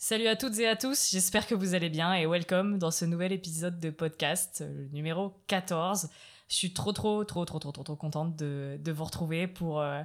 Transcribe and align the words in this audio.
Salut 0.00 0.28
à 0.28 0.36
toutes 0.36 0.56
et 0.60 0.68
à 0.68 0.76
tous, 0.76 1.10
j'espère 1.10 1.48
que 1.48 1.56
vous 1.56 1.74
allez 1.74 1.88
bien 1.88 2.14
et 2.14 2.24
welcome 2.24 2.78
dans 2.78 2.92
ce 2.92 3.04
nouvel 3.04 3.32
épisode 3.32 3.80
de 3.80 3.90
podcast, 3.90 4.64
le 4.64 4.86
numéro 4.92 5.34
14. 5.48 6.08
Je 6.48 6.54
suis 6.54 6.72
trop 6.72 6.92
trop 6.92 7.24
trop 7.24 7.44
trop 7.44 7.58
trop 7.58 7.72
trop, 7.72 7.82
trop 7.82 7.96
contente 7.96 8.36
de, 8.36 8.78
de 8.80 8.92
vous 8.92 9.02
retrouver 9.02 9.48
pour, 9.48 9.80
euh, 9.80 10.00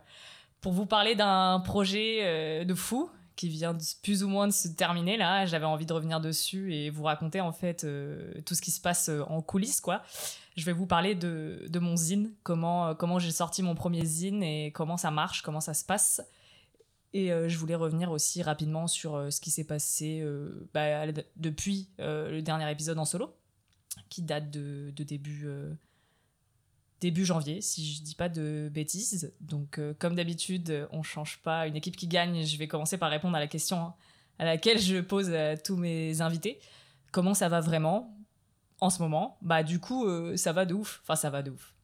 pour 0.61 0.73
vous 0.73 0.87
parler 0.87 1.13
d'un 1.13 1.61
projet 1.63 2.21
euh, 2.23 2.65
de 2.65 2.73
fou 2.73 3.07
qui 3.35 3.49
vient 3.49 3.77
plus 4.01 4.23
ou 4.23 4.29
moins 4.29 4.47
de 4.47 4.53
se 4.53 4.67
terminer 4.67 5.15
là. 5.15 5.45
J'avais 5.45 5.65
envie 5.65 5.85
de 5.85 5.93
revenir 5.93 6.19
dessus 6.19 6.73
et 6.73 6.89
vous 6.89 7.03
raconter 7.03 7.39
en 7.41 7.51
fait 7.51 7.83
euh, 7.83 8.33
tout 8.47 8.55
ce 8.55 8.63
qui 8.63 8.71
se 8.71 8.81
passe 8.81 9.09
euh, 9.09 9.21
en 9.27 9.43
coulisses 9.43 9.79
quoi. 9.79 10.01
Je 10.55 10.65
vais 10.65 10.73
vous 10.73 10.85
parler 10.85 11.15
de, 11.15 11.65
de 11.67 11.79
mon 11.79 11.95
zine, 11.95 12.31
comment, 12.43 12.87
euh, 12.87 12.93
comment 12.93 13.19
j'ai 13.19 13.31
sorti 13.31 13.63
mon 13.63 13.75
premier 13.75 14.05
zine 14.05 14.43
et 14.43 14.71
comment 14.71 14.97
ça 14.97 15.11
marche, 15.11 15.41
comment 15.41 15.61
ça 15.61 15.73
se 15.73 15.85
passe. 15.85 16.21
Et 17.13 17.31
euh, 17.31 17.47
je 17.47 17.57
voulais 17.59 17.75
revenir 17.75 18.11
aussi 18.11 18.41
rapidement 18.41 18.87
sur 18.87 19.15
euh, 19.15 19.29
ce 19.29 19.39
qui 19.39 19.51
s'est 19.51 19.63
passé 19.63 20.21
euh, 20.21 20.67
bah, 20.73 21.05
depuis 21.35 21.89
le 21.99 22.41
dernier 22.41 22.69
épisode 22.71 22.97
en 22.97 23.05
solo, 23.05 23.35
qui 24.09 24.23
date 24.23 24.49
de, 24.49 24.91
début, 26.99 27.25
janvier, 27.25 27.61
si 27.61 27.93
je 27.93 28.01
dis 28.01 28.15
pas 28.15 28.29
de 28.29 28.69
bêtises. 28.73 29.33
Donc, 29.41 29.79
comme 29.99 30.15
d'habitude, 30.15 30.87
on 30.91 31.03
change 31.03 31.39
pas 31.43 31.67
une 31.67 31.75
équipe 31.75 31.95
qui 31.95 32.07
gagne. 32.07 32.43
Je 32.45 32.57
vais 32.57 32.67
commencer 32.67 32.97
par 32.97 33.11
répondre 33.11 33.35
à 33.35 33.39
la 33.39 33.47
question 33.47 33.77
hein, 33.77 33.93
à 34.39 34.45
laquelle 34.45 34.79
je 34.79 34.99
pose 34.99 35.31
à 35.31 35.55
tous 35.55 35.75
mes 35.75 36.21
invités. 36.21 36.59
Comment 37.11 37.35
ça 37.35 37.47
va 37.47 37.61
vraiment 37.61 38.17
en 38.79 38.89
ce 38.89 39.01
moment? 39.03 39.37
Bah, 39.43 39.61
du 39.61 39.79
coup, 39.79 40.07
ça 40.35 40.51
va 40.51 40.65
de 40.65 40.73
ouf. 40.73 41.01
Enfin, 41.03 41.15
ça 41.15 41.29
va 41.29 41.43
de 41.43 41.51
ouf 41.51 41.75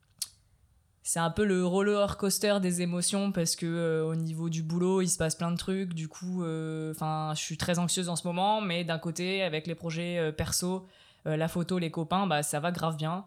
c'est 1.10 1.20
un 1.20 1.32
peu 1.32 1.44
le 1.44 1.66
roller 1.66 2.18
coaster 2.18 2.60
des 2.62 2.84
émotions 2.84 3.32
parce 3.32 3.56
que 3.56 3.66
euh, 3.66 4.06
au 4.06 4.14
niveau 4.14 4.48
du 4.48 4.62
boulot 4.62 5.02
il 5.02 5.08
se 5.08 5.18
passe 5.18 5.34
plein 5.34 5.50
de 5.50 5.58
trucs. 5.58 5.96
Du 5.96 6.08
coup 6.08 6.44
enfin 6.92 7.32
je 7.36 7.40
suis 7.40 7.58
très 7.58 7.80
anxieuse 7.80 8.10
en 8.10 8.16
ce 8.16 8.28
moment 8.28 8.62
mais 8.62 8.84
d'un 8.84 9.00
côté 9.00 9.42
avec 9.42 9.66
les 9.66 9.74
projets 9.74 10.20
euh, 10.20 10.32
perso 10.32 10.86
euh, 11.26 11.36
la 11.36 11.48
photo 11.48 11.80
les 11.80 11.90
copains 11.90 12.28
bah 12.28 12.44
ça 12.44 12.60
va 12.60 12.72
grave 12.72 12.96
bien. 12.96 13.26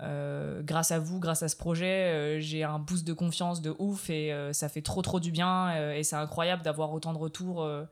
Euh, 0.00 0.62
grâce 0.62 0.90
à 0.90 0.98
vous 0.98 1.20
grâce 1.20 1.42
à 1.42 1.48
ce 1.48 1.56
projet 1.56 2.14
euh, 2.14 2.40
j'ai 2.40 2.64
un 2.64 2.78
boost 2.78 3.06
de 3.06 3.12
confiance 3.12 3.60
de 3.60 3.74
ouf 3.78 4.08
et 4.08 4.32
euh, 4.32 4.54
ça 4.54 4.70
fait 4.70 4.80
trop 4.80 5.02
trop 5.02 5.20
du 5.20 5.30
bien 5.30 5.68
euh, 5.72 5.92
et 5.92 6.04
c'est 6.04 6.16
incroyable 6.16 6.62
d'avoir 6.62 6.94
autant 6.94 7.12
de 7.12 7.18
retours 7.18 7.62
euh, 7.62 7.84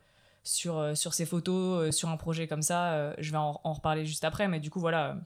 sur, 0.44 0.78
euh, 0.78 0.94
sur 0.94 1.12
ces 1.12 1.26
photos 1.26 1.88
euh, 1.88 1.92
sur 1.92 2.08
un 2.08 2.16
projet 2.16 2.46
comme 2.46 2.62
ça. 2.62 2.92
Euh, 2.94 3.12
je 3.18 3.32
vais 3.32 3.38
en 3.38 3.60
reparler 3.64 4.06
juste 4.06 4.24
après 4.24 4.48
mais 4.48 4.60
du 4.60 4.70
coup 4.70 4.80
voilà 4.80 5.18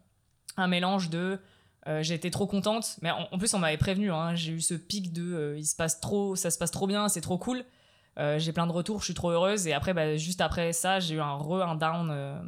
un 0.56 0.66
mélange 0.66 1.10
de 1.10 1.38
euh, 1.86 2.02
été 2.02 2.30
trop 2.30 2.46
contente, 2.46 2.98
mais 3.00 3.10
en, 3.10 3.38
plus 3.38 3.54
on 3.54 3.58
m'avait 3.58 3.78
prévenu. 3.78 4.12
hein, 4.12 4.34
j'ai 4.34 4.52
eu 4.52 4.60
ce 4.60 4.74
pic 4.74 5.12
de, 5.12 5.34
euh, 5.34 5.58
il 5.58 5.64
se 5.64 5.74
passe 5.74 6.00
trop, 6.00 6.36
ça 6.36 6.50
se 6.50 6.58
passe 6.58 6.70
trop 6.70 6.86
bien, 6.86 7.08
c'est 7.08 7.20
trop 7.20 7.38
cool. 7.38 7.64
Euh, 8.18 8.38
j'ai 8.38 8.52
plein 8.52 8.66
de 8.66 8.72
retours, 8.72 9.00
je 9.00 9.06
suis 9.06 9.14
trop 9.14 9.30
heureuse. 9.30 9.66
Et 9.66 9.72
après, 9.72 9.94
bah, 9.94 10.16
juste 10.16 10.40
après 10.40 10.72
ça, 10.72 11.00
j'ai 11.00 11.14
eu 11.14 11.20
un 11.20 11.34
re, 11.34 11.62
un 11.62 11.76
down, 11.76 12.10
euh, 12.10 12.38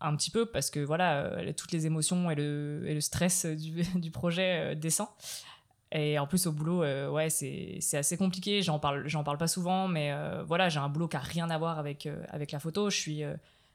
un 0.00 0.16
petit 0.16 0.30
peu 0.30 0.46
parce 0.46 0.70
que 0.70 0.80
voilà, 0.80 1.52
toutes 1.56 1.72
les 1.72 1.86
émotions 1.86 2.30
et 2.30 2.34
le, 2.34 3.00
stress 3.00 3.44
du, 3.94 4.10
projet 4.10 4.74
descend. 4.76 5.08
Et 5.90 6.18
en 6.18 6.26
plus 6.26 6.46
au 6.46 6.52
boulot, 6.52 6.80
ouais, 7.10 7.28
c'est 7.30 7.96
assez 7.96 8.16
compliqué. 8.16 8.62
J'en 8.62 8.78
parle, 8.78 9.06
j'en 9.08 9.24
parle 9.24 9.38
pas 9.38 9.48
souvent, 9.48 9.88
mais 9.88 10.14
voilà, 10.46 10.68
j'ai 10.68 10.78
un 10.78 10.88
boulot 10.88 11.08
qui 11.08 11.16
a 11.16 11.20
rien 11.20 11.50
à 11.50 11.58
voir 11.58 11.78
avec 11.78 12.08
avec 12.28 12.52
la 12.52 12.60
photo. 12.60 12.90
Je 12.90 12.96
suis 12.96 13.22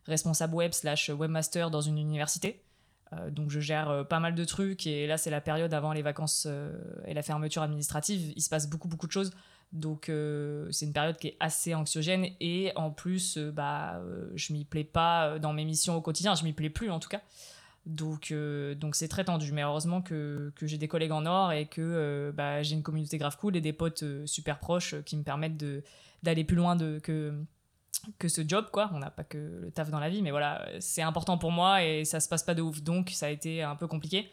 responsable 0.06 0.53
web 0.56 0.72
slash 0.72 1.09
webmaster 1.09 1.70
dans 1.70 1.81
une 1.81 1.97
université. 1.97 2.64
Euh, 3.19 3.30
donc 3.30 3.50
je 3.50 3.59
gère 3.59 3.89
euh, 3.89 4.03
pas 4.03 4.19
mal 4.19 4.36
de 4.36 4.45
trucs 4.45 4.88
et 4.88 5.08
là 5.08 5.17
c'est 5.17 5.30
la 5.30 5.42
période 5.42 5.73
avant 5.73 5.94
les 5.94 6.02
vacances 6.02 6.45
euh, 6.50 6.73
et 7.06 7.14
la 7.14 7.22
fermeture 7.22 7.61
administrative. 7.61 8.33
Il 8.36 8.42
se 8.42 8.50
passe 8.50 8.69
beaucoup 8.69 8.88
beaucoup 8.88 9.08
de 9.08 9.11
choses. 9.11 9.31
Donc 9.72 10.11
c'est 10.69 10.86
une 10.86 10.94
période 10.94 11.17
qui 11.17 11.30
est 11.30 11.38
assez 11.39 11.73
anxiogène 11.73 12.28
et 12.39 12.72
en 12.75 12.91
plus 12.91 13.39
bah 13.39 14.00
je 14.36 14.53
m'y 14.53 14.66
plais 14.66 14.84
pas 14.84 15.39
dans 15.39 15.52
mes 15.52 15.66
missions 15.66 15.95
au 15.95 16.02
quotidien. 16.02 16.36
Je 16.36 16.44
m'y 16.44 16.53
plais 16.53 16.69
plus 16.69 16.91
en 16.91 17.00
tout 17.00 17.09
cas. 17.09 17.22
Donc 17.88 18.31
c'est 18.91 19.08
très 19.08 19.23
tendu. 19.23 19.52
Mais 19.52 19.64
heureusement 19.64 20.03
que, 20.03 20.53
j'ai 20.61 20.78
des 20.78 20.88
collègues 20.88 21.11
en 21.11 21.25
or 21.25 21.53
et 21.53 21.66
que 21.66 22.31
bah, 22.38 22.62
j'ai 22.62 22.75
une 22.75 22.84
communauté 22.84 23.18
grave 23.18 23.35
cool 23.38 23.56
et 23.56 23.62
des 23.62 23.73
potes 23.73 24.03
super 24.28 24.59
proches 24.59 24.94
qui 25.06 25.18
me 25.18 25.23
permettent 25.23 25.66
d'aller 26.22 26.44
plus 26.44 26.56
loin 26.56 26.78
que 26.78 27.34
que 28.19 28.28
ce 28.28 28.41
job 28.47 28.68
quoi. 28.72 28.90
On 28.94 29.00
n'a 29.00 29.12
pas 29.12 29.24
que 29.24 29.38
le 29.38 29.72
taf 29.72 29.90
dans 29.90 30.00
la 30.00 30.09
vie 30.09 30.22
mais 30.22 30.31
voilà 30.31 30.68
c'est 30.80 31.02
important 31.02 31.38
pour 31.38 31.52
moi 31.52 31.84
et 31.84 32.06
ça 32.06 32.19
se 32.19 32.28
passe 32.28 32.44
pas 32.44 32.53
de 32.53 32.62
ouf 32.62 32.81
donc 32.81 33.09
ça 33.09 33.28
a 33.28 33.30
été 33.30 33.62
un 33.62 33.75
peu 33.75 33.88
compliqué. 33.88 34.30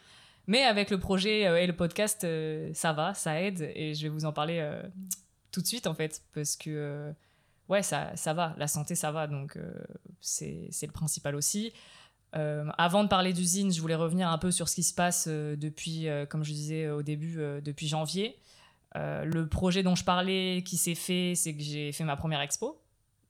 Mais 0.47 0.65
avec 0.65 0.91
le 0.91 0.99
projet 0.99 1.47
euh, 1.47 1.61
et 1.61 1.67
le 1.67 1.77
podcast 1.77 2.25
euh, 2.25 2.71
ça 2.75 2.93
va 2.93 3.15
ça 3.15 3.41
aide 3.41 3.71
et 3.75 3.95
je 3.95 4.03
vais 4.03 4.09
vous 4.09 4.25
en 4.25 4.33
parler 4.33 4.59
euh, 4.59 4.83
tout 5.53 5.61
de 5.61 5.67
suite 5.67 5.87
en 5.87 5.95
fait 5.95 6.23
parce 6.35 6.57
que 6.57 7.13
ouais 7.69 7.83
ça, 7.83 8.11
ça 8.17 8.35
va. 8.35 8.55
La 8.59 8.67
santé 8.67 8.95
ça 8.95 9.13
va 9.13 9.27
donc 9.27 9.59
c'est 10.21 10.71
le 10.83 10.93
principal 10.93 11.35
aussi. 11.35 11.73
Avant 12.33 13.05
de 13.05 13.09
parler 13.09 13.33
d'usine 13.33 13.73
je 13.73 13.81
voulais 13.81 13.95
revenir 13.95 14.29
un 14.29 14.39
peu 14.39 14.51
sur 14.51 14.69
ce 14.69 14.77
qui 14.77 14.83
se 14.83 14.95
passe 14.95 15.29
depuis 15.29 16.09
comme 16.29 16.43
je 16.43 16.53
disais 16.53 16.89
au 16.91 17.03
début 17.03 17.37
depuis 17.63 17.87
janvier. 17.87 18.37
Le 18.95 19.45
projet 19.45 19.83
dont 19.85 19.95
je 19.95 20.05
parlais 20.05 20.63
qui 20.65 20.77
s'est 20.77 20.97
fait 20.97 21.35
c'est 21.37 21.55
que 21.55 21.63
j'ai 21.63 21.93
fait 21.93 22.05
ma 22.05 22.17
première 22.17 22.41
expo 22.41 22.80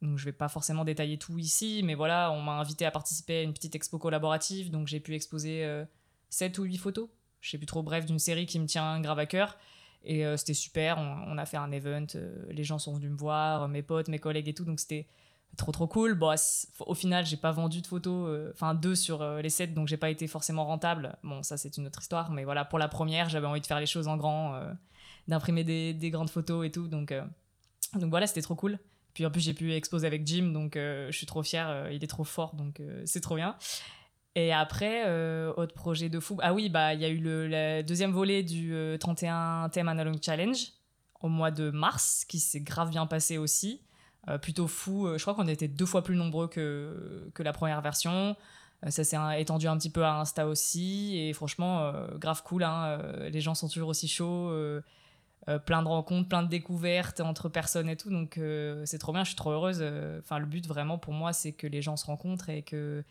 donc 0.02 0.18
je 0.18 0.24
vais 0.24 0.32
pas 0.32 0.48
forcément 0.48 0.84
détailler 0.84 1.18
tout 1.18 1.38
ici, 1.38 1.82
mais 1.84 1.94
voilà, 1.94 2.32
on 2.32 2.40
m'a 2.40 2.52
invité 2.52 2.86
à 2.86 2.90
participer 2.90 3.38
à 3.38 3.42
une 3.42 3.52
petite 3.52 3.74
expo 3.74 3.98
collaborative, 3.98 4.70
donc 4.70 4.86
j'ai 4.86 5.00
pu 5.00 5.14
exposer 5.14 5.64
euh, 5.64 5.84
7 6.30 6.58
ou 6.58 6.64
8 6.64 6.76
photos, 6.78 7.08
je 7.40 7.50
sais 7.50 7.58
plus 7.58 7.66
trop, 7.66 7.82
bref, 7.82 8.06
d'une 8.06 8.18
série 8.18 8.46
qui 8.46 8.58
me 8.58 8.66
tient 8.66 9.00
grave 9.00 9.18
à 9.18 9.26
cœur. 9.26 9.58
Et 10.02 10.24
euh, 10.24 10.36
c'était 10.36 10.54
super, 10.54 10.98
on, 10.98 11.36
a 11.36 11.44
fait 11.44 11.58
un 11.58 11.70
event, 11.72 12.06
euh, 12.14 12.46
les 12.50 12.64
gens 12.64 12.78
sont 12.78 12.94
venus 12.94 13.10
me 13.10 13.16
voir, 13.16 13.68
mes 13.68 13.82
potes, 13.82 14.08
mes 14.08 14.18
collègues 14.18 14.48
et 14.48 14.54
tout, 14.54 14.64
donc 14.64 14.80
c'était 14.80 15.06
trop 15.58 15.72
trop 15.72 15.86
cool. 15.86 16.14
Bon, 16.14 16.34
au 16.80 16.94
final, 16.94 17.26
j'ai 17.26 17.36
pas 17.36 17.52
vendu 17.52 17.82
de 17.82 17.86
photos, 17.86 18.28
euh, 18.30 18.50
enfin 18.54 18.74
deux 18.74 18.94
sur 18.94 19.22
les 19.22 19.50
7, 19.50 19.74
donc 19.74 19.88
j'ai 19.88 19.98
pas 19.98 20.08
été 20.08 20.26
forcément 20.26 20.64
rentable. 20.64 21.16
Bon, 21.22 21.42
ça 21.42 21.58
c'est 21.58 21.76
une 21.76 21.86
autre 21.86 22.00
histoire, 22.00 22.30
mais 22.30 22.44
voilà, 22.44 22.64
pour 22.64 22.78
la 22.78 22.88
première, 22.88 23.28
j'avais 23.28 23.46
envie 23.46 23.60
de 23.60 23.66
faire 23.66 23.80
les 23.80 23.86
choses 23.86 24.08
en 24.08 24.16
grand, 24.16 24.58
d'imprimer 25.28 25.64
des, 25.64 25.92
des 25.92 26.10
grandes 26.10 26.30
photos 26.30 26.66
et 26.66 26.70
tout, 26.70 26.88
donc, 26.88 27.12
donc 27.94 28.10
voilà, 28.10 28.26
c'était 28.26 28.42
trop 28.42 28.54
cool. 28.54 28.78
Puis 29.14 29.26
en 29.26 29.30
plus, 29.30 29.40
j'ai 29.40 29.54
pu 29.54 29.72
exposer 29.72 30.06
avec 30.06 30.26
Jim, 30.26 30.52
donc 30.52 30.76
euh, 30.76 31.08
je 31.10 31.16
suis 31.16 31.26
trop 31.26 31.42
fière. 31.42 31.68
euh, 31.68 31.92
il 31.92 32.02
est 32.04 32.06
trop 32.06 32.24
fort, 32.24 32.54
donc 32.54 32.80
euh, 32.80 33.02
c'est 33.06 33.20
trop 33.20 33.36
bien. 33.36 33.56
Et 34.36 34.52
après, 34.52 35.04
autre 35.56 35.74
projet 35.74 36.08
de 36.08 36.20
fou. 36.20 36.38
Ah 36.40 36.54
oui, 36.54 36.68
bah 36.68 36.94
il 36.94 37.00
y 37.00 37.04
a 37.04 37.08
eu 37.08 37.18
le 37.18 37.82
deuxième 37.82 38.12
volet 38.12 38.44
du 38.44 38.72
euh, 38.74 38.96
31 38.96 39.68
thème 39.70 39.88
Analog 39.88 40.18
Challenge 40.22 40.56
au 41.20 41.28
mois 41.28 41.50
de 41.50 41.70
mars, 41.70 42.24
qui 42.28 42.38
s'est 42.38 42.60
grave 42.60 42.90
bien 42.90 43.06
passé 43.06 43.38
aussi. 43.38 43.82
Plutôt 44.42 44.68
fou. 44.68 45.08
Je 45.16 45.22
crois 45.22 45.34
qu'on 45.34 45.48
était 45.48 45.66
deux 45.66 45.86
fois 45.86 46.04
plus 46.04 46.14
nombreux 46.14 46.46
que, 46.46 47.30
que 47.34 47.42
la 47.42 47.52
première 47.52 47.80
version. 47.80 48.36
Ça 48.88 49.02
s'est 49.02 49.16
étendu 49.38 49.66
un 49.66 49.76
petit 49.76 49.90
peu 49.90 50.04
à 50.04 50.14
Insta 50.20 50.46
aussi. 50.46 51.18
Et 51.18 51.32
franchement, 51.32 51.92
grave 52.18 52.42
cool. 52.44 52.62
hein. 52.62 52.98
Les 53.30 53.40
gens 53.40 53.54
sont 53.54 53.68
toujours 53.68 53.88
aussi 53.88 54.08
chauds. 54.08 54.52
Euh, 55.48 55.58
plein 55.58 55.82
de 55.82 55.88
rencontres, 55.88 56.28
plein 56.28 56.42
de 56.42 56.48
découvertes 56.48 57.20
entre 57.20 57.48
personnes 57.48 57.88
et 57.88 57.96
tout. 57.96 58.10
Donc 58.10 58.36
euh, 58.36 58.82
c'est 58.84 58.98
trop 58.98 59.12
bien, 59.12 59.24
je 59.24 59.28
suis 59.30 59.36
trop 59.36 59.50
heureuse. 59.52 59.78
Euh, 59.80 60.20
Enfin, 60.20 60.38
le 60.38 60.46
but 60.46 60.66
vraiment 60.66 60.98
pour 60.98 61.14
moi, 61.14 61.32
c'est 61.32 61.52
que 61.52 61.66
les 61.66 61.80
gens 61.82 61.96
se 61.96 62.04
rencontrent 62.06 62.50
et 62.50 62.62
que 62.62 63.02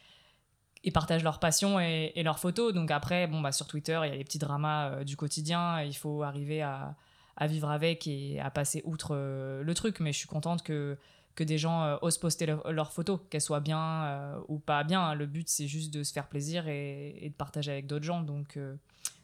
et 0.84 0.91
partagent 0.91 1.23
leur 1.23 1.40
passion 1.40 1.79
et, 1.79 2.13
leurs 2.23 2.40
photos. 2.40 2.73
Donc 2.73 2.91
après, 2.91 3.28
bon 3.28 3.41
bah 3.41 3.51
sur 3.51 3.67
Twitter, 3.67 4.00
il 4.06 4.09
y 4.09 4.13
a 4.13 4.16
les 4.16 4.23
petits 4.23 4.38
dramas 4.40 5.03
du 5.03 5.17
quotidien. 5.17 5.81
Il 5.81 5.95
faut 5.95 6.23
arriver 6.23 6.62
à, 6.62 6.95
à 7.35 7.47
vivre 7.47 7.69
avec 7.69 8.07
et 8.07 8.40
à 8.40 8.50
passer 8.51 8.81
outre 8.85 9.16
le 9.16 9.73
truc. 9.73 10.00
Mais 10.00 10.13
je 10.13 10.19
suis 10.19 10.28
contente 10.28 10.63
que 10.63 10.97
que 11.35 11.44
des 11.44 11.57
gens 11.57 11.97
osent 12.01 12.17
poster 12.17 12.46
leur- 12.46 12.72
leurs 12.72 12.91
photos, 12.91 13.19
qu'elles 13.29 13.41
soient 13.41 13.59
bien 13.61 14.35
ou 14.47 14.59
pas 14.59 14.84
bien. 14.84 15.13
Le 15.16 15.25
but, 15.25 15.47
c'est 15.50 15.67
juste 15.67 15.94
de 15.94 16.03
se 16.03 16.11
faire 16.13 16.28
plaisir 16.28 16.67
et, 16.67 17.16
et 17.25 17.29
de 17.29 17.35
partager 17.35 17.72
avec 17.72 17.88
d'autres 17.88 18.06
gens. 18.06 18.22
Donc, 18.22 18.57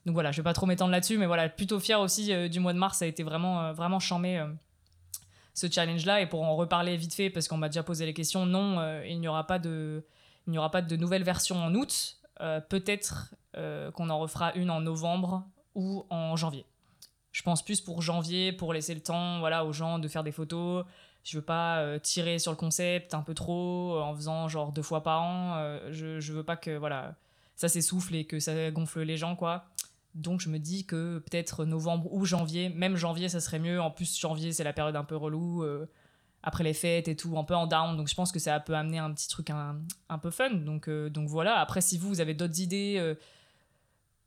donc 0.06 0.14
voilà, 0.14 0.32
je 0.32 0.38
vais 0.38 0.44
pas 0.44 0.54
trop 0.54 0.68
m'étendre 0.68 0.92
là-dessus, 0.92 1.18
mais 1.18 1.26
voilà, 1.26 1.50
plutôt 1.50 1.80
fier 1.80 2.00
aussi 2.00 2.32
euh, 2.32 2.48
du 2.48 2.60
mois 2.60 2.74
de 2.74 2.78
mars. 2.78 3.00
Ça 3.00 3.06
a 3.06 3.08
été 3.08 3.24
vraiment, 3.24 3.64
euh, 3.64 3.74
vraiment 3.74 4.00
chambé 4.00 4.38
euh, 4.38 4.48
ce 5.56 5.70
challenge-là. 5.70 6.22
Et 6.22 6.28
pour 6.28 6.44
en 6.44 6.56
reparler 6.56 6.96
vite 6.96 7.16
fait, 7.16 7.32
parce 7.32 7.48
qu'on 7.48 7.58
m'a 7.58 7.70
déjà 7.70 7.82
posé 7.82 8.06
les 8.06 8.14
questions, 8.14 8.46
non, 8.46 9.02
il 9.04 9.20
n'y 9.20 9.28
aura 9.28 9.48
pas 9.48 9.58
de, 9.58 10.06
il 10.48 10.52
n'y 10.52 10.58
aura 10.60 10.70
pas 10.70 10.82
de 10.82 10.96
nouvelle 10.96 11.24
version 11.24 11.58
en 11.58 11.74
août. 11.74 12.20
Peut-être 12.70 13.34
qu'on 13.54 14.10
en 14.10 14.20
refera 14.20 14.54
une 14.56 14.70
en 14.70 14.82
novembre 14.82 15.46
ou 15.74 16.06
en 16.10 16.36
janvier. 16.36 16.66
Je 17.32 17.42
pense 17.42 17.64
plus 17.64 17.80
pour 17.80 18.02
janvier, 18.02 18.52
pour 18.52 18.74
laisser 18.74 18.94
le 18.94 19.00
temps, 19.00 19.40
voilà, 19.40 19.66
aux 19.66 19.72
gens 19.72 19.98
de 19.98 20.08
faire 20.10 20.24
des 20.24 20.34
photos. 20.34 20.86
Je 21.24 21.38
veux 21.38 21.44
pas 21.44 21.98
tirer 22.00 22.38
sur 22.38 22.52
le 22.52 22.58
concept 22.58 23.14
un 23.14 23.22
peu 23.22 23.34
trop 23.34 23.98
en 24.02 24.14
faisant 24.14 24.50
genre 24.50 24.74
deux 24.74 24.82
fois 24.82 25.04
par 25.04 25.24
an. 25.24 25.80
Je, 25.90 26.20
je 26.20 26.34
veux 26.34 26.44
pas 26.44 26.58
que 26.58 26.78
voilà 26.78 27.16
ça 27.56 27.70
s'essouffle 27.70 28.16
et 28.16 28.26
que 28.26 28.40
ça 28.40 28.72
gonfle 28.72 29.02
les 29.02 29.18
gens 29.18 29.36
quoi. 29.36 29.66
Donc 30.16 30.40
je 30.40 30.50
me 30.50 30.60
dis 30.60 30.86
que 30.86 31.20
peut-être 31.20 31.66
novembre 31.66 32.12
ou 32.14 32.26
janvier, 32.26 32.70
même 32.70 32.96
janvier 32.96 33.28
ça 33.28 33.42
serait 33.42 33.60
mieux. 33.60 33.82
En 33.82 33.92
plus 33.92 34.18
janvier 34.18 34.54
c'est 34.54 34.64
la 34.64 34.72
période 34.72 34.96
un 34.96 35.04
peu 35.04 35.18
relou 35.18 35.62
euh, 35.64 35.86
après 36.42 36.64
les 36.64 36.74
fêtes 36.74 37.10
et 37.10 37.18
tout, 37.18 37.38
un 37.38 37.44
peu 37.44 37.54
en 37.54 37.68
down. 37.68 37.98
Donc 37.98 38.08
je 38.08 38.16
pense 38.16 38.32
que 38.32 38.40
ça 38.40 38.60
peut 38.62 38.76
amener 38.76 38.98
un 38.98 39.12
petit 39.12 39.28
truc 39.28 39.50
un, 39.50 40.18
peu 40.20 40.32
fun. 40.32 40.52
Donc, 40.52 40.88
euh, 40.88 41.10
donc 41.10 41.28
voilà. 41.28 41.60
Après 41.60 41.82
si 41.82 41.98
vous, 41.98 42.08
vous 42.08 42.22
avez 42.22 42.34
d'autres 42.34 42.62
idées 42.62 42.96
euh, 42.98 43.16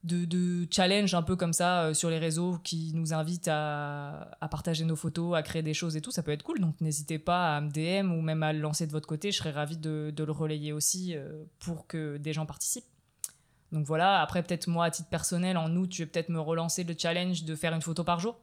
de, 0.05 0.69
challenge 0.71 1.15
un 1.15 1.23
peu 1.23 1.37
comme 1.37 1.55
ça 1.55 1.95
sur 1.95 2.11
les 2.11 2.19
réseaux 2.19 2.59
qui 2.63 2.93
nous 2.95 3.15
invitent 3.15 3.49
à, 3.51 4.37
partager 4.51 4.85
nos 4.85 4.97
photos, 4.97 5.35
à 5.37 5.43
créer 5.43 5.63
des 5.63 5.75
choses 5.75 5.97
et 5.97 6.03
tout, 6.03 6.11
ça 6.11 6.23
peut 6.23 6.33
être 6.33 6.43
cool. 6.43 6.61
Donc 6.61 6.79
n'hésitez 6.83 7.19
pas 7.19 7.57
à 7.57 7.61
me 7.63 7.71
DM 7.71 8.13
ou 8.13 8.21
même 8.21 8.43
à 8.43 8.53
le 8.53 8.61
lancer 8.61 8.87
de 8.87 8.93
votre 8.93 9.09
côté. 9.09 9.33
Je 9.33 9.39
serais 9.39 9.53
ravie 9.53 9.79
de, 9.79 10.13
le 10.15 10.33
relayer 10.33 10.75
aussi 10.75 11.17
pour 11.61 11.87
que 11.87 12.19
des 12.19 12.35
gens 12.35 12.45
participent. 12.45 12.85
Donc 13.73 13.87
voilà, 13.87 14.21
après 14.21 14.43
peut-être 14.43 14.67
moi 14.67 14.87
à 14.87 14.91
titre 14.91 15.09
personnel, 15.09 15.57
en 15.57 15.75
août, 15.77 15.91
je 15.93 15.99
vais 15.99 16.07
peut-être 16.07 16.31
me 16.31 16.41
relancer 16.41 16.85
le 16.85 16.95
challenge 16.97 17.45
de 17.45 17.55
faire 17.55 17.75
une 17.75 17.83
photo 17.83 18.05
par 18.05 18.21
jour. 18.21 18.39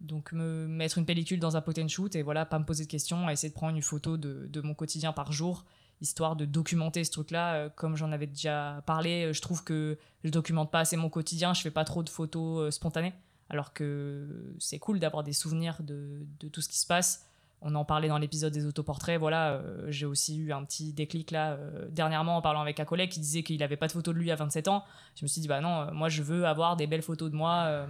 Donc 0.00 0.32
me 0.32 0.66
mettre 0.66 0.98
une 0.98 1.06
pellicule 1.06 1.38
dans 1.38 1.56
un 1.56 1.60
pot 1.60 1.88
shoot 1.88 2.14
et 2.16 2.22
voilà, 2.22 2.44
pas 2.44 2.58
me 2.58 2.64
poser 2.64 2.84
de 2.84 2.90
questions, 2.90 3.28
essayer 3.30 3.50
de 3.50 3.54
prendre 3.54 3.76
une 3.76 3.82
photo 3.82 4.16
de, 4.16 4.46
de 4.50 4.60
mon 4.60 4.74
quotidien 4.74 5.12
par 5.12 5.32
jour 5.32 5.64
histoire 6.00 6.36
de 6.36 6.44
documenter 6.44 7.04
ce 7.04 7.10
truc-là. 7.10 7.54
Euh, 7.54 7.68
comme 7.74 7.96
j'en 7.96 8.12
avais 8.12 8.26
déjà 8.26 8.82
parlé, 8.86 9.26
euh, 9.26 9.32
je 9.32 9.40
trouve 9.40 9.64
que 9.64 9.98
je 10.22 10.30
documente 10.30 10.70
pas 10.70 10.80
assez 10.80 10.96
mon 10.96 11.10
quotidien, 11.10 11.54
je 11.54 11.62
fais 11.62 11.70
pas 11.70 11.84
trop 11.84 12.02
de 12.02 12.08
photos 12.08 12.60
euh, 12.60 12.70
spontanées, 12.70 13.14
alors 13.48 13.72
que 13.72 14.54
c'est 14.58 14.78
cool 14.78 15.00
d'avoir 15.00 15.24
des 15.24 15.32
souvenirs 15.32 15.82
de, 15.82 16.26
de, 16.40 16.48
tout 16.48 16.60
ce 16.60 16.68
qui 16.68 16.78
se 16.78 16.86
passe. 16.86 17.26
On 17.64 17.74
en 17.74 17.84
parlait 17.84 18.08
dans 18.08 18.18
l'épisode 18.18 18.52
des 18.52 18.66
autoportraits, 18.66 19.18
voilà, 19.18 19.62
j'ai 19.88 20.04
aussi 20.04 20.36
eu 20.36 20.52
un 20.52 20.62
petit 20.64 20.92
déclic 20.92 21.30
là 21.30 21.58
dernièrement 21.88 22.36
en 22.36 22.42
parlant 22.42 22.60
avec 22.60 22.78
un 22.78 22.84
collègue 22.84 23.10
qui 23.10 23.20
disait 23.20 23.42
qu'il 23.42 23.62
avait 23.62 23.78
pas 23.78 23.86
de 23.86 23.92
photos 23.92 24.14
de 24.14 24.20
lui 24.20 24.30
à 24.30 24.36
27 24.36 24.68
ans. 24.68 24.84
Je 25.16 25.24
me 25.24 25.28
suis 25.28 25.40
dit, 25.40 25.48
bah 25.48 25.62
non, 25.62 25.90
moi 25.94 26.10
je 26.10 26.22
veux 26.22 26.44
avoir 26.44 26.76
des 26.76 26.86
belles 26.86 27.00
photos 27.00 27.30
de 27.30 27.36
moi, 27.36 27.86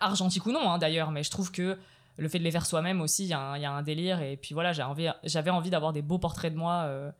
argentiques 0.00 0.46
ou 0.46 0.52
non 0.52 0.68
hein, 0.68 0.78
d'ailleurs, 0.78 1.12
mais 1.12 1.22
je 1.22 1.30
trouve 1.30 1.52
que 1.52 1.78
le 2.18 2.28
fait 2.28 2.38
de 2.38 2.44
les 2.44 2.50
faire 2.50 2.66
soi-même 2.66 3.00
aussi, 3.00 3.24
il 3.24 3.28
y, 3.28 3.32
a 3.32 3.70
un 3.70 3.82
délire. 3.82 4.20
Et 4.20 4.36
puis 4.36 4.52
voilà, 4.52 4.72
j'avais 4.72 5.50
envie, 5.50 5.70
d'avoir 5.70 5.92
des 5.92 6.02
beaux 6.02 6.18
portraits 6.18 6.52
de 6.52 6.58
moi 6.58 6.82
euh, 6.86 7.10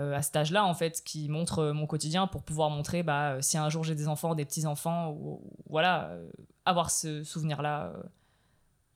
euh, 0.00 0.16
à 0.16 0.22
cet 0.22 0.36
âge-là, 0.36 0.64
en 0.64 0.74
fait, 0.74 1.02
qui 1.04 1.28
montrent 1.28 1.60
euh, 1.60 1.72
mon 1.72 1.86
quotidien 1.86 2.26
pour 2.26 2.42
pouvoir 2.42 2.68
montrer 2.70 3.04
bah, 3.04 3.40
si 3.40 3.56
un 3.56 3.68
jour 3.68 3.84
j'ai 3.84 3.94
des 3.94 4.08
enfants, 4.08 4.34
des 4.34 4.44
petits-enfants, 4.44 5.12
ou, 5.12 5.40
voilà, 5.70 6.10
avoir 6.64 6.90
ce 6.90 7.22
souvenir-là 7.22 7.92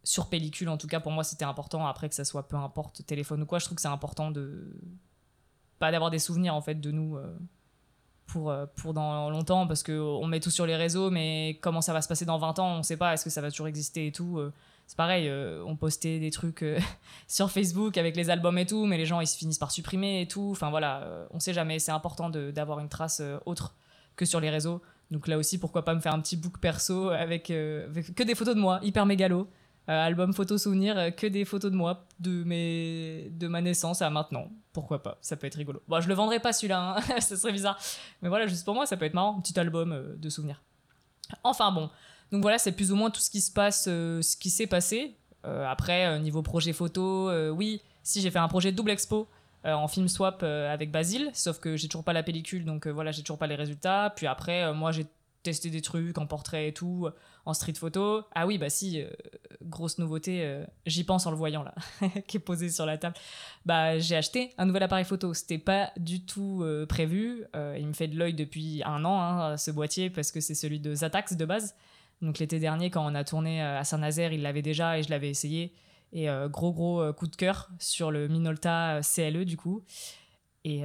sur 0.09 0.29
pellicule. 0.29 0.69
En 0.69 0.77
tout 0.77 0.87
cas, 0.87 1.01
pour 1.01 1.13
moi, 1.13 1.25
c'était 1.25 1.45
important. 1.45 1.87
Après, 1.87 2.09
que 2.09 2.15
ça 2.15 2.25
soit 2.25 2.49
peu 2.49 2.57
importe, 2.57 3.05
téléphone 3.07 3.43
ou 3.43 3.47
quoi, 3.47 3.59
je 3.59 3.65
trouve 3.65 3.77
que 3.77 3.83
c'est 3.83 3.89
important 3.89 4.31
de. 4.31 4.77
Pas 5.79 5.93
d'avoir 5.93 6.11
des 6.11 6.19
souvenirs, 6.19 6.55
en 6.55 6.61
fait, 6.61 6.77
de 6.77 6.91
nous. 6.91 7.19
pour, 8.27 8.53
pour 8.77 8.95
dans 8.95 9.31
longtemps 9.31 9.67
parce 9.67 9.83
qu'on 9.83 10.27
met 10.27 10.41
tout 10.41 10.51
sur 10.51 10.67
les 10.67 10.77
réseaux 10.77 11.11
mais 11.11 11.59
comment 11.63 11.81
ça 11.81 11.95
va 11.95 12.03
se 12.03 12.09
passer 12.09 12.27
dans 12.27 12.37
20 12.37 12.59
ans 12.59 12.77
on 12.77 12.83
sait 12.83 12.99
pas 12.99 13.15
est-ce 13.15 13.25
que 13.25 13.31
ça 13.31 13.41
va 13.41 13.51
toujours 13.51 13.69
exister 13.69 14.07
et 14.07 14.13
tout 14.13 14.39
c'est 14.89 14.97
pareil, 14.97 15.29
euh, 15.29 15.63
on 15.67 15.77
postait 15.77 16.19
des 16.19 16.31
trucs 16.31 16.63
euh, 16.63 16.81
sur 17.29 17.51
Facebook 17.51 17.99
avec 17.99 18.17
les 18.17 18.31
albums 18.31 18.57
et 18.57 18.65
tout, 18.65 18.87
mais 18.87 18.97
les 18.97 19.05
gens 19.05 19.21
ils 19.21 19.27
se 19.27 19.37
finissent 19.37 19.59
par 19.59 19.71
supprimer 19.71 20.23
et 20.23 20.27
tout. 20.27 20.49
Enfin 20.51 20.71
voilà, 20.71 21.03
euh, 21.03 21.27
on 21.31 21.39
sait 21.39 21.53
jamais. 21.53 21.79
C'est 21.79 21.93
important 21.93 22.31
d'avoir 22.31 22.81
une 22.81 22.89
trace 22.89 23.21
autre 23.45 23.75
que 24.17 24.25
sur 24.25 24.41
les 24.41 24.49
réseaux. 24.49 24.81
Donc 25.11 25.29
là 25.29 25.37
aussi, 25.37 25.59
pourquoi 25.59 25.85
pas 25.85 25.95
me 25.95 26.01
faire 26.01 26.15
un 26.15 26.21
petit 26.21 26.39
book 26.39 26.59
perso 26.59 27.11
avec, 27.11 27.49
que 27.49 28.23
des 28.23 28.35
photos 28.35 28.55
de 28.55 28.61
moi, 28.61 28.81
hyper 28.83 29.05
mégalo. 29.05 29.51
Album 29.89 30.33
photo 30.33 30.59
souvenir, 30.59 31.15
que 31.17 31.27
des 31.27 31.45
photos 31.45 31.71
de 31.71 31.77
moi, 31.77 32.07
de, 32.21 32.45
mes, 32.45 33.31
de 33.31 33.49
ma 33.49 33.61
naissance 33.61 34.03
à 34.03 34.11
maintenant. 34.11 34.49
Pourquoi 34.73 35.03
pas, 35.03 35.19
ça 35.23 35.37
peut 35.37 35.47
être 35.47 35.57
rigolo. 35.57 35.83
Bon, 35.89 36.01
je 36.01 36.09
le 36.09 36.15
vendrai 36.15 36.41
pas 36.41 36.53
celui-là, 36.53 36.97
hein. 36.99 37.01
ça 37.21 37.37
serait 37.37 37.53
bizarre. 37.53 37.79
Mais 38.23 38.29
voilà, 38.29 38.47
juste 38.47 38.65
pour 38.65 38.75
moi, 38.75 38.87
ça 38.87 38.97
peut 38.97 39.07
être 39.07 39.15
marrant, 39.15 39.39
un 39.39 39.41
petit 39.41 39.59
album 39.59 40.17
de 40.17 40.29
souvenirs. 40.29 40.63
Enfin 41.43 41.73
bon, 41.73 41.91
donc 42.33 42.43
voilà, 42.43 42.59
c'est 42.59 42.73
plus 42.73 42.93
ou 42.93 42.97
moins 42.97 43.11
tout 43.11 43.21
ce 43.21 43.31
qui 43.31 43.41
se 43.41 43.51
passe, 43.51 43.87
euh, 43.89 44.21
ce 44.23 44.37
qui 44.37 44.51
s'est 44.51 44.67
passé. 44.67 45.17
Euh, 45.47 45.67
après, 45.67 46.07
euh, 46.07 46.19
niveau 46.19 46.43
projet 46.43 46.73
photo, 46.73 47.31
oui, 47.53 47.83
si 48.03 48.21
j'ai 48.21 48.31
fait 48.31 48.39
un 48.39 48.49
projet 48.49 48.73
double 48.73 48.91
expo 48.91 49.29
en 49.65 49.89
film 49.89 50.09
swap 50.09 50.45
avec 50.45 50.91
Basile, 50.91 51.31
sauf 51.35 51.59
que 51.59 51.77
j'ai 51.77 51.89
toujours 51.89 52.05
pas 52.05 52.15
la 52.15 52.23
pellicule, 52.23 52.65
donc 52.65 52.87
voilà, 52.87 53.11
j'ai 53.11 53.23
toujours 53.23 53.39
pas 53.39 53.47
les 53.47 53.57
résultats. 53.57 54.13
Puis 54.17 54.27
après, 54.27 54.73
moi 54.73 54.93
j'ai 54.93 55.05
testé 55.51 55.71
des 55.71 55.83
trucs 55.83 56.19
en 56.19 56.27
portrait 56.27 56.69
et 56.69 56.73
tout, 56.73 57.09
en 57.45 57.55
street 57.55 57.75
photo. 57.75 58.23
Ah 58.35 58.47
oui, 58.47 58.59
bah 58.59 58.71
si, 58.71 59.03
grosse 59.63 59.99
nouveauté, 59.99 60.63
j'y 60.87 61.05
pense 61.05 61.27
en 61.27 61.31
le 61.31 61.37
voyant 61.37 61.63
là, 61.63 61.75
qui 62.29 62.37
est 62.37 62.41
posé 62.41 62.69
sur 62.69 62.87
la 62.87 62.99
table. 62.99 63.17
Bah 63.67 63.99
j'ai 63.99 64.17
acheté 64.17 64.53
un 64.59 64.67
nouvel 64.67 64.83
appareil 64.83 65.05
photo. 65.05 65.35
C'était 65.35 65.59
pas 65.59 65.91
du 65.97 66.25
tout 66.25 66.65
prévu. 66.89 67.45
il 67.55 67.87
me 67.87 67.93
fait 67.93 68.09
de 68.09 68.17
l'œil 68.17 68.35
depuis 68.35 68.83
un 68.85 69.05
an, 69.05 69.21
hein, 69.21 69.57
ce 69.57 69.71
boîtier, 69.71 70.11
parce 70.11 70.31
que 70.33 70.41
c'est 70.41 70.55
celui 70.55 70.81
de 70.81 70.95
Zatax 70.95 71.37
de 71.37 71.45
base. 71.45 71.75
Donc 72.23 72.39
l'été 72.39 72.59
dernier, 72.59 72.91
quand 72.91 73.05
on 73.07 73.15
a 73.15 73.25
tourné 73.25 73.63
euh, 73.63 73.79
à 73.79 73.85
Saint-Nazaire, 73.85 74.33
il 74.33 74.43
l'avait 74.43 74.63
déjà 74.63 74.99
et 74.99 75.03
je 75.03 75.11
l'avais 75.11 75.31
essayé. 75.31 75.73
Et 76.13 76.29
euh, 76.29 76.49
gros 76.49 76.73
gros 76.73 77.01
euh, 77.01 77.13
coup 77.13 77.27
de 77.27 77.37
cœur 77.37 77.71
sur 77.79 78.11
le 78.11 78.29
Minolta 78.29 79.01
CLE 79.03 79.45
du 79.45 79.57
coup. 79.57 79.85
Et 80.65 80.83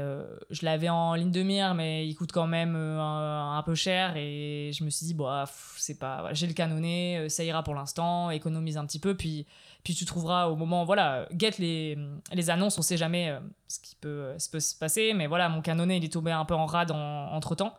je 0.49 0.65
l'avais 0.65 0.87
en 0.87 1.15
ligne 1.15 1.31
de 1.31 1.43
mire, 1.43 1.73
mais 1.73 2.07
il 2.07 2.15
coûte 2.15 2.31
quand 2.31 2.47
même 2.47 2.75
un, 2.75 3.61
peu 3.65 3.75
cher. 3.75 4.15
Et 4.15 4.71
je 4.73 4.83
me 4.83 4.89
suis 4.89 5.07
dit, 5.07 5.13
bah, 5.13 5.45
c'est 5.75 5.99
pas, 5.99 6.29
j'ai 6.33 6.47
le 6.47 6.53
canonné, 6.53 7.27
ça 7.27 7.43
ira 7.43 7.63
pour 7.63 7.75
l'instant, 7.75 8.29
économise 8.29 8.77
un 8.77 8.85
petit 8.85 8.99
peu. 8.99 9.17
Puis, 9.17 9.45
puis 9.83 9.93
tu 9.93 10.05
trouveras 10.05 10.47
au 10.47 10.55
moment, 10.55 10.85
voilà, 10.85 11.27
guette 11.33 11.57
les, 11.57 11.97
les 12.31 12.49
annonces, 12.49 12.77
on 12.77 12.81
sait 12.81 12.97
jamais 12.97 13.37
ce 13.67 13.79
qui 13.79 13.95
peut, 13.95 14.33
se 14.37 14.77
passer. 14.77 15.13
Mais 15.13 15.27
voilà, 15.27 15.49
mon 15.49 15.61
canonné, 15.61 15.97
il 15.97 16.05
est 16.05 16.13
tombé 16.13 16.31
un 16.31 16.45
peu 16.45 16.53
en 16.53 16.65
rade 16.65 16.91
entre 16.91 17.55
temps. 17.55 17.73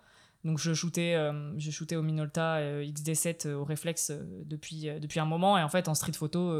Donc 0.44 0.58
je 0.58 0.74
shootais, 0.74 1.14
euh, 1.14 1.58
je 1.58 1.70
shootais 1.70 1.96
au 1.96 2.02
Minolta 2.02 2.56
euh, 2.56 2.84
XD7 2.84 3.48
euh, 3.48 3.54
au 3.54 3.64
réflexe 3.64 4.12
depuis, 4.44 4.88
depuis 5.00 5.18
un 5.18 5.24
moment. 5.24 5.56
Et 5.58 5.62
en 5.62 5.68
fait, 5.68 5.88
en 5.88 5.94
street 5.94 6.12
photo, 6.12 6.54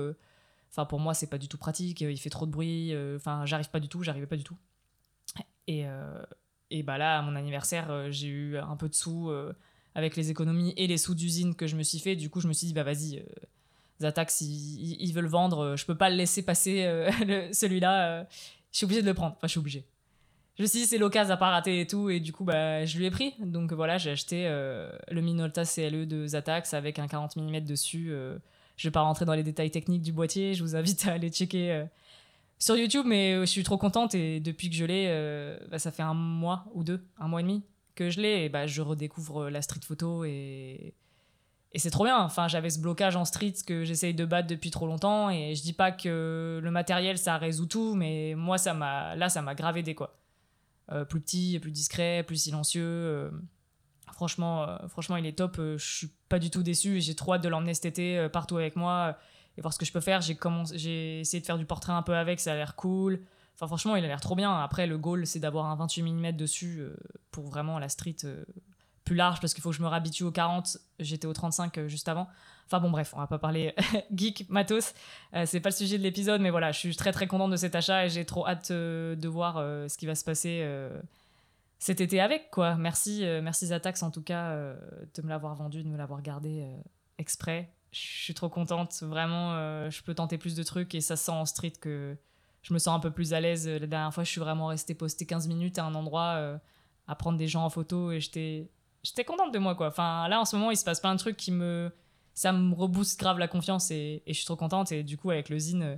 enfin 0.70 0.86
pour 0.86 1.00
moi, 1.00 1.14
c'est 1.14 1.28
pas 1.28 1.38
du 1.38 1.48
tout 1.48 1.58
pratique. 1.58 2.00
il 2.00 2.18
fait 2.18 2.30
trop 2.30 2.46
de 2.46 2.50
bruit. 2.50 2.94
Enfin, 3.16 3.44
j'arrive 3.44 3.70
pas 3.70 3.80
du 3.80 3.88
tout. 3.88 4.02
J'arrivais 4.02 4.26
pas 4.26 4.36
du 4.36 4.44
tout. 4.44 4.56
Et, 5.66 5.84
et 6.70 6.82
bah 6.82 6.98
là, 6.98 7.18
à 7.18 7.22
mon 7.22 7.36
anniversaire, 7.36 8.10
j'ai 8.10 8.28
eu 8.28 8.58
un 8.58 8.76
peu 8.76 8.88
de 8.88 8.94
sous 8.94 9.32
avec 9.94 10.16
les 10.16 10.30
économies 10.30 10.74
et 10.76 10.86
les 10.86 10.98
sous 10.98 11.14
d'usine 11.14 11.54
que 11.54 11.66
je 11.66 11.76
me 11.76 11.82
suis 11.82 11.98
fait. 11.98 12.16
Du 12.16 12.30
coup, 12.30 12.40
je 12.40 12.48
me 12.48 12.52
suis 12.52 12.66
dit, 12.66 12.74
bah 12.74 12.82
vas-y, 12.82 13.24
Zatax, 14.00 14.42
ils, 14.42 14.96
ils, 15.00 15.12
veulent 15.12 15.26
vendre. 15.26 15.76
Je 15.76 15.86
peux 15.86 15.96
pas 15.96 16.10
le 16.10 16.16
laisser 16.16 16.42
passer 16.42 16.82
celui-là. 17.52 18.26
je 18.72 18.76
suis 18.76 18.84
obligé 18.84 19.02
de 19.02 19.06
le 19.06 19.14
prendre. 19.14 19.36
Enfin, 19.36 19.46
je 19.46 19.52
suis 19.52 19.60
obligé 19.60 19.86
je 20.56 20.62
me 20.62 20.66
suis 20.66 20.80
dit 20.80 20.86
c'est 20.86 20.98
l'occasion 20.98 21.34
à 21.34 21.36
pas 21.36 21.50
rater 21.50 21.80
et 21.80 21.86
tout 21.86 22.10
et 22.10 22.20
du 22.20 22.32
coup 22.32 22.44
bah 22.44 22.84
je 22.84 22.98
lui 22.98 23.06
ai 23.06 23.10
pris 23.10 23.34
donc 23.40 23.72
voilà 23.72 23.98
j'ai 23.98 24.10
acheté 24.10 24.44
euh, 24.46 24.90
le 25.10 25.20
Minolta 25.20 25.64
CLE 25.64 26.06
de 26.06 26.26
Zatax 26.26 26.74
avec 26.74 26.98
un 26.98 27.08
40 27.08 27.36
mm 27.36 27.60
dessus 27.60 28.08
euh, 28.10 28.38
je 28.76 28.86
vais 28.86 28.92
pas 28.92 29.00
rentrer 29.00 29.24
dans 29.24 29.34
les 29.34 29.42
détails 29.42 29.70
techniques 29.70 30.02
du 30.02 30.12
boîtier 30.12 30.54
je 30.54 30.62
vous 30.62 30.76
invite 30.76 31.06
à 31.08 31.12
aller 31.12 31.30
checker 31.30 31.72
euh, 31.72 31.84
sur 32.58 32.76
YouTube 32.76 33.04
mais 33.06 33.40
je 33.40 33.44
suis 33.44 33.64
trop 33.64 33.78
contente 33.78 34.14
et 34.14 34.40
depuis 34.40 34.70
que 34.70 34.76
je 34.76 34.84
l'ai 34.84 35.58
bah, 35.70 35.78
ça 35.78 35.90
fait 35.90 36.02
un 36.02 36.14
mois 36.14 36.66
ou 36.74 36.84
deux 36.84 37.04
un 37.18 37.28
mois 37.28 37.40
et 37.40 37.42
demi 37.42 37.62
que 37.94 38.10
je 38.10 38.20
l'ai 38.20 38.44
et 38.44 38.48
bah 38.48 38.66
je 38.66 38.82
redécouvre 38.82 39.50
la 39.50 39.62
street 39.62 39.80
photo 39.84 40.24
et 40.24 40.94
et 41.74 41.80
c'est 41.80 41.90
trop 41.90 42.04
bien. 42.04 42.18
Enfin, 42.20 42.46
j'avais 42.46 42.70
ce 42.70 42.78
blocage 42.78 43.16
en 43.16 43.24
street 43.24 43.54
que 43.66 43.82
j'essaye 43.82 44.14
de 44.14 44.24
battre 44.24 44.46
depuis 44.46 44.70
trop 44.70 44.86
longtemps. 44.86 45.28
Et 45.28 45.56
je 45.56 45.62
dis 45.62 45.72
pas 45.72 45.90
que 45.90 46.60
le 46.62 46.70
matériel 46.70 47.18
ça 47.18 47.36
résout 47.36 47.66
tout, 47.66 47.96
mais 47.96 48.34
moi 48.36 48.58
ça 48.58 48.74
m'a 48.74 49.16
là 49.16 49.28
ça 49.28 49.42
m'a 49.42 49.56
grave 49.56 49.76
aidé 49.76 49.94
quoi. 49.96 50.16
Euh, 50.92 51.04
plus 51.04 51.20
petit, 51.20 51.58
plus 51.60 51.72
discret, 51.72 52.22
plus 52.24 52.36
silencieux. 52.36 52.84
Euh, 52.84 53.30
franchement, 54.12 54.68
euh, 54.68 54.86
franchement, 54.86 55.16
il 55.16 55.26
est 55.26 55.36
top. 55.36 55.56
je 55.58 55.76
suis 55.78 56.10
pas 56.28 56.38
du 56.38 56.50
tout 56.50 56.62
déçu. 56.62 57.00
J'ai 57.00 57.16
trop 57.16 57.34
hâte 57.34 57.42
de 57.42 57.48
l'emmener 57.48 57.74
cet 57.74 57.86
été 57.86 58.28
partout 58.32 58.56
avec 58.56 58.76
moi 58.76 59.18
et 59.56 59.60
voir 59.60 59.72
ce 59.72 59.78
que 59.78 59.84
je 59.84 59.92
peux 59.92 60.00
faire. 60.00 60.20
J'ai 60.20 60.38
j'ai 60.74 61.20
essayé 61.20 61.40
de 61.40 61.46
faire 61.46 61.58
du 61.58 61.66
portrait 61.66 61.92
un 61.92 62.02
peu 62.02 62.16
avec, 62.16 62.40
ça 62.40 62.52
a 62.52 62.54
l'air 62.54 62.76
cool. 62.76 63.20
Enfin, 63.54 63.66
franchement, 63.66 63.96
il 63.96 64.04
a 64.04 64.08
l'air 64.08 64.20
trop 64.20 64.34
bien. 64.34 64.52
Après, 64.52 64.86
le 64.86 64.98
goal, 64.98 65.26
c'est 65.26 65.38
d'avoir 65.38 65.66
un 65.66 65.76
28 65.76 66.02
mm 66.02 66.32
dessus 66.32 66.82
pour 67.30 67.44
vraiment 67.46 67.78
la 67.78 67.88
street 67.88 68.16
plus 69.04 69.14
large 69.14 69.40
parce 69.40 69.54
qu'il 69.54 69.62
faut 69.62 69.70
que 69.70 69.76
je 69.76 69.82
me 69.82 69.86
réhabitue 69.86 70.24
au 70.24 70.32
40. 70.32 70.78
J'étais 70.98 71.26
au 71.26 71.32
35 71.32 71.86
juste 71.86 72.08
avant. 72.08 72.26
Enfin 72.66 72.80
bon, 72.80 72.90
bref, 72.90 73.12
on 73.14 73.18
va 73.18 73.26
pas 73.26 73.38
parler 73.38 73.74
geek, 74.14 74.48
matos. 74.48 74.94
Euh, 75.34 75.44
c'est 75.46 75.60
pas 75.60 75.68
le 75.68 75.74
sujet 75.74 75.98
de 75.98 76.02
l'épisode, 76.02 76.40
mais 76.40 76.50
voilà, 76.50 76.72
je 76.72 76.78
suis 76.78 76.96
très 76.96 77.12
très 77.12 77.26
contente 77.26 77.50
de 77.50 77.56
cet 77.56 77.74
achat 77.74 78.06
et 78.06 78.08
j'ai 78.08 78.24
trop 78.24 78.46
hâte 78.46 78.70
euh, 78.70 79.14
de 79.16 79.28
voir 79.28 79.58
euh, 79.58 79.88
ce 79.88 79.98
qui 79.98 80.06
va 80.06 80.14
se 80.14 80.24
passer 80.24 80.66
cet 81.78 82.00
été 82.00 82.20
avec, 82.20 82.50
quoi. 82.50 82.76
Merci, 82.76 83.24
merci 83.42 83.66
Zatax 83.66 84.02
en 84.02 84.10
tout 84.10 84.22
cas 84.22 84.56
de 84.56 85.22
me 85.22 85.28
l'avoir 85.28 85.54
vendu, 85.54 85.82
de 85.82 85.88
me 85.88 85.98
l'avoir 85.98 86.22
gardé 86.22 86.64
exprès. 87.18 87.70
Je 87.94 88.22
suis 88.22 88.34
trop 88.34 88.48
contente, 88.48 89.02
vraiment, 89.02 89.54
je 89.88 90.02
peux 90.02 90.14
tenter 90.14 90.36
plus 90.36 90.56
de 90.56 90.62
trucs 90.64 90.94
et 90.94 91.00
ça 91.00 91.14
sent 91.14 91.30
en 91.30 91.46
street 91.46 91.74
que 91.80 92.16
je 92.62 92.74
me 92.74 92.78
sens 92.78 92.96
un 92.96 92.98
peu 92.98 93.12
plus 93.12 93.34
à 93.34 93.40
l'aise. 93.40 93.68
La 93.68 93.86
dernière 93.86 94.12
fois, 94.12 94.24
je 94.24 94.30
suis 94.30 94.40
vraiment 94.40 94.66
restée 94.66 94.94
postée 94.94 95.26
15 95.26 95.46
minutes 95.46 95.78
à 95.78 95.84
un 95.84 95.94
endroit 95.94 96.58
à 97.06 97.14
prendre 97.14 97.38
des 97.38 97.46
gens 97.46 97.64
en 97.64 97.70
photo 97.70 98.10
et 98.10 98.20
j'étais 98.20 98.68
j'étais 99.04 99.24
contente 99.24 99.52
de 99.52 99.58
moi 99.60 99.76
quoi. 99.76 99.88
Enfin 99.88 100.26
là 100.26 100.40
en 100.40 100.44
ce 100.44 100.56
moment, 100.56 100.72
il 100.72 100.76
se 100.76 100.84
passe 100.84 100.98
plein 100.98 101.14
de 101.14 101.20
trucs 101.20 101.36
qui 101.36 101.52
me 101.52 101.92
ça 102.34 102.52
me 102.52 102.74
rebooste 102.74 103.18
grave 103.18 103.38
la 103.38 103.48
confiance 103.48 103.90
et, 103.90 104.22
je 104.26 104.32
suis 104.32 104.44
trop 104.44 104.56
contente. 104.56 104.92
Et 104.92 105.02
du 105.02 105.16
coup, 105.16 105.30
avec 105.30 105.48
le 105.48 105.58
zine, 105.58 105.82
euh, 105.82 105.96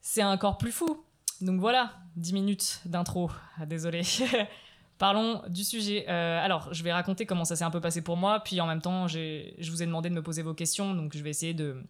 c'est 0.00 0.24
encore 0.24 0.58
plus 0.58 0.72
fou. 0.72 1.04
Donc 1.40 1.60
voilà, 1.60 1.94
10 2.16 2.32
minutes 2.32 2.80
d'intro. 2.84 3.30
Ah, 3.58 3.66
désolé. 3.66 4.02
Parlons 4.98 5.42
du 5.48 5.62
sujet. 5.62 6.06
Euh, 6.08 6.42
alors, 6.42 6.72
je 6.72 6.82
vais 6.82 6.92
raconter 6.92 7.26
comment 7.26 7.44
ça 7.44 7.54
s'est 7.54 7.64
un 7.64 7.70
peu 7.70 7.80
passé 7.80 8.00
pour 8.00 8.16
moi. 8.16 8.40
Puis 8.40 8.60
en 8.60 8.66
même 8.66 8.80
temps, 8.80 9.06
je 9.06 9.70
vous 9.70 9.82
ai 9.82 9.86
demandé 9.86 10.08
de 10.08 10.14
me 10.14 10.22
poser 10.22 10.42
vos 10.42 10.54
questions. 10.54 10.94
Donc 10.94 11.16
je 11.16 11.22
vais 11.22 11.30
essayer 11.30 11.54
de, 11.54 11.82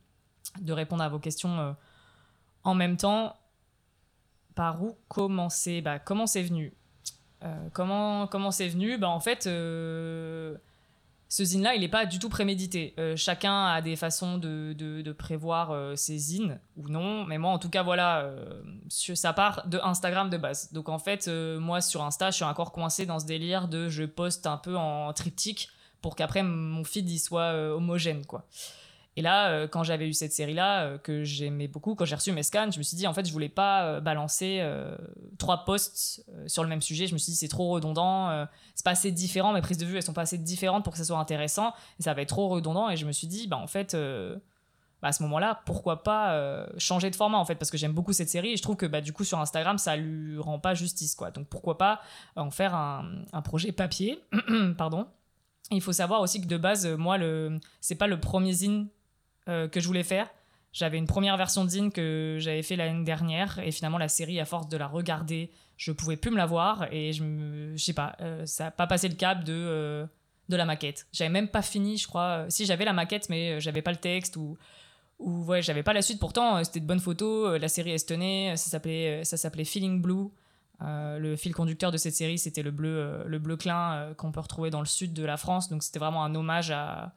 répondre 0.68 1.02
à 1.02 1.08
vos 1.08 1.18
questions 1.18 1.58
euh, 1.58 1.72
en 2.64 2.74
même 2.74 2.96
temps. 2.96 3.36
Par 4.54 4.82
où 4.82 4.96
commencer? 5.08 5.82
Bah, 5.82 5.98
Comment 5.98 6.26
c'est 6.26 6.42
venu? 6.42 6.72
Comment 7.74 8.26
comment 8.26 8.50
c'est 8.50 8.66
venu? 8.66 8.98
Bah, 8.98 9.08
En 9.08 9.20
fait 9.20 9.46
ce 11.28 11.44
zine-là, 11.44 11.74
il 11.74 11.80
n'est 11.80 11.88
pas 11.88 12.06
du 12.06 12.18
tout 12.18 12.28
prémédité. 12.28 12.94
Euh, 12.98 13.16
chacun 13.16 13.66
a 13.66 13.82
des 13.82 13.96
façons 13.96 14.38
de, 14.38 14.74
de, 14.74 15.12
prévoir 15.12 15.72
euh, 15.72 15.96
ses 15.96 16.16
zines 16.18 16.60
ou 16.76 16.88
non. 16.88 17.24
Mais 17.24 17.38
moi, 17.38 17.50
en 17.50 17.58
tout 17.58 17.68
cas, 17.68 17.82
voilà, 17.82 18.20
euh, 18.20 18.62
ça 18.88 19.32
part 19.32 19.66
de 19.66 19.80
Instagram 19.82 20.30
de 20.30 20.36
base. 20.36 20.72
Donc 20.72 20.88
en 20.88 20.98
fait, 20.98 21.28
moi, 21.28 21.80
sur 21.80 22.04
Insta, 22.04 22.30
je 22.30 22.36
suis 22.36 22.44
encore 22.44 22.70
coincé 22.70 23.06
dans 23.06 23.18
ce 23.18 23.26
délire 23.26 23.66
de 23.66 23.88
je 23.88 24.04
poste 24.04 24.46
un 24.46 24.56
peu 24.56 24.76
en 24.76 25.12
triptyque 25.12 25.68
pour 26.00 26.14
qu'après 26.14 26.42
mon 26.42 26.84
feed 26.84 27.10
il 27.10 27.18
soit 27.18 27.52
homogène, 27.74 28.24
quoi. 28.24 28.46
Et 29.16 29.22
là, 29.22 29.48
euh, 29.48 29.66
quand 29.66 29.82
j'avais 29.82 30.06
eu 30.06 30.12
cette 30.12 30.32
série-là, 30.32 30.82
euh, 30.82 30.98
que 30.98 31.24
j'aimais 31.24 31.68
beaucoup, 31.68 31.94
quand 31.94 32.04
j'ai 32.04 32.14
reçu 32.14 32.32
mes 32.32 32.42
scans, 32.42 32.70
je 32.70 32.78
me 32.78 32.82
suis 32.82 32.98
dit, 32.98 33.06
en 33.06 33.14
fait, 33.14 33.26
je 33.26 33.32
voulais 33.32 33.48
pas 33.48 33.84
euh, 33.84 34.00
balancer 34.00 34.62
trois 35.38 35.64
posts 35.64 36.24
sur 36.46 36.62
le 36.62 36.68
même 36.68 36.82
sujet. 36.82 37.06
Je 37.06 37.14
me 37.14 37.18
suis 37.18 37.32
dit, 37.32 37.36
c'est 37.36 37.48
trop 37.48 37.70
redondant, 37.70 38.46
c'est 38.74 38.84
pas 38.84 38.90
assez 38.90 39.10
différent, 39.10 39.52
mes 39.52 39.62
prises 39.62 39.78
de 39.78 39.86
vue, 39.86 39.96
elles 39.96 40.02
sont 40.02 40.12
pas 40.12 40.22
assez 40.22 40.38
différentes 40.38 40.84
pour 40.84 40.92
que 40.92 40.98
ça 40.98 41.04
soit 41.04 41.18
intéressant, 41.18 41.72
et 41.98 42.02
ça 42.02 42.12
va 42.12 42.22
être 42.22 42.28
trop 42.28 42.48
redondant. 42.48 42.90
Et 42.90 42.96
je 42.96 43.06
me 43.06 43.12
suis 43.12 43.26
dit, 43.26 43.48
bah, 43.48 43.56
en 43.56 43.66
fait, 43.66 43.94
bah, 43.94 45.08
à 45.08 45.12
ce 45.12 45.22
moment-là, 45.22 45.60
pourquoi 45.64 46.02
pas 46.02 46.66
changer 46.78 47.10
de 47.10 47.16
format, 47.16 47.38
en 47.38 47.44
fait, 47.44 47.54
parce 47.54 47.70
que 47.70 47.78
j'aime 47.78 47.92
beaucoup 47.92 48.12
cette 48.12 48.28
série, 48.28 48.52
et 48.52 48.56
je 48.56 48.62
trouve 48.62 48.76
que, 48.76 48.86
bah, 48.86 49.00
du 49.00 49.12
coup, 49.12 49.24
sur 49.24 49.40
Instagram, 49.40 49.78
ça 49.78 49.96
lui 49.96 50.38
rend 50.38 50.58
pas 50.58 50.74
justice, 50.74 51.14
quoi. 51.14 51.30
Donc, 51.30 51.46
pourquoi 51.48 51.78
pas 51.78 52.00
en 52.36 52.50
faire 52.50 52.74
un, 52.74 53.42
projet 53.42 53.72
papier, 53.72 54.22
pardon. 54.78 55.06
Il 55.70 55.80
faut 55.80 55.92
savoir 55.92 56.20
aussi 56.20 56.40
que 56.40 56.46
de 56.46 56.56
base, 56.56 56.86
moi, 56.86 57.18
le 57.18 57.58
c'est 57.80 57.96
pas 57.96 58.06
le 58.06 58.20
premier 58.20 58.52
zine 58.52 58.88
euh, 59.48 59.68
que 59.68 59.80
je 59.80 59.86
voulais 59.86 60.02
faire. 60.02 60.28
J'avais 60.72 60.98
une 60.98 61.06
première 61.06 61.36
version 61.36 61.64
de 61.64 61.88
que 61.90 62.36
j'avais 62.40 62.62
fait 62.62 62.74
l'année 62.74 63.04
dernière 63.04 63.60
et 63.60 63.70
finalement 63.70 63.96
la 63.96 64.08
série, 64.08 64.40
à 64.40 64.44
force 64.44 64.68
de 64.68 64.76
la 64.76 64.88
regarder, 64.88 65.50
je 65.76 65.92
pouvais 65.92 66.16
plus 66.16 66.30
me 66.30 66.36
la 66.36 66.46
voir 66.46 66.92
et 66.92 67.12
je 67.12 67.22
me, 67.22 67.76
je 67.76 67.82
sais 67.82 67.92
pas, 67.92 68.16
euh, 68.20 68.44
ça 68.44 68.64
n'a 68.64 68.70
pas 68.72 68.86
passé 68.86 69.08
le 69.08 69.14
cap 69.14 69.44
de 69.44 69.54
euh, 69.54 70.06
de 70.48 70.56
la 70.56 70.64
maquette. 70.64 71.06
J'avais 71.12 71.30
même 71.30 71.48
pas 71.48 71.62
fini, 71.62 71.96
je 71.96 72.08
crois. 72.08 72.46
Si 72.48 72.66
j'avais 72.66 72.84
la 72.84 72.92
maquette, 72.92 73.30
mais 73.30 73.60
j'avais 73.60 73.82
pas 73.82 73.92
le 73.92 73.96
texte 73.98 74.36
ou 74.36 74.58
ou 75.18 75.44
ouais, 75.44 75.62
j'avais 75.62 75.82
pas 75.82 75.92
la 75.92 76.02
suite. 76.02 76.18
Pourtant, 76.18 76.62
c'était 76.64 76.80
de 76.80 76.86
bonnes 76.86 77.00
photos. 77.00 77.58
La 77.60 77.68
série 77.68 77.92
est 77.92 78.06
tenait. 78.06 78.56
Ça 78.56 78.68
s'appelait 78.68 79.24
ça 79.24 79.36
s'appelait 79.36 79.64
Feeling 79.64 80.02
Blue. 80.02 80.28
le 80.80 81.36
fil 81.36 81.54
conducteur 81.54 81.92
de 81.92 81.98
cette 81.98 82.14
série, 82.14 82.38
c'était 82.38 82.62
le 82.62 82.72
bleu, 82.72 83.22
le 83.26 83.38
bleu 83.38 83.56
clin 83.56 84.12
qu'on 84.18 84.32
peut 84.32 84.40
retrouver 84.40 84.70
dans 84.70 84.80
le 84.80 84.86
sud 84.86 85.14
de 85.14 85.24
la 85.24 85.36
France. 85.36 85.68
Donc 85.68 85.84
c'était 85.84 86.00
vraiment 86.00 86.24
un 86.24 86.34
hommage 86.34 86.70
à, 86.70 87.14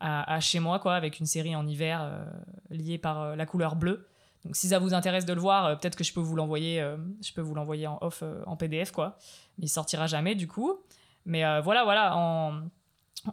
à, 0.00 0.40
chez 0.40 0.60
moi, 0.60 0.78
quoi, 0.78 0.94
avec 0.94 1.20
une 1.20 1.26
série 1.26 1.56
en 1.56 1.66
hiver 1.66 2.00
euh, 2.02 2.24
liée 2.70 2.98
par 2.98 3.22
euh, 3.22 3.36
la 3.36 3.46
couleur 3.46 3.76
bleue. 3.76 4.06
Donc 4.44 4.54
si 4.56 4.68
ça 4.68 4.78
vous 4.78 4.94
intéresse 4.94 5.24
de 5.24 5.32
le 5.32 5.40
voir, 5.40 5.66
euh, 5.66 5.76
peut-être 5.76 5.96
que 5.96 6.04
je 6.04 6.12
peux 6.12 6.20
vous 6.20 6.36
l'envoyer, 6.36 6.84
je 7.22 7.32
peux 7.32 7.40
vous 7.40 7.54
l'envoyer 7.54 7.86
en 7.86 7.98
off, 8.00 8.22
en 8.46 8.56
PDF, 8.56 8.92
quoi. 8.92 9.18
Il 9.58 9.68
sortira 9.68 10.06
jamais 10.06 10.34
du 10.34 10.46
coup. 10.46 10.74
Mais 11.24 11.42
voilà, 11.60 11.82
voilà, 11.82 12.16
en, 12.16 12.60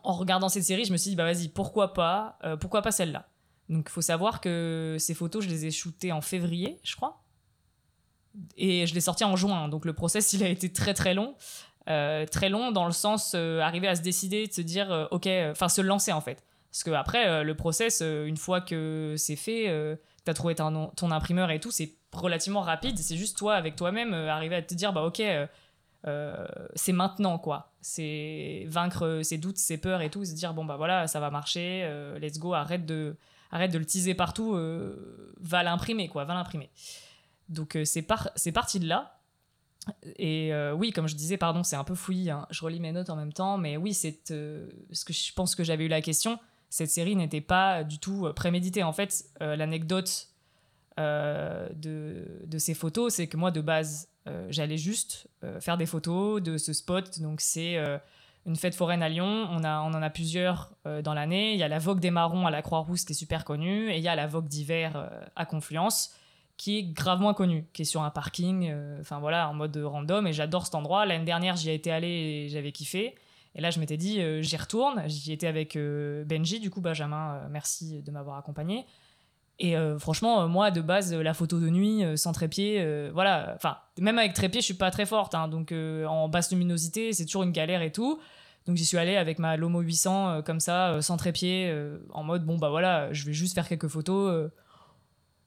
en, 0.04 0.14
regardant 0.14 0.50
cette 0.50 0.64
série, 0.64 0.86
je 0.86 0.92
me 0.92 0.98
suis 0.98 1.12
dit 1.12 1.16
bah 1.16 1.26
vas-y, 1.26 1.50
pourquoi 1.50 1.94
pas, 1.94 2.40
pourquoi 2.60 2.82
pas 2.82 2.92
celle-là? 2.92 3.28
Donc 3.70 3.86
il 3.90 3.92
faut 3.92 4.02
savoir 4.02 4.42
que 4.42 4.98
ces 5.00 5.14
photos, 5.14 5.44
je 5.44 5.50
les 5.50 5.68
ai 5.68 5.72
shootées 5.72 6.12
en 6.12 6.22
février, 6.22 6.80
je 6.84 6.96
crois. 6.96 7.22
Et 8.58 8.88
je 8.88 8.96
les 8.96 9.02
sorties 9.02 9.26
en 9.26 9.36
juin. 9.36 9.70
Donc 9.70 9.86
le 9.86 9.94
process, 9.94 10.34
il 10.34 10.44
a 10.44 10.50
été 10.50 10.74
très 10.74 10.96
très 10.96 11.14
long. 11.14 11.36
très 11.86 12.50
long 12.50 12.72
dans 12.72 12.88
le 12.88 12.92
sens 12.92 13.36
arriver 13.36 13.88
à 13.88 13.96
se 13.96 14.02
décider, 14.02 14.48
de 14.48 14.54
se 14.54 14.62
dire 14.62 15.08
ok, 15.12 15.30
enfin 15.52 15.70
se 15.70 15.82
lancer 15.82 16.12
en 16.12 16.22
fait. 16.22 16.44
Parce 16.74 16.84
que 16.84 16.90
après, 16.90 17.28
euh, 17.28 17.44
le 17.44 17.56
process, 17.56 18.00
euh, 18.02 18.26
une 18.26 18.36
fois 18.36 18.60
que 18.60 19.14
c'est 19.16 19.36
fait, 19.36 19.70
euh, 19.70 19.96
tu 20.26 20.32
as 20.32 20.34
trouvé 20.34 20.56
ton, 20.56 20.88
ton, 20.88 21.12
imprimeur 21.12 21.52
et 21.52 21.60
tout, 21.60 21.70
c'est 21.70 21.94
relativement 22.12 22.62
rapide. 22.62 22.98
C'est 22.98 23.16
juste 23.16 23.38
toi, 23.38 23.54
avec 23.54 23.76
toi-même, 23.76 24.16
arriver 24.16 24.56
à 24.56 24.62
te 24.64 24.74
dire, 24.74 24.92
bah 24.92 25.04
ok, 25.04 25.22
c'est 26.76 26.92
maintenant, 26.92 27.38
quoi. 27.38 27.74
C'est 27.82 28.66
vaincre 28.68 29.22
ses 29.24 29.38
doutes, 29.38 29.58
ses 29.58 29.78
peurs 29.78 30.02
et 30.02 30.10
tout, 30.10 30.26
se 30.26 30.34
dire, 30.34 30.56
bon, 30.56 30.66
bah 30.66 30.76
voilà, 30.76 31.06
ça 31.08 31.20
va 31.20 31.30
marcher, 31.30 31.88
let's 32.20 32.40
go, 32.40 32.54
arrête 32.54 32.86
de, 32.88 33.18
arrête 33.52 33.72
de 33.72 33.78
le 33.78 33.86
teaser 33.86 34.16
partout, 34.16 34.58
va 35.40 35.64
l'imprimer, 35.64 36.08
quoi, 36.08 36.24
va 36.26 36.34
l'imprimer. 36.34 36.70
Donc 37.50 37.78
c'est 37.84 38.02
par, 38.04 38.30
parti 38.54 38.80
de 38.80 38.88
là. 38.88 39.20
Et 40.18 40.52
oui, 40.76 40.92
comme 40.92 41.08
je 41.08 41.16
disais, 41.16 41.38
pardon, 41.38 41.64
c'est 41.64 41.76
un 41.76 41.84
peu 41.84 41.96
fouillis, 41.96 42.32
hein. 42.32 42.48
je 42.52 42.64
relis 42.64 42.80
mes 42.80 42.92
notes 42.92 43.10
en 43.10 43.16
même 43.16 43.34
temps, 43.34 43.58
mais 43.58 43.78
oui, 43.78 43.94
c'est 43.94 44.22
ce 44.28 45.06
que 45.06 45.14
je 45.14 45.34
pense 45.34 45.56
que 45.56 45.64
j'avais 45.64 45.86
eu 45.86 45.90
la 45.90 46.02
question 46.02 46.40
cette 46.74 46.90
série 46.90 47.16
n'était 47.16 47.40
pas 47.40 47.84
du 47.84 48.00
tout 48.00 48.26
euh, 48.26 48.34
préméditée. 48.34 48.82
En 48.82 48.94
fait, 48.94 49.26
euh, 49.44 49.56
l'anecdote 49.56 50.30
euh, 51.00 51.70
de, 51.76 52.58
ces 52.58 52.74
photos, 52.74 53.14
c'est 53.14 53.28
que 53.28 53.38
moi, 53.38 53.52
de 53.52 53.62
base, 53.62 54.10
j'allais 54.50 54.78
juste 54.78 55.28
faire 55.60 55.78
des 55.78 55.86
photos 55.86 56.42
de 56.42 56.58
ce 56.58 56.72
spot. 56.72 57.20
Donc, 57.20 57.42
c'est 57.42 57.78
une 58.46 58.56
fête 58.56 58.74
foraine 58.74 59.04
à 59.04 59.10
Lyon. 59.10 59.48
On, 59.52 59.58
en 59.66 60.02
a 60.02 60.10
plusieurs 60.10 60.72
dans 61.04 61.14
l'année. 61.14 61.54
Il 61.54 61.60
y 61.60 61.64
a 61.64 61.68
la 61.68 61.80
Vogue 61.80 62.00
des 62.00 62.10
Marrons 62.10 62.48
à 62.48 62.52
la 62.52 62.62
Croix-Rousse 62.62 63.04
qui 63.04 63.12
est 63.12 63.16
super 63.16 63.44
connue. 63.44 63.92
Et 63.92 63.98
il 63.98 64.04
y 64.04 64.08
a 64.08 64.16
la 64.16 64.26
Vogue 64.26 64.48
d'hiver 64.48 65.12
à 65.36 65.46
Confluence 65.46 66.16
qui 66.56 66.78
est 66.78 66.84
gravement 66.84 67.34
connue, 67.34 67.66
qui 67.74 67.82
est 67.82 67.86
sur 67.86 68.02
un 68.02 68.12
parking, 68.12 68.74
enfin 69.02 69.20
voilà, 69.20 69.50
en 69.50 69.54
mode 69.54 69.76
random. 69.76 70.26
Et 70.26 70.32
j'adore 70.32 70.66
cet 70.66 70.76
endroit. 70.76 71.06
L'année 71.06 71.26
dernière, 71.26 71.58
j'y 71.58 71.72
ai 71.72 71.74
été 71.74 71.92
allé 71.92 72.08
et 72.08 72.50
j'avais 72.50 72.72
kiffé. 72.72 73.16
Et 73.56 73.62
là, 73.62 73.70
je 73.70 73.80
m'étais 73.80 73.98
dit, 73.98 74.20
euh, 74.20 74.42
j'y 74.42 74.58
retourne. 74.58 75.04
J'y 75.08 75.32
étais 75.32 75.48
avec 75.48 75.76
euh, 75.76 76.24
Benji, 76.26 76.60
du 76.60 76.70
coup, 76.70 76.82
Benjamin, 76.82 77.36
euh, 77.36 77.48
merci 77.50 78.02
de 78.02 78.12
m'avoir 78.12 78.38
accompagné. 78.38 78.86
Et 79.60 79.76
franchement, 80.00 80.48
moi, 80.48 80.72
de 80.72 80.82
base, 80.82 81.14
la 81.14 81.36
photo 81.36 81.60
de 81.60 81.70
nuit, 81.70 82.04
sans 82.18 82.32
trépied, 82.32 82.84
voilà. 83.14 83.54
Enfin, 83.56 83.78
même 84.00 84.18
avec 84.18 84.34
trépied, 84.34 84.62
je 84.62 84.66
suis 84.66 84.74
pas 84.74 84.90
très 84.90 85.06
forte. 85.06 85.36
Hein, 85.36 85.48
donc, 85.48 85.72
en 85.72 86.28
basse 86.28 86.52
luminosité, 86.52 87.14
c'est 87.14 87.26
toujours 87.26 87.44
une 87.44 87.52
galère 87.52 87.84
et 87.84 87.92
tout. 87.92 88.20
Donc, 88.66 88.78
j'y 88.78 88.84
suis 88.84 88.98
allée 88.98 89.16
avec 89.16 89.38
ma 89.38 89.56
Lomo 89.56 89.82
800, 89.82 90.42
comme 90.42 90.60
ça, 90.60 91.00
sans 91.04 91.18
trépied, 91.18 91.72
en 92.10 92.24
mode, 92.24 92.44
bon, 92.46 92.58
bah 92.58 92.70
voilà, 92.70 93.14
je 93.14 93.26
vais 93.26 93.32
juste 93.32 93.54
faire 93.54 93.68
quelques 93.70 93.88
photos 93.88 94.50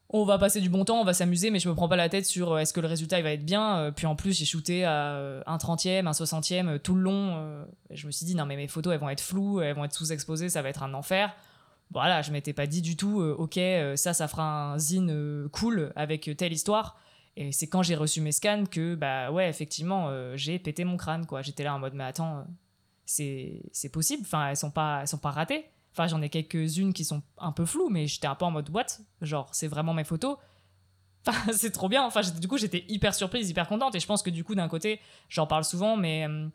on 0.09 0.25
va 0.25 0.39
passer 0.39 0.61
du 0.61 0.69
bon 0.69 0.85
temps, 0.85 1.01
on 1.01 1.05
va 1.05 1.15
s'amuser, 1.15 1.51
mais 1.51 1.59
je 1.59 1.69
me 1.69 1.75
prends 1.75 1.89
pas 1.89 1.97
la 1.97 2.09
tête 2.09 2.27
sur 2.27 2.53
euh, 2.53 2.59
est-ce 2.59 2.73
que 2.73 2.81
le 2.81 2.87
résultat 2.87 3.19
il 3.19 3.25
va 3.25 3.33
être 3.33 3.45
bien. 3.45 3.79
Euh, 3.79 3.91
puis 3.91 4.07
en 4.07 4.15
plus, 4.15 4.39
j'ai 4.39 4.45
shooté 4.45 4.85
à 4.85 5.15
euh, 5.15 5.43
un 5.47 5.59
trentième, 5.59 6.07
un 6.07 6.13
soixantième 6.13 6.79
tout 6.79 6.95
le 6.95 7.03
long. 7.03 7.67
je 7.91 8.07
me 8.07 8.13
suis 8.13 8.25
dit, 8.27 8.35
non, 8.35 8.47
mais 8.47 8.57
mes 8.57 8.69
photos 8.69 8.95
elles 8.95 9.01
vont 9.01 9.11
être 9.11 9.21
floues, 9.21 9.61
elles 9.61 9.75
vont 9.75 9.85
être 9.85 9.95
sous-exposées, 9.95 10.49
ça 10.49 10.63
va 10.63 10.69
être 10.69 10.83
un 10.83 10.95
enfer. 10.95 11.35
Voilà, 11.93 12.23
je 12.23 12.33
m'étais 12.33 12.53
pas 12.53 12.67
dit 12.67 12.83
du 12.83 12.97
tout, 12.97 13.21
ok, 13.21 13.61
ça, 13.95 14.13
ça 14.13 14.27
fera 14.27 14.73
un 14.73 14.79
zine 14.79 15.49
cool 15.53 15.93
avec 15.95 16.31
telle 16.37 16.53
histoire. 16.53 16.99
Et 17.37 17.53
c'est 17.53 17.69
quand 17.69 17.83
j'ai 17.83 17.95
reçu 17.95 18.21
mes 18.21 18.33
scans 18.33 18.65
que, 18.69 18.97
bah 18.97 19.31
ouais, 19.31 19.49
effectivement, 19.49 20.11
j'ai 20.35 20.59
pété 20.59 20.85
mon 20.85 20.97
crâne, 20.97 21.27
quoi. 21.27 21.43
J'étais 21.43 21.63
là 21.63 21.75
en 21.75 21.79
mode, 21.79 21.95
mais 21.95 22.03
attends, 22.03 22.45
c'est 23.05 23.89
possible, 23.93 24.23
enfin, 24.25 24.49
elles 24.49 24.57
sont 24.57 24.73
pas, 24.73 25.01
elles 25.03 25.09
sont 25.09 25.19
pas 25.19 25.31
ratées. 25.31 25.67
Enfin, 25.97 26.09
j'en 26.09 26.21
ai 26.21 26.29
quelques-unes 26.29 26.93
qui 26.93 27.07
sont 27.07 27.23
un 27.39 27.53
peu 27.53 27.65
floues, 27.65 27.89
mais 27.89 28.07
j'étais 28.07 28.27
un 28.27 28.35
peu 28.35 28.45
en 28.45 28.51
mode 28.51 28.69
boîte. 28.69 29.01
Genre, 29.23 29.49
c'est 29.53 29.67
vraiment 29.67 29.95
mes 29.95 30.05
photos? 30.05 30.37
Enfin, 31.27 31.53
c'est 31.55 31.71
trop 31.71 31.89
bien. 31.89 32.05
Enfin, 32.05 32.21
du 32.39 32.47
coup, 32.49 32.59
j'étais 32.59 32.85
hyper 32.89 33.15
surprise, 33.15 33.49
hyper 33.49 33.67
contente. 33.67 33.95
Et 33.95 34.01
je 34.01 34.07
pense 34.07 34.23
que 34.23 34.29
du 34.29 34.45
coup, 34.45 34.55
d'un 34.55 34.69
côté, 34.69 35.01
j'en 35.31 35.47
parle 35.47 35.65
souvent, 35.65 35.97
mais 35.97 36.29
euh, 36.29 36.49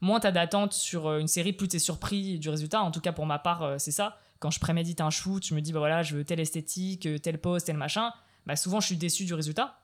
moins 0.00 0.18
t'as 0.18 0.32
d'attente 0.32 0.72
sur 0.72 1.08
euh, 1.08 1.18
une 1.18 1.28
série, 1.28 1.52
plus 1.52 1.68
t'es 1.68 1.78
surpris 1.78 2.38
du 2.38 2.48
résultat. 2.48 2.80
En 2.80 2.90
tout 2.90 3.02
cas, 3.02 3.12
pour 3.12 3.26
ma 3.26 3.38
part, 3.38 3.62
euh, 3.64 3.76
c'est 3.78 3.92
ça. 3.92 4.16
Quand 4.38 4.50
je 4.50 4.60
prémédite 4.60 5.02
un 5.02 5.10
shoot, 5.10 5.44
je 5.44 5.54
me 5.54 5.60
dis, 5.60 5.74
bah 5.74 5.78
voilà, 5.78 6.02
je 6.02 6.16
veux 6.16 6.24
telle 6.24 6.40
esthétique, 6.40 7.06
telle 7.20 7.38
pose, 7.38 7.64
tel 7.64 7.76
machin. 7.76 8.14
Bah, 8.46 8.56
souvent, 8.56 8.80
je 8.80 8.86
suis 8.86 8.96
déçu 8.96 9.26
du 9.26 9.34
résultat. 9.34 9.78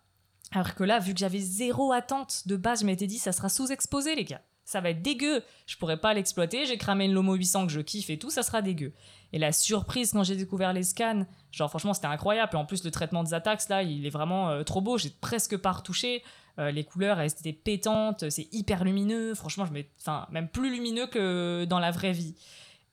Alors 0.52 0.74
que 0.74 0.84
là, 0.84 1.00
vu 1.00 1.12
que 1.12 1.20
j'avais 1.20 1.38
zéro 1.38 1.92
attente 1.92 2.48
de 2.48 2.56
base, 2.56 2.80
je 2.80 2.86
m'étais 2.86 3.06
dit, 3.06 3.18
ça 3.18 3.32
sera 3.32 3.50
sous-exposé, 3.50 4.14
les 4.14 4.24
gars 4.24 4.40
ça 4.64 4.80
va 4.80 4.90
être 4.90 5.02
dégueu. 5.02 5.42
Je 5.66 5.76
pourrais 5.76 5.96
pas 5.96 6.14
l'exploiter. 6.14 6.66
J'ai 6.66 6.78
cramé 6.78 7.06
une 7.06 7.12
Lomo 7.12 7.34
800 7.34 7.66
que 7.66 7.72
je 7.72 7.80
kiffe 7.80 8.10
et 8.10 8.18
tout, 8.18 8.30
ça 8.30 8.42
sera 8.42 8.62
dégueu. 8.62 8.92
Et 9.32 9.38
la 9.38 9.52
surprise 9.52 10.12
quand 10.12 10.24
j'ai 10.24 10.36
découvert 10.36 10.72
les 10.72 10.82
scans, 10.82 11.26
genre 11.50 11.70
franchement 11.70 11.94
c'était 11.94 12.06
incroyable. 12.06 12.56
En 12.56 12.64
plus 12.64 12.84
le 12.84 12.90
traitement 12.90 13.22
des 13.22 13.34
attaques 13.34 13.68
là, 13.68 13.82
il 13.82 14.06
est 14.06 14.10
vraiment 14.10 14.50
euh, 14.50 14.62
trop 14.62 14.80
beau. 14.80 14.98
J'ai 14.98 15.10
presque 15.10 15.56
pas 15.56 15.72
retouché. 15.72 16.22
Euh, 16.58 16.70
les 16.70 16.84
couleurs 16.84 17.18
elles 17.18 17.30
étaient 17.30 17.52
pétantes, 17.52 18.28
c'est 18.28 18.48
hyper 18.52 18.84
lumineux. 18.84 19.34
Franchement, 19.34 19.64
je 19.64 19.72
mets, 19.72 19.88
enfin 20.00 20.26
même 20.30 20.48
plus 20.48 20.70
lumineux 20.70 21.06
que 21.06 21.64
dans 21.64 21.78
la 21.78 21.90
vraie 21.90 22.12
vie. 22.12 22.34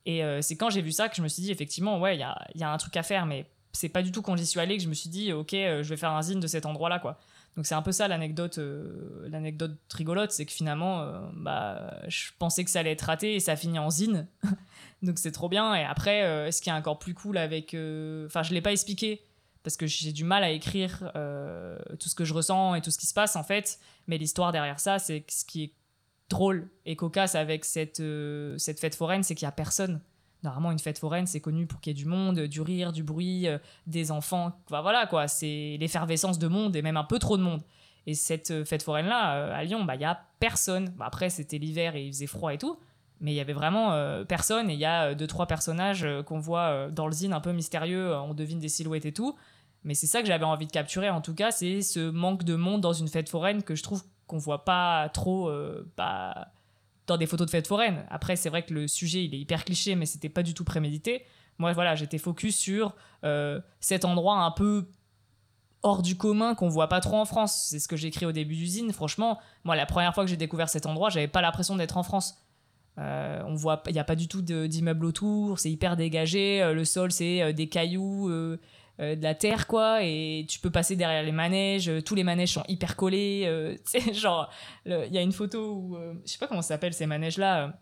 Et 0.06 0.24
euh, 0.24 0.40
c'est 0.40 0.56
quand 0.56 0.70
j'ai 0.70 0.80
vu 0.80 0.92
ça 0.92 1.10
que 1.10 1.16
je 1.16 1.22
me 1.22 1.28
suis 1.28 1.42
dit 1.42 1.50
effectivement 1.50 2.00
ouais 2.00 2.16
il 2.16 2.20
y 2.20 2.24
a, 2.24 2.36
y 2.54 2.62
a 2.62 2.72
un 2.72 2.78
truc 2.78 2.96
à 2.96 3.02
faire, 3.02 3.26
mais 3.26 3.46
c'est 3.72 3.90
pas 3.90 4.02
du 4.02 4.12
tout 4.12 4.22
quand 4.22 4.34
j'y 4.34 4.46
suis 4.46 4.58
allé 4.58 4.76
que 4.78 4.82
je 4.82 4.88
me 4.88 4.94
suis 4.94 5.10
dit 5.10 5.32
ok 5.32 5.52
je 5.52 5.82
vais 5.82 5.96
faire 5.98 6.12
un 6.12 6.22
zine 6.22 6.40
de 6.40 6.46
cet 6.46 6.64
endroit 6.64 6.88
là 6.88 6.98
quoi. 6.98 7.20
Donc 7.56 7.66
c'est 7.66 7.74
un 7.74 7.82
peu 7.82 7.92
ça 7.92 8.08
l'anecdote, 8.08 8.58
euh, 8.58 9.28
l'anecdote 9.28 9.76
rigolote, 9.92 10.30
c'est 10.30 10.46
que 10.46 10.52
finalement, 10.52 11.00
euh, 11.00 11.20
bah, 11.34 12.00
je 12.08 12.30
pensais 12.38 12.64
que 12.64 12.70
ça 12.70 12.80
allait 12.80 12.92
être 12.92 13.02
raté 13.02 13.34
et 13.34 13.40
ça 13.40 13.52
a 13.52 13.56
fini 13.56 13.78
en 13.78 13.90
zine. 13.90 14.28
Donc 15.02 15.18
c'est 15.18 15.32
trop 15.32 15.48
bien. 15.48 15.74
Et 15.74 15.84
après, 15.84 16.22
euh, 16.22 16.50
ce 16.50 16.62
qui 16.62 16.70
est 16.70 16.72
encore 16.72 16.98
plus 16.98 17.14
cool 17.14 17.38
avec, 17.38 17.76
enfin, 18.26 18.42
je 18.42 18.54
l'ai 18.54 18.60
pas 18.60 18.72
expliqué 18.72 19.24
parce 19.62 19.76
que 19.76 19.86
j'ai 19.86 20.12
du 20.12 20.24
mal 20.24 20.42
à 20.42 20.50
écrire 20.50 21.12
tout 21.98 22.08
ce 22.08 22.14
que 22.14 22.24
je 22.24 22.32
ressens 22.32 22.76
et 22.76 22.80
tout 22.80 22.90
ce 22.90 22.98
qui 22.98 23.06
se 23.06 23.12
passe 23.12 23.36
en 23.36 23.42
fait. 23.42 23.78
Mais 24.06 24.16
l'histoire 24.16 24.52
derrière 24.52 24.80
ça, 24.80 24.98
c'est 24.98 25.24
ce 25.28 25.44
qui 25.44 25.64
est 25.64 25.72
drôle 26.30 26.70
et 26.86 26.96
cocasse 26.96 27.34
avec 27.34 27.66
cette 27.66 28.02
cette 28.56 28.80
fête 28.80 28.94
foraine, 28.94 29.22
c'est 29.22 29.34
qu'il 29.34 29.44
y 29.44 29.48
a 29.48 29.52
personne. 29.52 30.00
Normalement, 30.42 30.72
une 30.72 30.78
fête 30.78 30.98
foraine, 30.98 31.26
c'est 31.26 31.40
connu 31.40 31.66
pour 31.66 31.80
qu'il 31.80 31.90
y 31.90 31.94
ait 31.98 32.02
du 32.02 32.08
monde, 32.08 32.40
du 32.40 32.60
rire, 32.62 32.92
du 32.92 33.02
bruit, 33.02 33.46
euh, 33.46 33.58
des 33.86 34.10
enfants. 34.10 34.52
voilà, 34.68 35.06
quoi. 35.06 35.28
C'est 35.28 35.76
l'effervescence 35.78 36.38
de 36.38 36.48
monde 36.48 36.76
et 36.76 36.82
même 36.82 36.96
un 36.96 37.04
peu 37.04 37.18
trop 37.18 37.36
de 37.36 37.42
monde. 37.42 37.60
Et 38.06 38.14
cette 38.14 38.50
euh, 38.50 38.64
fête 38.64 38.82
foraine-là, 38.82 39.36
euh, 39.36 39.54
à 39.54 39.64
Lyon, 39.64 39.84
bah, 39.84 39.96
il 39.96 39.98
n'y 39.98 40.04
a 40.06 40.18
personne. 40.38 40.88
Bah, 40.96 41.04
après, 41.06 41.28
c'était 41.28 41.58
l'hiver 41.58 41.94
et 41.94 42.06
il 42.06 42.12
faisait 42.12 42.26
froid 42.26 42.54
et 42.54 42.58
tout. 42.58 42.78
mais 43.20 43.32
il 43.32 43.34
y 43.34 43.40
avait 43.40 43.52
vraiment 43.52 44.24
personne 44.24 44.70
et 44.70 44.72
il 44.72 44.78
y 44.78 44.86
a 44.86 45.14
deux 45.14 45.26
trois 45.26 45.46
personnages 45.46 46.06
qu'on 46.24 46.38
voit 46.38 46.88
dans 46.88 47.06
le 47.06 47.12
zine 47.12 47.34
un 47.34 47.40
peu 47.40 47.52
mystérieux 47.52 48.14
on 48.14 48.32
devine 48.32 48.58
des 48.58 48.70
silhouettes 48.70 49.04
et 49.04 49.12
tout 49.12 49.36
mais 49.84 49.92
c'est 49.94 50.06
ça 50.06 50.22
que 50.22 50.26
j'avais 50.26 50.46
envie 50.46 50.66
de 50.66 50.72
capturer 50.72 51.10
en 51.10 51.20
tout 51.20 51.34
cas 51.34 51.50
c'est 51.50 51.82
ce 51.82 52.10
manque 52.10 52.44
de 52.44 52.54
monde 52.54 52.80
dans 52.80 52.94
une 52.94 53.08
fête 53.08 53.28
foraine 53.28 53.62
que 53.62 53.74
je 53.74 53.82
trouve 53.82 54.02
qu'on 54.26 54.38
voit 54.38 54.64
pas 54.64 55.10
trop 55.10 55.52
bah, 55.98 56.48
dans 57.10 57.18
des 57.18 57.26
photos 57.26 57.46
de 57.46 57.50
fête 57.50 57.66
foraine 57.66 58.04
après 58.10 58.36
c'est 58.36 58.48
vrai 58.48 58.62
que 58.62 58.72
le 58.72 58.88
sujet 58.88 59.24
il 59.24 59.34
est 59.34 59.38
hyper 59.38 59.64
cliché 59.64 59.94
mais 59.94 60.06
c'était 60.06 60.28
pas 60.28 60.42
du 60.42 60.54
tout 60.54 60.64
prémédité 60.64 61.24
moi 61.58 61.72
voilà 61.72 61.94
j'étais 61.94 62.18
focus 62.18 62.56
sur 62.56 62.94
cet 63.80 64.04
endroit 64.04 64.38
un 64.38 64.50
peu 64.50 64.86
hors 65.82 66.02
du 66.02 66.16
commun 66.16 66.54
qu'on 66.54 66.68
voit 66.68 66.88
pas 66.88 67.00
trop 67.00 67.16
en 67.16 67.24
France. 67.24 67.66
C'est 67.70 67.78
ce 67.78 67.88
que 67.88 67.96
j'ai 67.96 68.08
écrit 68.08 68.26
au 68.26 68.32
début 68.32 68.54
d'usine. 68.54 68.92
Franchement, 68.92 69.38
moi, 69.64 69.76
la 69.76 69.86
première 69.86 70.14
fois 70.14 70.24
que 70.24 70.30
j'ai 70.30 70.36
découvert 70.36 70.68
cet 70.68 70.86
endroit, 70.86 71.10
j'avais 71.10 71.28
pas 71.28 71.40
l'impression 71.40 71.76
d'être 71.76 71.96
en 71.96 72.02
France. 72.02 72.36
Euh, 72.98 73.42
on 73.46 73.54
voit, 73.54 73.82
il 73.86 73.92
n'y 73.92 73.98
a 73.98 74.04
pas 74.04 74.16
du 74.16 74.28
tout 74.28 74.42
d'immeubles 74.42 75.06
autour, 75.06 75.58
c'est 75.58 75.70
hyper 75.70 75.96
dégagé. 75.96 76.62
Euh, 76.62 76.74
le 76.74 76.84
sol, 76.84 77.12
c'est 77.12 77.40
euh, 77.40 77.52
des 77.52 77.68
cailloux, 77.68 78.30
de 79.00 79.22
la 79.22 79.34
terre, 79.34 79.66
quoi. 79.66 80.02
Et 80.02 80.44
tu 80.48 80.60
peux 80.60 80.70
passer 80.70 80.94
derrière 80.94 81.22
les 81.22 81.32
manèges. 81.32 81.90
tous 82.04 82.14
les 82.14 82.24
manèges 82.24 82.52
sont 82.52 82.64
hyper 82.68 82.96
collés. 82.96 83.76
c'est 83.84 84.12
genre, 84.14 84.50
il 84.86 85.12
y 85.12 85.18
a 85.18 85.22
une 85.22 85.32
photo 85.32 85.72
où, 85.72 85.98
je 86.24 86.30
sais 86.30 86.38
pas 86.38 86.46
comment 86.46 86.62
ça 86.62 86.68
s'appelle 86.68 86.92
ces 86.92 87.06
manèges-là 87.06 87.72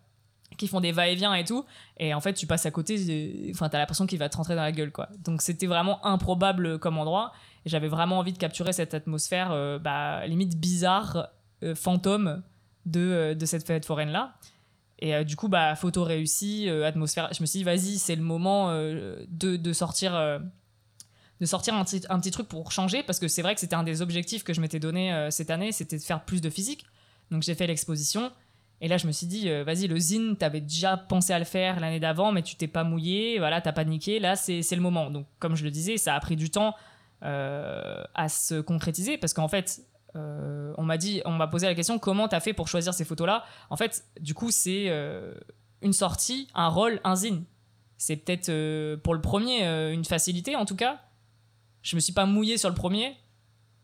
qui 0.57 0.67
font 0.67 0.81
des 0.81 0.91
va-et-vient 0.91 1.33
et 1.33 1.43
tout. 1.43 1.65
Et 1.97 2.13
en 2.13 2.21
fait, 2.21 2.33
tu 2.33 2.47
passes 2.47 2.65
à 2.65 2.71
côté, 2.71 3.49
enfin, 3.51 3.69
t'as 3.69 3.77
l'impression 3.77 4.05
qu'il 4.05 4.19
va 4.19 4.29
te 4.29 4.37
rentrer 4.37 4.55
dans 4.55 4.61
la 4.61 4.71
gueule, 4.71 4.91
quoi. 4.91 5.09
Donc, 5.23 5.41
c'était 5.41 5.67
vraiment 5.67 6.05
improbable 6.05 6.79
comme 6.79 6.97
endroit. 6.97 7.31
Et 7.65 7.69
j'avais 7.69 7.87
vraiment 7.87 8.19
envie 8.19 8.33
de 8.33 8.37
capturer 8.37 8.73
cette 8.73 8.93
atmosphère, 8.93 9.51
euh, 9.51 9.79
bah, 9.79 10.25
limite 10.27 10.59
bizarre, 10.59 11.29
euh, 11.63 11.75
fantôme 11.75 12.43
de, 12.85 12.99
euh, 12.99 13.35
de 13.35 13.45
cette 13.45 13.65
fête 13.65 13.85
foraine-là. 13.85 14.35
Et 15.01 15.23
du 15.23 15.37
coup, 15.37 15.47
bah, 15.47 15.75
photo 15.75 16.03
réussie, 16.03 16.67
atmosphère. 16.69 17.29
Je 17.33 17.41
me 17.41 17.45
suis 17.45 17.59
dit, 17.59 17.63
vas-y, 17.63 17.97
c'est 17.97 18.17
le 18.17 18.21
moment 18.21 18.73
de, 18.73 19.25
de, 19.55 19.71
sortir, 19.71 20.41
de 21.39 21.45
sortir 21.45 21.73
un, 21.73 21.83
petit, 21.83 22.01
un 22.09 22.19
petit 22.19 22.31
truc 22.31 22.47
pour 22.47 22.71
changer, 22.71 23.03
parce 23.03 23.19
que 23.19 23.27
c'est 23.27 23.41
vrai 23.41 23.53
que 23.53 23.61
c'était 23.61 23.75
un 23.75 23.83
des 23.83 24.01
objectifs 24.01 24.43
que 24.43 24.53
je 24.53 24.61
m'étais 24.61 24.79
donné 24.79 25.27
cette 25.31 25.49
année, 25.49 25.71
c'était 25.71 25.97
de 25.97 26.03
faire 26.03 26.25
plus 26.25 26.41
de 26.41 26.49
physique. 26.49 26.85
Donc 27.31 27.43
j'ai 27.43 27.55
fait 27.55 27.67
l'exposition. 27.67 28.31
Et 28.81 28.87
là, 28.87 28.97
je 28.97 29.07
me 29.07 29.11
suis 29.11 29.27
dit, 29.27 29.49
vas-y, 29.63 29.87
le 29.87 29.97
zine, 29.97 30.35
t'avais 30.37 30.61
déjà 30.61 30.97
pensé 30.97 31.31
à 31.31 31.39
le 31.39 31.45
faire 31.45 31.79
l'année 31.79 31.99
d'avant, 31.99 32.31
mais 32.31 32.43
tu 32.43 32.55
t'es 32.55 32.67
pas 32.67 32.83
mouillé, 32.83 33.37
voilà, 33.39 33.61
t'as 33.61 33.71
paniqué. 33.71 34.19
Là, 34.19 34.35
c'est 34.35 34.61
le 34.71 34.81
moment. 34.81 35.09
Donc, 35.09 35.27
comme 35.39 35.55
je 35.55 35.63
le 35.63 35.71
disais, 35.71 35.97
ça 35.97 36.13
a 36.13 36.19
pris 36.19 36.35
du 36.35 36.49
temps 36.49 36.75
euh, 37.21 38.01
à 38.15 38.29
se 38.29 38.61
concrétiser 38.61 39.17
parce 39.17 39.33
qu'en 39.33 39.49
fait 39.49 39.81
euh, 40.15 40.73
on 40.77 40.83
m'a 40.83 40.95
dit 40.95 41.21
on 41.25 41.31
m'a 41.31 41.47
posé 41.47 41.67
la 41.67 41.75
question 41.75 41.99
comment 41.99 42.29
t'as 42.29 42.39
fait 42.39 42.53
pour 42.53 42.69
choisir 42.69 42.93
ces 42.93 43.03
photos 43.03 43.27
là 43.27 43.43
en 43.69 43.75
fait 43.75 44.05
du 44.21 44.33
coup 44.33 44.51
c'est 44.51 44.85
euh, 44.87 45.33
une 45.81 45.91
sortie 45.91 46.47
un 46.55 46.69
rôle 46.69 47.01
un 47.03 47.17
zine 47.17 47.43
c'est 47.97 48.15
peut-être 48.15 48.95
pour 49.03 49.13
le 49.13 49.19
premier 49.19 49.65
une 49.91 50.05
facilité 50.05 50.55
en 50.55 50.63
tout 50.63 50.77
cas 50.77 51.01
je 51.81 51.95
me 51.95 51.99
suis 51.99 52.13
pas 52.13 52.25
mouillé 52.25 52.57
sur 52.57 52.69
le 52.69 52.75
premier 52.75 53.15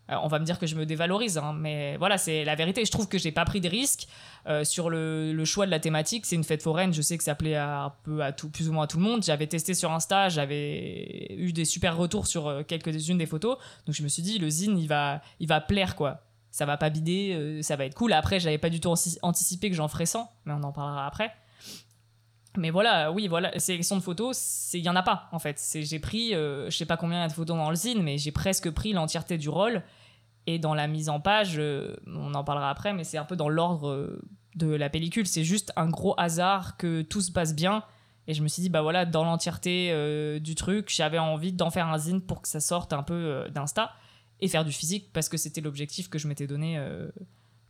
on 0.10 0.28
va 0.28 0.40
me 0.40 0.46
dire 0.46 0.60
que 0.60 0.68
je 0.68 0.76
me 0.76 0.86
dévalorise, 0.86 1.38
hein, 1.38 1.54
mais 1.54 1.98
voilà, 1.98 2.18
c'est 2.18 2.46
la 2.46 2.56
vérité. 2.56 2.86
Je 2.86 2.92
trouve 2.92 3.08
que 3.08 3.18
j'ai 3.18 3.32
pas 3.32 3.46
pris 3.46 3.60
de 3.60 3.68
risques 3.68 4.08
euh, 4.48 4.64
sur 4.64 4.90
le, 4.90 5.44
choix 5.46 5.66
de 5.66 5.72
la 5.72 5.80
thématique. 5.80 6.26
C'est 6.26 6.36
une 6.36 6.44
fête 6.44 6.62
foraine, 6.62 6.94
je 6.94 7.02
sais 7.02 7.18
que 7.18 7.24
ça 7.24 7.36
plaît 7.36 7.56
un 7.56 7.92
peu 8.04 8.24
à 8.24 8.32
tout, 8.32 8.50
plus 8.50 8.70
ou 8.70 8.74
moins 8.74 8.84
à 8.84 8.88
tout 8.88 8.98
le 8.98 9.04
monde. 9.04 9.24
J'avais 9.24 9.48
testé 9.48 9.74
sur 9.74 9.92
Insta, 9.92 10.30
j'avais 10.30 11.34
eu 11.36 11.54
des 11.54 11.66
super 11.66 11.98
retours 11.98 12.28
sur 12.28 12.48
euh, 12.48 12.64
quelques-unes 12.64 13.18
des 13.18 13.26
photos, 13.26 13.58
donc 13.86 13.96
je 13.96 14.04
me 14.04 14.08
suis 14.08 14.22
dit 14.22 14.38
le 14.38 14.50
zine 14.50 14.78
il 14.78 14.88
va, 14.88 15.22
il 15.40 15.48
va 15.48 15.62
plaire 15.62 15.96
quoi. 15.96 16.22
Ça 16.52 16.66
va 16.66 16.78
pas 16.78 16.90
bider, 16.90 17.34
euh, 17.34 17.62
ça 17.62 17.76
va 17.76 17.86
être 17.86 17.96
cool. 17.96 18.14
Après, 18.14 18.40
j'avais 18.40 18.58
pas 18.58 18.70
du 18.70 18.80
tout 18.80 18.94
anticipé 19.24 19.70
que 19.70 19.76
j'en 19.76 19.88
ferais 19.88 20.06
100, 20.06 20.30
mais 20.46 20.54
on 20.54 20.64
en 20.64 20.72
parlera 20.72 21.06
après. 21.06 21.34
Mais 22.58 22.70
voilà, 22.70 23.12
oui, 23.12 23.28
voilà, 23.28 23.58
sélection 23.60 23.98
de 23.98 24.02
photos, 24.02 24.72
il 24.74 24.82
y 24.82 24.90
en 24.90 24.96
a 24.96 25.04
pas 25.04 25.30
en 25.32 25.40
fait. 25.40 25.62
J'ai 25.74 26.00
pris, 26.00 26.34
euh, 26.34 26.70
je 26.70 26.78
sais 26.78 26.86
pas 26.86 26.98
combien 26.98 27.20
il 27.20 27.22
y 27.22 27.26
a 27.26 27.28
de 27.28 27.34
photos 27.34 27.58
dans 27.58 27.70
le 27.70 27.76
zine, 27.76 28.02
mais 28.04 28.18
j'ai 28.18 28.32
presque 28.32 28.70
pris 28.72 28.94
l'entièreté 28.94 29.38
du 29.38 29.50
rôle. 29.50 29.84
Et 30.48 30.60
dans 30.60 30.76
la 30.76 30.88
mise 30.88 31.10
en 31.10 31.20
page, 31.20 31.56
euh, 31.58 31.96
on 32.06 32.34
en 32.36 32.44
parlera 32.44 32.70
après, 32.70 32.94
mais 32.94 33.04
c'est 33.04 33.18
un 33.18 33.26
peu 33.26 33.36
dans 33.36 33.50
l'ordre 33.50 33.90
euh, 33.90 34.22
de 34.56 34.68
la 34.68 34.90
pellicule. 34.90 35.26
C'est 35.26 35.44
juste 35.44 35.74
un 35.76 35.90
gros 35.90 36.14
hasard 36.18 36.78
que 36.78 37.02
tout 37.02 37.22
se 37.22 37.32
passe 37.32 37.56
bien. 37.56 37.84
Et 38.28 38.34
je 38.34 38.44
me 38.44 38.48
suis 38.48 38.62
dit, 38.62 38.70
bah 38.70 38.82
voilà, 38.82 39.06
dans 39.06 39.24
l'entièreté 39.24 40.40
du 40.40 40.56
truc, 40.56 40.92
j'avais 40.92 41.20
envie 41.20 41.54
d'en 41.54 41.70
faire 41.70 41.88
un 41.90 42.00
zine 42.00 42.22
pour 42.22 42.42
que 42.42 42.48
ça 42.48 42.60
sorte 42.60 42.92
un 42.92 43.04
peu 43.04 43.46
d'Insta 43.54 43.92
et 44.40 44.48
faire 44.48 44.66
du 44.66 44.72
physique 44.72 45.14
parce 45.14 45.30
que 45.30 45.38
c'était 45.38 45.62
l'objectif 45.62 46.10
que 46.10 46.18
je 46.18 46.28
m'étais 46.28 46.48
donné, 46.48 46.84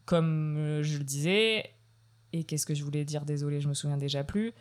comme 0.05 0.79
je 0.81 0.97
le 0.97 1.03
disais. 1.03 1.75
Et 2.31 2.45
qu'est-ce 2.45 2.65
que 2.65 2.73
je 2.73 2.85
voulais 2.85 3.03
dire? 3.03 3.25
Désolé, 3.25 3.59
je 3.59 3.67
me 3.67 3.73
souviens 3.73 3.97
déjà 3.97 4.23
plus. 4.23 4.53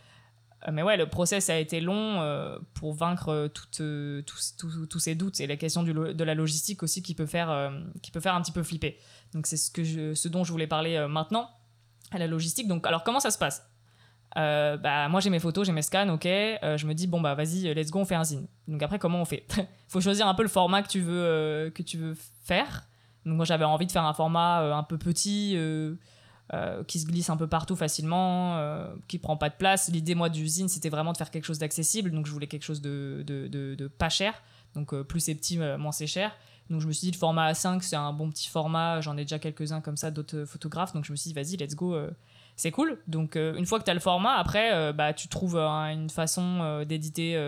Euh, 0.66 0.70
mais 0.72 0.82
ouais, 0.82 0.96
le 0.96 1.06
process 1.06 1.50
a 1.50 1.58
été 1.58 1.80
long 1.80 2.20
euh, 2.20 2.58
pour 2.74 2.94
vaincre 2.94 3.28
euh, 3.28 3.48
tous 3.48 4.98
ces 4.98 5.14
doutes 5.14 5.40
et 5.40 5.46
la 5.46 5.56
question 5.56 5.82
de 5.82 6.24
la 6.24 6.34
logistique 6.34 6.82
aussi 6.82 7.02
qui 7.02 7.14
peut 7.14 7.26
faire, 7.26 7.72
qui 8.02 8.10
peut 8.10 8.20
faire 8.20 8.34
un 8.34 8.42
petit 8.42 8.52
peu 8.52 8.62
flipper. 8.62 8.98
Donc 9.32 9.46
c'est 9.46 9.56
ce, 9.56 9.70
que 9.70 10.14
ce 10.14 10.28
dont 10.28 10.44
je 10.44 10.52
voulais 10.52 10.66
parler 10.66 11.06
maintenant, 11.08 11.50
à 12.10 12.18
la 12.18 12.26
logistique. 12.26 12.68
Donc 12.68 12.86
alors 12.86 13.04
comment 13.04 13.20
ça 13.20 13.30
se 13.30 13.38
passe? 13.38 13.68
Bah, 14.34 15.08
moi 15.08 15.20
j'ai 15.20 15.30
mes 15.30 15.38
photos, 15.38 15.66
j'ai 15.66 15.72
mes 15.72 15.82
scans, 15.82 16.08
ok. 16.08 16.24
je 16.24 16.86
me 16.86 16.92
dis 16.92 17.06
bon 17.06 17.20
bah 17.20 17.34
vas-y, 17.34 17.72
let's 17.74 17.90
go, 17.90 18.00
on 18.00 18.04
fait 18.04 18.14
un 18.14 18.24
zine. 18.24 18.46
Donc 18.68 18.82
après 18.82 18.98
comment 18.98 19.20
on 19.20 19.24
fait? 19.24 19.46
Faut 19.88 20.00
choisir 20.00 20.26
un 20.26 20.34
peu 20.34 20.42
le 20.42 20.48
format 20.48 20.82
que 20.82 20.88
tu 20.88 21.00
veux 21.00 21.70
que 21.74 21.82
tu 21.82 21.98
veux 21.98 22.16
faire. 22.42 22.88
Donc 23.24 23.36
moi 23.36 23.44
j'avais 23.44 23.64
envie 23.64 23.86
de 23.86 23.92
faire 23.92 24.04
un 24.04 24.14
format 24.14 24.76
un 24.76 24.82
peu 24.82 24.98
petit, 24.98 25.56
euh, 26.52 26.84
qui 26.84 26.98
se 26.98 27.06
glisse 27.06 27.30
un 27.30 27.38
peu 27.38 27.46
partout 27.46 27.74
facilement, 27.74 28.58
euh, 28.58 28.94
qui 29.08 29.18
prend 29.18 29.34
pas 29.34 29.48
de 29.48 29.54
place. 29.54 29.88
L'idée, 29.90 30.14
moi, 30.14 30.28
d'usine, 30.28 30.68
c'était 30.68 30.90
vraiment 30.90 31.12
de 31.12 31.16
faire 31.16 31.30
quelque 31.30 31.46
chose 31.46 31.58
d'accessible, 31.58 32.10
donc 32.10 32.26
je 32.26 32.32
voulais 32.32 32.46
quelque 32.46 32.64
chose 32.64 32.82
de, 32.82 33.90
pas 33.96 34.10
cher. 34.10 34.34
Donc 34.74 34.92
euh, 34.92 35.04
plus 35.04 35.20
c'est 35.20 35.34
petit, 35.34 35.56
moins 35.56 35.92
c'est 35.92 36.06
cher. 36.06 36.32
Donc 36.68 36.82
je 36.82 36.86
me 36.86 36.92
suis 36.92 37.06
dit, 37.06 37.12
le 37.12 37.16
format 37.16 37.50
A5, 37.50 37.80
c'est 37.80 37.96
un 37.96 38.12
bon 38.12 38.28
petit 38.28 38.50
format. 38.50 39.00
J'en 39.00 39.16
ai 39.16 39.22
déjà 39.22 39.38
quelques-uns 39.38 39.80
comme 39.80 39.96
ça, 39.96 40.10
d'autres 40.10 40.44
photographes. 40.44 40.92
Donc 40.92 41.06
je 41.06 41.12
me 41.12 41.16
suis 41.16 41.28
dit, 41.28 41.34
vas-y, 41.34 41.56
let's 41.56 41.74
go. 41.74 41.96
c'est 42.56 42.70
cool. 42.70 42.98
Donc 43.06 43.36
une 43.36 43.64
fois 43.64 43.78
que 43.78 43.84
tu 43.84 43.90
as 43.90 43.94
le 43.94 44.00
format, 44.00 44.34
après, 44.34 44.92
bah, 44.92 45.14
tu 45.14 45.28
trouves 45.28 45.56
une 45.56 46.10
façon 46.10 46.84
d'éditer 46.86 47.42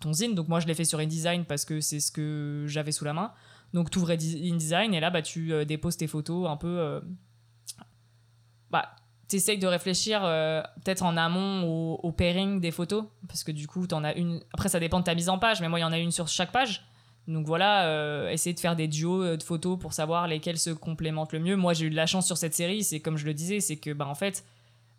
ton 0.00 0.12
zine. 0.12 0.34
Donc 0.34 0.48
moi, 0.48 0.58
je 0.58 0.66
l'ai 0.66 0.74
fait 0.74 0.84
sur 0.84 0.98
InDesign 0.98 1.44
parce 1.44 1.64
que 1.64 1.80
c'est 1.80 2.00
ce 2.00 2.10
que 2.10 2.64
j'avais 2.66 2.92
sous 2.92 3.04
la 3.04 3.12
main. 3.12 3.32
Donc 3.74 3.90
tu 3.90 3.98
ouvres 3.98 4.10
InDesign 4.10 4.92
et 4.92 4.98
là, 4.98 5.10
bah, 5.10 5.22
tu 5.22 5.64
déposes 5.66 5.96
tes 5.96 6.08
photos 6.08 6.48
un 6.48 6.56
peu 6.56 7.00
bah, 8.74 8.90
tu 9.28 9.36
essayes 9.36 9.58
de 9.58 9.68
réfléchir 9.68 10.20
euh, 10.24 10.60
peut-être 10.84 11.04
en 11.04 11.16
amont 11.16 11.62
au, 12.02 12.10
pairing 12.10 12.60
des 12.60 12.72
photos, 12.72 13.04
parce 13.28 13.44
que 13.44 13.52
du 13.52 13.68
coup, 13.68 13.86
tu 13.86 13.94
en 13.94 14.02
as 14.02 14.14
une. 14.14 14.42
Après, 14.52 14.68
ça 14.68 14.80
dépend 14.80 14.98
de 14.98 15.04
ta 15.04 15.14
mise 15.14 15.28
en 15.28 15.38
page, 15.38 15.60
mais 15.60 15.68
moi, 15.68 15.78
il 15.78 15.82
y 15.82 15.84
en 15.84 15.92
a 15.92 15.98
une 15.98 16.10
sur 16.10 16.26
chaque 16.26 16.50
page. 16.50 16.84
Donc 17.28 17.46
voilà, 17.46 17.86
euh, 17.86 18.28
essayer 18.30 18.52
de 18.52 18.58
faire 18.58 18.74
des 18.74 18.88
duos 18.88 19.22
euh, 19.22 19.36
de 19.36 19.42
photos 19.44 19.78
pour 19.78 19.92
savoir 19.92 20.26
lesquels 20.26 20.58
se 20.58 20.70
complémentent 20.70 21.32
le 21.32 21.38
mieux. 21.38 21.54
Moi, 21.54 21.72
j'ai 21.72 21.86
eu 21.86 21.90
de 21.90 21.94
la 21.94 22.06
chance 22.06 22.26
sur 22.26 22.36
cette 22.36 22.52
série, 22.52 22.82
c'est 22.82 22.98
comme 22.98 23.16
je 23.16 23.24
le 23.26 23.32
disais, 23.32 23.60
c'est 23.60 23.76
que, 23.76 23.92
bah, 23.92 24.08
en 24.08 24.16
fait, 24.16 24.44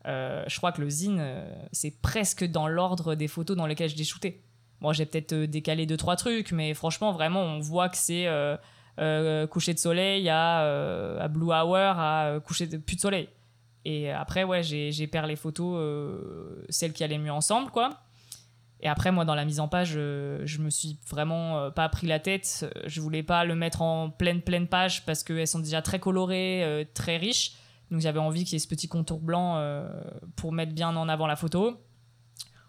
je 0.05 0.57
crois 0.57 0.71
que 0.71 0.81
le 0.81 0.89
zine, 0.89 1.21
c'est 1.73 1.99
presque 2.01 2.45
dans 2.45 2.69
l'ordre 2.69 3.15
des 3.15 3.27
photos 3.27 3.57
dans 3.57 3.65
lesquelles 3.65 3.89
je 3.89 3.97
l'ai 3.97 4.05
shooté. 4.05 4.41
Moi, 4.79 4.93
j'ai 4.93 5.05
peut-être 5.05 5.35
décalé 5.35 5.85
deux, 5.85 5.97
trois 5.97 6.15
trucs, 6.15 6.53
mais 6.53 6.73
franchement, 6.73 7.11
vraiment, 7.11 7.41
on 7.41 7.59
voit 7.59 7.89
que 7.89 7.97
c'est 7.97 8.27
coucher 9.49 9.73
de 9.73 9.79
soleil 9.79 10.29
à, 10.29 10.59
à 11.19 11.27
blue 11.27 11.47
hour 11.47 11.75
à 11.75 12.39
coucher 12.45 12.67
de 12.67 12.77
plus 12.77 12.95
de 12.95 13.01
soleil. 13.01 13.27
Et 13.85 14.09
après, 14.09 14.43
ouais, 14.43 14.63
j'ai 14.63 15.07
perdu 15.07 15.29
les 15.29 15.35
photos, 15.35 15.77
euh, 15.77 16.65
celles 16.69 16.91
qui 16.91 17.03
allaient 17.03 17.19
mieux 17.19 17.31
ensemble, 17.31 17.69
quoi. 17.69 18.01
Et 18.81 18.87
après, 18.87 19.11
moi, 19.11 19.25
dans 19.25 19.35
la 19.35 19.45
mise 19.45 19.59
en 19.59 19.67
page, 19.67 19.93
euh, 19.95 20.41
je 20.45 20.59
me 20.59 20.69
suis 20.69 20.97
vraiment 21.07 21.59
euh, 21.59 21.69
pas 21.69 21.87
pris 21.87 22.07
la 22.07 22.19
tête. 22.19 22.65
Je 22.85 22.99
voulais 22.99 23.23
pas 23.23 23.45
le 23.45 23.55
mettre 23.55 23.83
en 23.83 24.09
pleine, 24.09 24.41
pleine 24.41 24.67
page 24.67 25.05
parce 25.05 25.23
qu'elles 25.23 25.47
sont 25.47 25.59
déjà 25.59 25.81
très 25.81 25.99
colorées, 25.99 26.87
très 26.95 27.17
riches. 27.17 27.53
Donc 27.91 28.01
j'avais 28.01 28.19
envie 28.19 28.43
qu'il 28.43 28.53
y 28.53 28.55
ait 28.55 28.59
ce 28.59 28.67
petit 28.67 28.87
contour 28.87 29.19
blanc 29.19 29.63
pour 30.35 30.51
mettre 30.51 30.73
bien 30.73 30.95
en 30.95 31.07
avant 31.07 31.27
la 31.27 31.35
photo. 31.35 31.79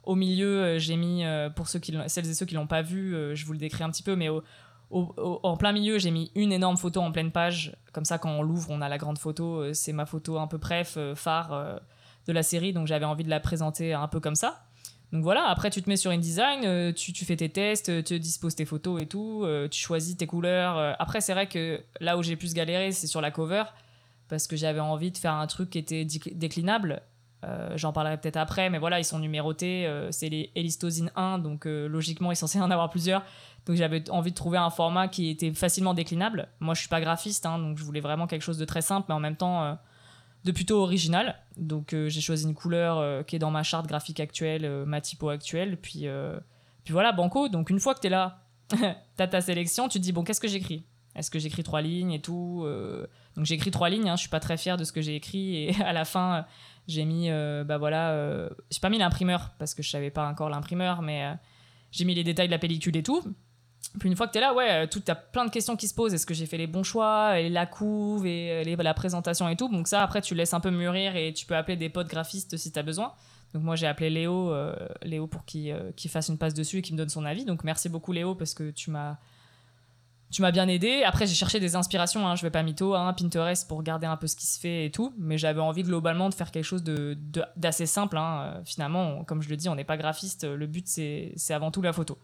Au 0.05 0.15
milieu, 0.15 0.79
j'ai 0.79 0.97
mis, 0.97 1.25
pour 1.57 1.69
ceux 1.69 1.81
qui, 1.81 1.97
celles 2.07 2.29
et 2.29 2.35
ceux 2.35 2.47
qui 2.47 2.55
l'ont 2.55 2.67
pas 2.67 2.83
vu, 2.83 3.35
je 3.35 3.45
vous 3.47 3.53
le 3.53 3.59
décris 3.59 3.83
un 3.83 3.91
petit 3.91 4.03
peu, 4.03 4.15
mais 4.15 4.29
au, 4.29 4.43
en 4.91 5.57
plein 5.57 5.73
milieu, 5.73 5.99
j'ai 5.99 6.11
mis 6.11 6.31
une 6.35 6.53
énorme 6.53 6.77
photo 6.77 7.01
en 7.01 7.11
pleine 7.11 7.33
page. 7.33 7.77
Comme 7.93 8.05
ça, 8.05 8.19
quand 8.19 8.31
on 8.31 8.43
l'ouvre, 8.43 8.69
on 8.71 8.81
a 8.81 8.89
la 8.89 8.99
grande 8.99 9.19
photo. 9.19 9.63
Euh, 9.63 9.75
c'est 9.75 9.93
ma 9.93 10.07
photo 10.07 10.39
un 10.39 10.47
peu 10.47 10.59
bref, 10.59 10.95
euh, 10.97 11.15
phare 11.15 11.53
euh, 11.53 11.77
de 12.27 12.33
la 12.33 12.43
série. 12.43 12.73
Donc 12.73 12.87
j'avais 12.87 13.05
envie 13.05 13.25
de 13.25 13.31
la 13.31 13.41
présenter 13.41 13.93
un 13.95 14.09
peu 14.09 14.21
comme 14.21 14.37
ça. 14.37 14.63
Donc 15.13 15.23
voilà, 15.23 15.47
après 15.47 15.71
tu 15.71 15.83
te 15.83 15.89
mets 15.89 15.97
sur 15.97 16.11
InDesign, 16.11 16.93
tu, 16.93 17.13
tu 17.13 17.25
fais 17.25 17.37
tes 17.37 17.49
tests, 17.49 18.05
tu 18.05 18.19
disposes 18.19 18.57
tes 18.57 18.65
photos 18.65 19.01
et 19.01 19.07
tout, 19.07 19.47
tu 19.71 19.81
choisis 19.81 20.17
tes 20.17 20.27
couleurs. 20.27 20.97
Après, 20.99 21.21
c'est 21.21 21.33
vrai 21.33 21.47
que 21.47 21.81
là 22.01 22.19
où 22.19 22.25
j'ai 22.25 22.35
plus 22.35 22.55
galéré, 22.55 22.91
c'est 22.91 23.07
sur 23.07 23.21
la 23.21 23.31
cover. 23.31 23.63
Parce 24.29 24.49
que 24.49 24.57
j'avais 24.57 24.81
envie 24.81 25.13
de 25.13 25.17
faire 25.17 25.35
un 25.35 25.47
truc 25.47 25.71
qui 25.71 25.79
était 25.79 26.05
déclinable. 26.05 27.03
J'en 27.77 27.93
parlerai 27.93 28.17
peut-être 28.17 28.39
après, 28.39 28.71
mais 28.71 28.79
voilà, 28.79 28.99
ils 28.99 29.05
sont 29.05 29.21
numérotés. 29.21 29.89
c'est 30.11 30.29
les 30.29 30.51
Elistosine 30.57 31.13
1, 31.15 31.39
donc 31.39 31.65
logiquement, 31.65 32.31
il 32.31 32.33
est 32.33 32.37
censé 32.37 32.61
en 32.61 32.71
avoir 32.71 32.91
plusieurs. 32.91 33.23
Donc 33.67 33.77
j'avais 33.77 34.09
envie 34.11 34.31
de 34.31 34.37
trouver 34.37 34.59
un 34.59 34.71
format 34.71 35.07
qui 35.07 35.29
était 35.31 35.53
facilement 35.53 35.95
déclinable. 35.95 36.49
Moi, 36.59 36.75
je 36.75 36.81
suis 36.81 36.89
pas 36.89 37.01
graphiste, 37.01 37.47
hein, 37.47 37.59
donc 37.59 37.79
je 37.79 37.85
voulais 37.85 38.01
vraiment 38.01 38.27
quelque 38.27 38.43
chose 38.43 38.59
de 38.59 38.65
très 38.65 38.83
simple, 38.83 39.07
mais 39.09 39.15
en 39.15 39.21
même 39.21 39.37
temps 39.37 39.63
euh, 39.63 39.75
de 40.45 40.51
plutôt 40.51 40.81
original. 40.83 41.37
Donc 41.57 41.91
j'ai 41.91 42.21
choisi 42.21 42.45
une 42.45 42.55
couleur 42.55 43.25
qui 43.27 43.37
est 43.37 43.41
dans 43.41 43.53
ma 43.53 43.63
charte 43.63 43.87
graphique 43.87 44.19
actuelle, 44.19 44.85
ma 44.85 45.01
typo 45.01 45.29
actuelle. 45.29 45.77
Puis, 45.77 46.07
puis 46.85 46.93
voilà, 46.93 47.13
banco. 47.13 47.49
Donc 47.49 47.71
une 47.71 47.81
fois 47.81 47.95
que 47.95 48.01
tu 48.01 48.07
es 48.09 48.11
là, 48.11 48.41
tu 48.71 48.77
as 49.23 49.29
ta 49.29 49.41
sélection, 49.41 49.89
tu 49.89 49.99
te 49.99 50.03
dis, 50.03 50.13
bon, 50.13 50.25
qu'est-ce 50.25 50.41
que 50.41 50.49
j'écris? 50.49 50.85
Est-ce 51.17 51.31
que 51.31 51.39
j'écris 51.39 51.63
trois 51.63 51.81
lignes 51.81 52.13
et 52.13 52.21
tout 52.21 52.67
Donc 53.37 53.45
j'ai 53.45 53.55
écrit 53.55 53.71
trois 53.71 53.89
lignes, 53.89 54.09
hein, 54.09 54.17
je 54.17 54.21
suis 54.21 54.29
pas 54.29 54.41
très 54.41 54.57
fière 54.57 54.77
de 54.77 54.85
ce 54.85 54.93
que 54.93 55.01
j'ai 55.01 55.17
écrit. 55.17 55.57
Et 55.65 55.75
à 55.83 55.93
la 55.93 56.05
fin, 56.05 56.47
j'ai 56.87 57.05
mis, 57.05 57.31
bah 57.65 57.79
voilà, 57.79 58.49
j'ai 58.71 58.81
pas 58.81 58.91
mis 58.91 58.99
l'imprimeur 58.99 59.53
parce 59.59 59.75
que 59.75 59.83
je 59.83 59.91
savais 59.91 60.11
pas 60.11 60.29
encore 60.29 60.51
l'imprimeur, 60.51 61.03
mais 61.03 61.35
j'ai 61.91 62.05
mis 62.05 62.15
les 62.15 62.25
détails 62.25 62.49
de 62.49 62.53
la 62.53 62.59
pellicule 62.59 62.97
et 62.97 63.03
tout. 63.03 63.23
Puis 63.99 64.09
une 64.09 64.17
fois 64.17 64.27
que 64.27 64.33
tu 64.33 64.39
es 64.39 64.41
là, 64.41 64.53
ouais, 64.53 64.85
euh, 64.85 64.87
tout, 64.87 65.03
as 65.09 65.15
plein 65.15 65.45
de 65.45 65.51
questions 65.51 65.77
qui 65.77 65.89
se 65.89 65.95
posent. 65.95 66.13
Est-ce 66.13 66.27
que 66.27 66.35
j'ai 66.35 66.47
fait 66.47 66.59
les 66.59 66.67
bons 66.67 66.83
choix 66.83 67.41
et 67.41 67.49
La 67.49 67.67
couve 67.67 68.27
et 68.27 68.65
euh, 68.67 68.83
la 68.83 68.95
présentation 68.95 69.49
et 69.49 69.57
tout. 69.57 69.69
Donc 69.69 69.89
ça, 69.89 70.03
après, 70.03 70.21
tu 70.21 70.35
laisses 70.35 70.55
un 70.55 70.61
peu 70.61 70.71
mûrir 70.71 71.17
et 71.17 71.33
tu 71.33 71.47
peux 71.47 71.57
appeler 71.57 71.77
des 71.77 71.89
potes 71.89 72.09
graphistes 72.09 72.57
si 72.57 72.73
tu 72.73 72.79
as 72.79 72.83
besoin. 72.83 73.13
Donc 73.55 73.63
moi, 73.63 73.77
j'ai 73.77 73.87
appelé 73.87 74.11
Léo, 74.11 74.53
euh, 74.53 74.75
Léo 75.03 75.27
pour 75.27 75.45
qu'il 75.45 75.75
fasse 76.09 76.29
une 76.29 76.39
passe 76.39 76.55
dessus 76.55 76.79
et 76.79 76.83
qu'il 76.83 76.95
me 76.95 76.99
donne 76.99 77.09
son 77.09 77.25
avis. 77.25 77.45
Donc 77.45 77.65
merci 77.65 77.89
beaucoup 77.89 78.13
Léo 78.13 78.35
parce 78.35 78.55
que 78.55 78.71
tu 78.71 78.91
m'as 78.91 79.19
tu 80.31 80.43
m'as 80.43 80.51
bien 80.51 80.67
aidé. 80.69 81.03
Après, 81.05 81.27
j'ai 81.27 81.35
cherché 81.35 81.61
des 81.61 81.77
inspirations, 81.77 82.27
hein, 82.27 82.35
je 82.35 82.43
vais 82.43 82.51
pas 82.51 82.63
mytho, 82.63 82.95
hein, 82.95 83.13
Pinterest 83.13 83.69
pour 83.69 83.79
regarder 83.79 84.07
un 84.07 84.17
peu 84.17 84.27
ce 84.27 84.37
qui 84.37 84.47
se 84.47 84.59
fait 84.59 84.87
et 84.87 84.91
tout. 84.91 85.15
Mais 85.19 85.39
j'avais 85.39 85.61
envie 85.61 85.83
globalement 85.83 86.29
de 86.29 86.35
faire 86.35 86.51
quelque 86.51 86.65
chose 86.65 86.83
d'assez 86.83 87.85
de, 87.85 87.89
simple. 87.89 88.17
Hein. 88.17 88.61
Finalement, 88.65 89.25
comme 89.25 89.43
je 89.43 89.49
le 89.49 89.57
dis, 89.57 89.69
on 89.69 89.75
n'est 89.75 89.85
pas 89.85 89.97
graphiste. 89.97 90.45
Le 90.45 90.67
but, 90.67 90.87
c'est 90.89 91.35
avant 91.51 91.71
tout 91.71 91.83
la 91.83 91.93
photo. 91.93 92.19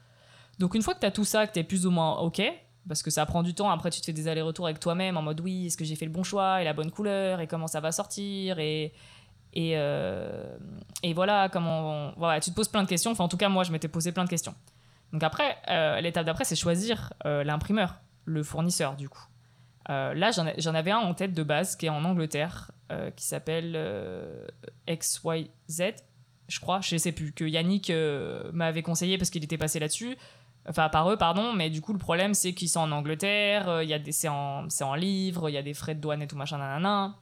Donc 0.59 0.75
une 0.75 0.83
fois 0.83 0.95
que 0.95 1.01
tu 1.01 1.07
as 1.07 1.11
tout 1.11 1.25
ça, 1.25 1.47
que 1.47 1.53
tu 1.53 1.61
es 1.61 1.65
plus 1.65 1.87
ou 1.87 1.91
moins 1.91 2.19
OK, 2.19 2.43
parce 2.89 3.03
que 3.03 3.11
ça 3.11 3.25
prend 3.27 3.43
du 3.43 3.55
temps, 3.55 3.71
après 3.71 3.91
tu 3.91 4.01
te 4.01 4.07
fais 4.07 4.13
des 4.13 4.29
allers-retours 4.29 4.67
avec 4.67 4.81
toi-même 4.81 5.17
en 5.17 5.23
mode 5.23 5.41
oui, 5.41 5.67
est-ce 5.67 5.77
que 5.77 5.85
j'ai 5.85 5.97
fait 5.97 6.05
le 6.05 6.11
bon 6.11 6.23
choix 6.23 6.61
et 6.61 6.65
la 6.65 6.73
bonne 6.73 6.91
couleur 6.91 7.41
et 7.41 7.47
comment 7.47 7.67
ça 7.67 7.81
va 7.81 7.93
sortir 7.93 8.59
et, 8.59 8.93
et, 9.55 9.73
euh, 9.77 10.57
et 11.03 11.15
voilà, 11.15 11.49
comment 11.49 12.13
voilà, 12.17 12.41
tu 12.41 12.51
te 12.51 12.55
poses 12.55 12.69
plein 12.69 12.83
de 12.83 12.89
questions. 12.89 13.11
Enfin, 13.11 13.25
en 13.25 13.29
tout 13.29 13.37
cas, 13.37 13.49
moi, 13.49 13.65
je 13.65 13.73
m'étais 13.73 13.89
posé 13.89 14.13
plein 14.13 14.25
de 14.25 14.31
questions. 14.31 14.55
Donc 15.13 15.23
après, 15.23 15.57
euh, 15.69 16.01
l'étape 16.01 16.27
d'après, 16.27 16.45
c'est 16.45 16.57
choisir 16.57 17.13
euh, 17.27 17.45
l'imprimeur, 17.45 18.01
le 18.25 18.43
fournisseur 18.43 18.97
du 18.97 19.09
coup. 19.09 19.27
là, 19.89 20.31
j'en 20.31 20.75
avais 20.75 20.91
un 20.91 20.99
en 20.99 21.15
tête 21.15 21.35
de 21.35 21.43
base 21.43 21.77
qui 21.77 21.87
est 21.87 21.91
en 21.91 22.05
Angleterre, 22.05 22.71
qui 23.17 23.25
s'appelle 23.25 23.79
XYZ, 24.87 25.95
je 26.49 26.61
crois, 26.61 26.81
je 26.83 26.97
sais 26.99 27.13
plus, 27.13 27.33
que 27.33 27.45
Yannick 27.45 27.91
m'avait 28.53 28.83
conseillé 28.83 29.17
parce 29.19 29.31
qu'il 29.31 29.43
était 29.45 29.59
passé 29.59 29.79
là-dessus. 29.79 30.17
Enfin 30.69 30.89
par 30.89 31.11
eux 31.11 31.17
pardon 31.17 31.53
mais 31.53 31.71
du 31.71 31.81
coup 31.81 31.93
le 31.93 31.99
problème 31.99 32.35
c'est 32.35 32.55
qu'ils 32.55 32.69
sont 32.69 32.81
en 32.81 32.93
Angleterre 32.93 33.69
euh, 33.69 33.85
il 33.85 34.13
c'est 34.13 34.29
en 34.29 34.69
en 34.81 34.95
livres 34.95 35.51
il 35.51 35.55
y 35.55 35.57
a 35.57 35.63
des 35.63 35.75
frais 35.75 35.97
de 35.97 36.01
douane 36.01 36.23
et 36.23 36.29
tout 36.29 36.37
machin 36.37 36.59
nanana. 36.59 37.17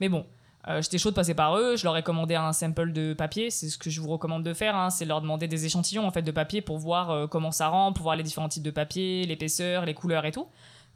Mais 0.00 0.08
bon 0.08 0.24
euh, 0.68 0.80
j'étais 0.80 0.98
chaud 0.98 1.10
de 1.10 1.14
passer 1.14 1.34
par 1.34 1.56
eux 1.56 1.76
je 1.76 1.84
leur 1.84 1.96
ai 1.96 2.02
commandé 2.02 2.34
un 2.34 2.52
sample 2.52 2.92
de 2.92 3.14
papier 3.14 3.50
c'est 3.50 3.68
ce 3.68 3.78
que 3.78 3.90
je 3.90 4.00
vous 4.00 4.08
recommande 4.08 4.42
de 4.42 4.54
faire 4.54 4.76
hein, 4.76 4.90
c'est 4.90 5.04
leur 5.04 5.20
demander 5.20 5.48
des 5.48 5.66
échantillons 5.66 6.06
en 6.06 6.10
fait 6.10 6.22
de 6.22 6.30
papier 6.30 6.60
pour 6.60 6.78
voir 6.78 7.10
euh, 7.10 7.26
comment 7.26 7.50
ça 7.50 7.68
rend 7.68 7.92
pour 7.92 8.04
voir 8.04 8.16
les 8.16 8.22
différents 8.22 8.48
types 8.48 8.62
de 8.62 8.70
papier 8.70 9.24
l'épaisseur 9.26 9.84
les 9.84 9.94
couleurs 9.94 10.24
et 10.26 10.32
tout 10.32 10.46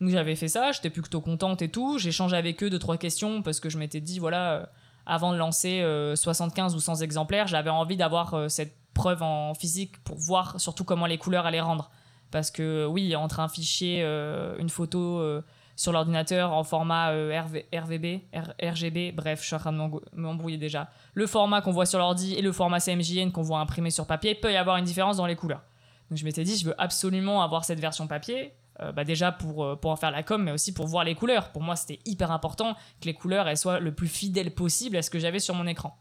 donc 0.00 0.10
j'avais 0.10 0.36
fait 0.36 0.48
ça 0.48 0.72
j'étais 0.72 0.90
plutôt 0.90 1.20
contente 1.20 1.62
et 1.62 1.68
tout 1.68 1.98
changé 1.98 2.36
avec 2.36 2.62
eux 2.62 2.70
deux 2.70 2.78
trois 2.78 2.96
questions 2.96 3.42
parce 3.42 3.60
que 3.60 3.68
je 3.68 3.78
m'étais 3.78 4.00
dit 4.00 4.18
voilà 4.18 4.70
avant 5.06 5.32
de 5.32 5.38
lancer 5.38 5.82
75 6.14 6.74
ou 6.74 6.80
100 6.80 6.96
exemplaires 6.96 7.46
j'avais 7.46 7.70
envie 7.70 7.96
d'avoir 7.96 8.50
cette 8.50 8.76
preuve 8.98 9.22
en 9.22 9.54
physique 9.54 10.02
pour 10.02 10.18
voir 10.18 10.60
surtout 10.60 10.84
comment 10.84 11.06
les 11.06 11.18
couleurs 11.18 11.46
allaient 11.46 11.60
rendre. 11.60 11.90
Parce 12.30 12.50
que 12.50 12.84
oui, 12.84 13.16
entre 13.16 13.40
un 13.40 13.48
fichier, 13.48 14.02
euh, 14.02 14.58
une 14.58 14.68
photo 14.68 15.20
euh, 15.20 15.42
sur 15.78 15.92
l'ordinateur 15.92 16.52
en 16.52 16.64
format 16.64 17.12
euh, 17.12 17.40
RVB, 17.72 18.22
RGB, 18.60 19.12
bref, 19.12 19.40
je 19.40 19.46
suis 19.46 19.54
en 19.54 19.60
train 19.60 19.72
de 19.72 19.78
m'embrouiller 20.12 20.58
déjà. 20.58 20.90
Le 21.14 21.28
format 21.28 21.62
qu'on 21.62 21.70
voit 21.70 21.86
sur 21.86 22.00
l'ordi 22.00 22.34
et 22.34 22.42
le 22.42 22.50
format 22.50 22.80
CMJN 22.80 23.30
qu'on 23.30 23.42
voit 23.42 23.60
imprimé 23.60 23.90
sur 23.92 24.04
papier, 24.04 24.34
peut 24.34 24.52
y 24.52 24.56
avoir 24.56 24.76
une 24.76 24.84
différence 24.84 25.18
dans 25.18 25.26
les 25.26 25.36
couleurs. 25.36 25.62
Donc 26.10 26.18
je 26.18 26.24
m'étais 26.24 26.42
dit, 26.42 26.56
je 26.56 26.66
veux 26.66 26.74
absolument 26.78 27.42
avoir 27.42 27.64
cette 27.64 27.78
version 27.78 28.08
papier. 28.08 28.54
bah 28.94 29.04
déjà 29.04 29.30
pour, 29.30 29.78
pour 29.78 29.92
en 29.92 29.96
faire 29.96 30.10
la 30.10 30.24
com, 30.24 30.42
mais 30.42 30.50
aussi 30.50 30.74
pour 30.74 30.88
voir 30.88 31.04
les 31.04 31.14
couleurs. 31.14 31.52
Pour 31.52 31.62
moi, 31.62 31.76
c'était 31.76 32.00
hyper 32.04 32.32
important 32.32 32.74
que 33.00 33.06
les 33.06 33.14
couleurs 33.14 33.46
elles 33.46 33.56
soient 33.56 33.78
le 33.78 33.94
plus 33.94 34.08
fidèles 34.08 34.52
possible 34.52 34.96
à 34.96 35.02
ce 35.02 35.10
que 35.10 35.20
j'avais 35.20 35.38
sur 35.38 35.54
mon 35.54 35.66
écran. 35.68 35.96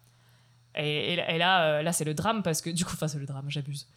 Et, 0.76 1.16
là, 1.38 1.64
euh, 1.64 1.82
là 1.84 1.92
c'est 1.92 2.06
le 2.06 2.14
drame 2.16 2.44
parce 2.44 2.62
que 2.62 2.70
du 2.70 2.84
coup, 2.84 2.94
enfin, 2.94 3.08
c'est 3.08 3.20
le 3.20 3.26
drame, 3.26 3.46
j'abuse. 3.50 3.88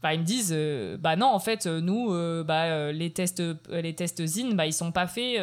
Bah, 0.00 0.14
ils 0.14 0.20
me 0.20 0.24
disent, 0.24 0.52
euh, 0.54 0.96
bah 0.96 1.16
non, 1.16 1.26
en 1.26 1.40
fait, 1.40 1.66
nous, 1.66 2.12
euh, 2.12 2.44
bah, 2.44 2.92
les 2.92 3.12
tests, 3.12 3.42
les 3.70 3.94
tests 3.94 4.24
ZIN, 4.24 4.54
bah, 4.54 4.66
ils 4.66 4.72
sont 4.72 4.92
pas 4.92 5.06
faits 5.06 5.40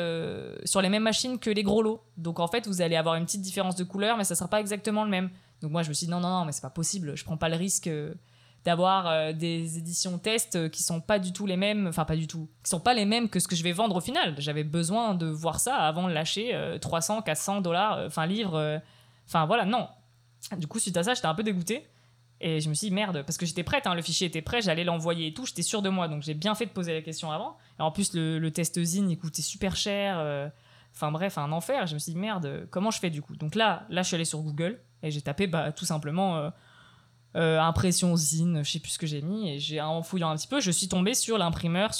sur 0.66 0.82
les 0.82 0.90
mêmes 0.90 1.04
machines 1.04 1.40
que 1.40 1.50
les 1.50 1.64
gros 1.64 1.82
lots. 1.82 2.02
Donc 2.18 2.40
en 2.40 2.48
fait, 2.48 2.68
vous 2.68 2.82
allez 2.82 2.96
avoir 2.96 3.16
une 3.16 3.26
petite 3.26 3.42
différence 3.42 3.76
de 3.76 3.84
couleur, 3.84 4.18
mais 4.18 4.24
ça 4.24 4.36
sera 4.36 4.50
pas 4.50 4.60
exactement 4.60 5.04
le 5.04 5.10
même. 5.10 5.30
Donc 5.62 5.72
moi, 5.72 5.84
je 5.84 5.90
me 5.90 5.94
suis 5.94 6.08
dit, 6.08 6.12
non, 6.12 6.20
non, 6.20 6.30
non, 6.30 6.46
mais 6.46 6.52
c'est 6.52 6.62
pas 6.62 6.70
possible. 6.70 7.16
Je 7.18 7.26
prends 7.26 7.38
pas 7.38 7.50
le 7.50 7.58
risque 7.58 7.90
d'avoir 8.64 9.34
des 9.34 9.78
éditions 9.78 10.18
test 10.18 10.72
qui 10.72 10.82
sont 10.82 11.00
pas 11.00 11.20
du 11.20 11.34
tout 11.34 11.46
les 11.46 11.58
mêmes, 11.58 11.86
enfin 11.88 12.04
pas 12.04 12.16
du 12.16 12.26
tout, 12.26 12.50
qui 12.64 12.70
sont 12.70 12.80
pas 12.80 12.96
les 12.96 13.06
mêmes 13.06 13.30
que 13.30 13.40
ce 13.40 13.48
que 13.48 13.56
je 13.56 13.64
vais 13.64 13.74
vendre 13.74 13.98
au 13.98 14.02
final. 14.02 14.36
J'avais 14.40 14.64
besoin 14.64 15.14
de 15.14 15.28
voir 15.28 15.60
ça 15.60 15.76
avant 15.76 16.08
de 16.08 16.14
lâcher 16.14 16.78
300, 16.82 17.22
400 17.22 17.62
dollars, 17.62 18.00
enfin 18.08 18.26
livres. 18.26 18.82
Enfin 19.28 19.46
voilà, 19.46 19.66
non, 19.66 19.88
du 20.58 20.68
coup, 20.68 20.80
suite 20.80 20.96
à 20.98 21.04
ça, 21.04 21.14
j'étais 21.14 21.28
un 21.28 21.36
peu 21.36 21.44
dégoûté. 21.44 21.88
Et 22.42 22.60
je 22.60 22.70
me 22.70 22.74
suis 22.74 22.90
dit, 22.90 22.94
merde, 22.94 23.24
parce 23.24 23.38
que 23.38 23.46
j'étais 23.46 23.64
prête, 23.64 23.88
hein, 23.88 23.96
le 23.96 24.02
fichier 24.02 24.28
était 24.28 24.42
prêt, 24.42 24.62
j'allais 24.62 24.84
l'envoyer 24.84 25.28
et 25.28 25.34
tout, 25.34 25.46
j'étais 25.46 25.62
sûr 25.62 25.82
de 25.82 25.90
moi, 25.90 26.08
donc 26.08 26.22
j'ai 26.22 26.34
bien 26.34 26.54
fait 26.54 26.66
de 26.66 26.72
poser 26.72 26.94
la 26.94 27.02
question 27.02 27.32
avant. 27.32 27.58
Et 27.80 27.82
en 27.82 27.92
plus, 27.92 28.14
le, 28.14 28.50
test 28.50 28.82
ZIN, 28.84 29.08
il 29.10 29.18
coûtait 29.18 29.42
super 29.42 29.76
cher. 29.76 30.18
Euh, 30.20 30.50
enfin 30.94 31.12
bref, 31.12 31.38
un 31.38 31.52
enfer. 31.52 31.88
Je 31.88 31.94
me 31.94 32.00
suis 32.00 32.12
dit, 32.12 32.18
merde, 32.18 32.68
comment 32.72 32.92
je 32.92 33.00
fais 33.00 33.10
du 33.10 33.22
coup? 33.22 33.36
Donc 33.38 33.56
là, 33.56 33.86
là, 33.90 34.02
je 34.02 34.08
suis 34.08 34.16
allé 34.16 34.26
sur 34.26 34.40
Google 34.40 34.80
et 35.02 35.12
j'ai 35.12 35.22
tapé 35.22 35.48
bah, 35.48 35.72
tout 35.72 35.86
simplement 35.86 36.36
euh, 36.36 36.50
euh, 37.38 37.60
impression 37.60 38.16
ZIN, 38.18 38.64
je 38.64 38.70
sais 38.70 38.80
plus 38.80 38.92
ce 38.92 39.00
que 39.00 39.08
j'ai 39.08 39.22
mis, 39.22 39.58
et 39.58 39.82
en 39.82 40.04
fouillant 40.04 40.30
un 40.30 40.36
petit 40.36 40.48
peu, 40.48 40.60
je 40.60 40.72
suis 40.72 40.88
tombé 40.88 41.14
sur 41.14 41.38
l'imprimeur 41.38 41.92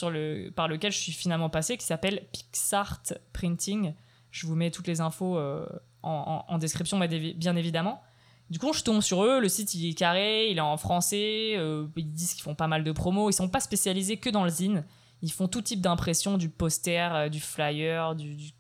par 0.56 0.68
lequel 0.68 0.92
je 0.92 0.98
suis 0.98 1.12
finalement 1.12 1.50
passé, 1.50 1.78
qui 1.78 1.86
s'appelle 1.86 2.26
PixArt 2.34 3.14
Printing. 3.32 3.94
Je 4.32 4.48
vous 4.48 4.56
mets 4.56 4.72
toutes 4.72 4.88
les 4.88 5.00
infos 5.00 5.40
en, 6.04 6.58
description, 6.58 7.00
bien 7.00 7.56
évidemment. 7.56 8.02
Du 8.50 8.60
coup, 8.60 8.74
je 8.74 8.84
tombe 8.84 9.02
sur 9.02 9.24
eux. 9.24 9.40
Le 9.40 9.50
site, 9.50 9.74
il 9.74 9.90
est 9.90 9.94
carré, 9.94 10.50
il 10.52 10.58
est 10.58 10.62
en 10.62 10.78
français. 10.78 11.56
Euh, 11.58 11.88
ils 11.96 12.12
disent 12.12 12.34
qu'ils 12.34 12.44
font 12.44 12.56
pas 12.56 12.68
mal 12.68 12.84
de 12.84 12.92
promos. 12.92 13.30
Ils 13.30 13.34
sont 13.34 13.50
pas 13.50 13.60
spécialisés 13.60 14.18
que 14.18 14.30
dans 14.30 14.44
le 14.44 14.50
zine. 14.50 14.84
Ils 15.22 15.32
font 15.32 15.48
tout 15.48 15.62
type 15.62 15.82
d'impression, 15.82 16.38
du 16.38 16.50
poster, 16.50 17.16
euh, 17.16 17.30
du 17.30 17.40
flyer, 17.40 18.16
du, 18.16 18.52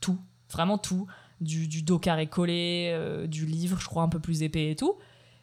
tout, 0.00 0.18
vraiment 0.50 0.76
tout, 0.76 1.06
du, 1.40 1.68
du 1.68 1.82
dos 1.82 1.98
carré 1.98 2.26
collé, 2.26 2.90
euh, 2.92 3.26
du 3.26 3.46
livre, 3.46 3.80
je 3.80 3.86
crois 3.86 4.02
un 4.02 4.08
peu 4.08 4.20
plus 4.20 4.42
épais 4.42 4.72
et 4.72 4.76
tout. 4.76 4.96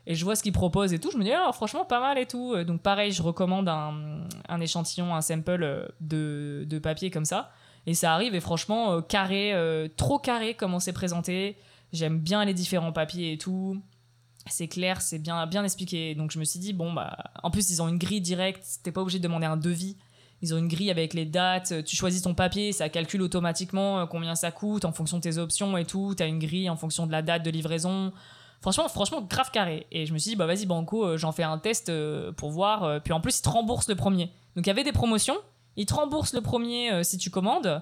Et 0.06 0.14
je 0.14 0.24
vois 0.24 0.36
ce 0.36 0.44
qu'ils 0.44 0.54
proposent 0.54 0.94
et 0.94 1.00
tout. 1.00 1.10
Je 1.12 1.18
me 1.18 1.24
dis, 1.24 1.32
oh, 1.34 1.52
franchement, 1.54 1.86
pas 1.86 2.00
mal 2.00 2.20
et 2.20 2.28
tout. 2.28 2.56
Donc, 2.64 2.82
pareil, 2.82 3.12
je 3.12 3.24
recommande 3.24 3.68
un, 3.70 4.28
un 4.50 4.60
échantillon, 4.60 5.16
un 5.16 5.22
sample 5.22 5.92
de, 6.00 6.66
de, 6.68 6.80
papier 6.80 7.10
comme 7.10 7.26
ça. 7.26 7.52
Et 7.88 7.94
ça 7.94 8.14
arrive, 8.14 8.36
et 8.36 8.40
franchement, 8.40 9.02
carré, 9.02 9.56
trop 9.98 10.20
carré 10.20 10.56
comme 10.56 10.74
on 10.74 10.80
s'est 10.80 10.94
présenté. 10.94 11.56
J'aime 11.94 12.20
bien 12.20 12.46
les 12.46 12.54
différents 12.54 12.94
papiers 12.94 13.34
et 13.34 13.38
tout. 13.38 13.82
C'est 14.48 14.68
clair, 14.68 15.02
c'est 15.02 15.20
bien, 15.20 15.46
bien 15.46 15.64
expliqué. 15.64 16.16
Donc 16.16 16.32
je 16.32 16.40
me 16.40 16.46
suis 16.46 16.60
dit, 16.60 16.74
bon, 16.74 16.94
bah, 16.94 17.18
en 17.44 17.52
plus, 17.52 17.70
ils 17.70 17.82
ont 17.82 17.88
une 17.88 17.98
grille 17.98 18.22
directe. 18.22 18.66
T'es 18.84 18.92
pas 18.92 19.02
obligé 19.02 19.20
de 19.20 19.24
demander 19.24 19.46
un 19.46 19.58
devis. 19.58 19.98
Ils 20.42 20.54
ont 20.54 20.58
une 20.58 20.68
grille 20.68 20.90
avec 20.90 21.14
les 21.14 21.26
dates. 21.26 21.84
Tu 21.86 21.96
choisis 21.96 22.24
ton 22.24 22.34
papier, 22.34 22.72
ça 22.72 22.90
calcule 22.90 23.22
automatiquement 23.22 24.00
euh, 24.00 24.06
combien 24.06 24.34
ça 24.36 24.52
coûte 24.52 24.86
en 24.86 24.92
fonction 24.92 25.18
de 25.18 25.22
tes 25.22 25.38
options 25.38 25.78
et 25.78 25.86
tout. 25.86 26.16
T'as 26.16 26.28
une 26.28 26.40
grille 26.40 26.70
en 26.70 26.76
fonction 26.76 27.06
de 27.06 27.12
la 27.12 27.22
date 27.22 27.44
de 27.44 27.52
livraison. 27.52 28.12
Franchement, 28.62 28.88
franchement, 28.88 29.22
grave 29.22 29.52
carré. 29.52 29.86
Et 29.92 30.06
je 30.06 30.14
me 30.14 30.18
suis 30.18 30.32
dit, 30.32 30.36
bah 30.36 30.48
vas-y, 30.48 30.66
Banco, 30.66 31.06
euh, 31.06 31.18
j'en 31.18 31.32
fais 31.32 31.44
un 31.44 31.60
test 31.60 31.90
euh, 31.90 32.32
pour 32.32 32.50
voir. 32.52 33.02
Puis 33.04 33.14
en 33.14 33.22
plus, 33.22 33.40
ils 33.40 33.44
te 33.44 33.50
remboursent 33.50 33.90
le 33.90 33.96
premier. 33.96 34.32
Donc 34.56 34.66
il 34.66 34.68
y 34.68 34.72
avait 34.72 34.84
des 34.84 34.92
promotions. 34.92 35.38
Ils 35.76 35.86
te 35.86 35.94
remboursent 35.94 36.34
le 36.34 36.42
premier 36.42 37.04
si 37.04 37.18
tu 37.18 37.30
commandes. 37.30 37.82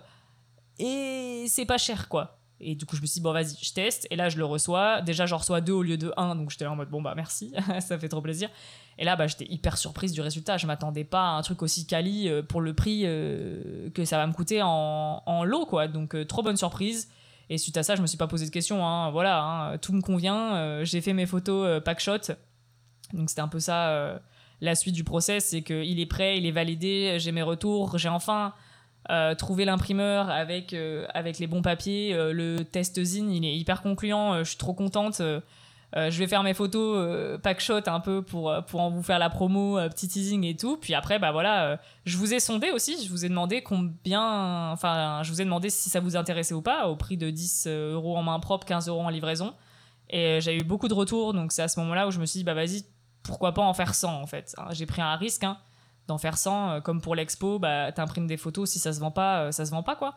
Et 0.78 1.46
c'est 1.48 1.66
pas 1.66 1.78
cher, 1.78 2.08
quoi. 2.08 2.39
Et 2.62 2.76
du 2.76 2.86
coup, 2.86 2.96
je 2.96 3.02
me 3.02 3.08
suis 3.08 3.20
dit, 3.20 3.24
bon, 3.24 3.32
vas-y, 3.32 3.56
je 3.62 3.74
teste. 3.74 4.06
Et 4.12 4.16
là, 4.16 4.28
je 4.28 4.38
le 4.38 4.44
reçois. 4.44 5.02
Déjà, 5.02 5.26
j'en 5.26 5.38
reçois 5.38 5.62
deux 5.62 5.74
au 5.74 5.82
lieu 5.82 5.98
de 5.98 6.12
un. 6.18 6.36
Donc, 6.36 6.50
j'étais 6.50 6.66
en 6.66 6.76
mode, 6.76 6.90
bon, 6.90 7.02
bah, 7.02 7.14
merci. 7.16 7.54
ça 7.80 7.98
fait 7.98 8.10
trop 8.10 8.22
plaisir. 8.22 8.50
Et 8.98 9.06
là, 9.06 9.16
bah, 9.16 9.28
j'étais 9.28 9.46
hyper 9.46 9.78
surprise 9.78 10.12
du 10.12 10.20
résultat. 10.20 10.58
Je 10.58 10.68
m'attendais 10.68 11.06
pas 11.06 11.22
à 11.22 11.32
un 11.32 11.42
truc 11.42 11.62
aussi 11.62 11.88
quali 11.88 12.28
euh, 12.28 12.44
pour 12.44 12.60
le 12.60 12.74
prix 12.74 13.04
euh, 13.06 13.90
que 13.92 14.04
ça 14.04 14.18
va 14.18 14.28
me 14.28 14.34
coûter 14.34 14.62
en, 14.62 15.24
en 15.26 15.44
lot, 15.46 15.66
quoi. 15.66 15.88
Donc, 15.88 16.16
euh, 16.16 16.26
trop 16.26 16.44
bonne 16.44 16.58
surprise. 16.58 17.10
Et 17.50 17.58
suite 17.58 17.78
à 17.78 17.84
ça, 17.84 17.96
je 17.96 18.02
me 18.02 18.08
suis 18.08 18.18
pas 18.18 18.28
posé 18.28 18.46
de 18.46 18.52
questions. 18.52 18.86
Hein. 18.86 19.10
Voilà, 19.12 19.42
hein. 19.42 19.78
tout 19.78 19.94
me 19.94 20.02
convient. 20.02 20.84
j'ai 20.84 21.02
fait 21.02 21.14
mes 21.14 21.26
photos 21.26 21.82
pack 21.84 22.00
shot. 22.00 22.34
Donc, 23.14 23.30
c'était 23.30 23.42
un 23.42 23.48
peu 23.48 23.60
ça. 23.60 24.22
la 24.62 24.76
suite 24.76 24.94
du 24.94 25.04
process, 25.04 25.46
c'est 25.46 25.64
qu'il 25.64 26.00
est 26.00 26.06
prêt, 26.06 26.38
il 26.38 26.46
est 26.46 26.52
validé. 26.52 27.16
J'ai 27.18 27.32
mes 27.32 27.42
retours. 27.42 27.98
J'ai 27.98 28.10
enfin 28.10 28.54
euh, 29.10 29.34
trouver 29.34 29.66
l'imprimeur 29.66 30.30
avec, 30.30 30.74
euh, 30.74 31.08
avec 31.14 31.40
les 31.40 31.48
bons 31.48 31.64
papiers. 31.64 32.14
Euh, 32.14 32.32
le 32.32 32.64
test 32.64 33.02
zine, 33.04 33.32
il 33.32 33.44
est 33.44 33.56
hyper 33.56 33.82
concluant. 33.82 34.40
je 34.40 34.50
suis 34.50 34.58
trop 34.58 34.74
contente. 34.74 35.22
je 35.96 36.20
vais 36.20 36.28
faire 36.28 36.44
mes 36.44 36.54
photos 36.54 37.40
pack 37.42 37.60
shot 37.60 37.82
un 37.88 38.00
peu 38.00 38.22
pour, 38.22 38.54
pour 38.68 38.82
en 38.82 38.92
vous 38.92 39.02
faire 39.02 39.18
la 39.18 39.30
promo, 39.30 39.80
petit 39.90 40.08
teasing 40.08 40.44
et 40.44 40.56
tout. 40.56 40.78
Puis 40.78 40.94
après, 40.94 41.18
bah 41.18 41.32
voilà, 41.32 41.80
je 42.06 42.18
vous 42.18 42.34
ai 42.34 42.40
sondé 42.40 42.72
aussi. 42.72 43.04
Je 43.04 43.10
vous 43.10 43.26
ai 43.26 43.30
demandé 43.30 43.64
combien. 43.64 44.72
Enfin, 44.72 45.22
je 45.24 45.32
vous 45.32 45.42
ai 45.42 45.46
demandé 45.46 45.70
si 45.70 45.90
ça 45.90 46.00
vous 46.00 46.16
intéressait 46.16 46.54
ou 46.54 46.62
pas, 46.62 46.88
au 46.88 46.96
prix 46.96 47.18
de 47.18 47.30
10 47.30 47.68
euros 47.68 48.18
en 48.18 48.24
main 48.24 48.40
propre, 48.40 48.68
15 48.68 48.90
euros 48.90 49.02
en 49.02 49.10
livraison. 49.10 49.56
Et 50.12 50.40
j'ai 50.42 50.56
eu 50.56 50.64
beaucoup 50.64 50.88
de 50.88 50.94
retours. 50.94 51.34
Donc 51.34 51.52
c'est 51.52 51.64
à 51.64 51.68
ce 51.68 51.80
moment-là 51.80 52.08
où 52.08 52.12
je 52.12 52.20
me 52.20 52.26
suis 52.28 52.40
dit, 52.40 52.44
bah 52.44 52.54
vas-y, 52.54 52.84
pourquoi 53.24 53.54
pas 53.56 53.64
en 53.64 53.74
faire 53.74 53.96
100 53.96 54.22
en 54.22 54.28
fait. 54.28 54.54
Hein, 54.58 54.68
j'ai 54.72 54.86
pris 54.86 55.02
un 55.02 55.16
risque. 55.16 55.44
Hein 55.44 55.58
d'en 56.10 56.18
faire 56.18 56.38
100 56.38 56.70
euh, 56.70 56.82
comme 56.82 57.02
pour 57.02 57.16
l'expo 57.16 57.60
bah 57.60 57.92
t'imprimes 57.92 58.28
des 58.28 58.38
photos 58.38 58.70
si 58.70 58.80
ça 58.80 58.92
se 58.92 59.00
vend 59.00 59.12
pas 59.12 59.44
euh, 59.44 59.52
ça 59.52 59.66
se 59.66 59.72
vend 59.72 59.84
pas 59.84 59.96
quoi 59.96 60.16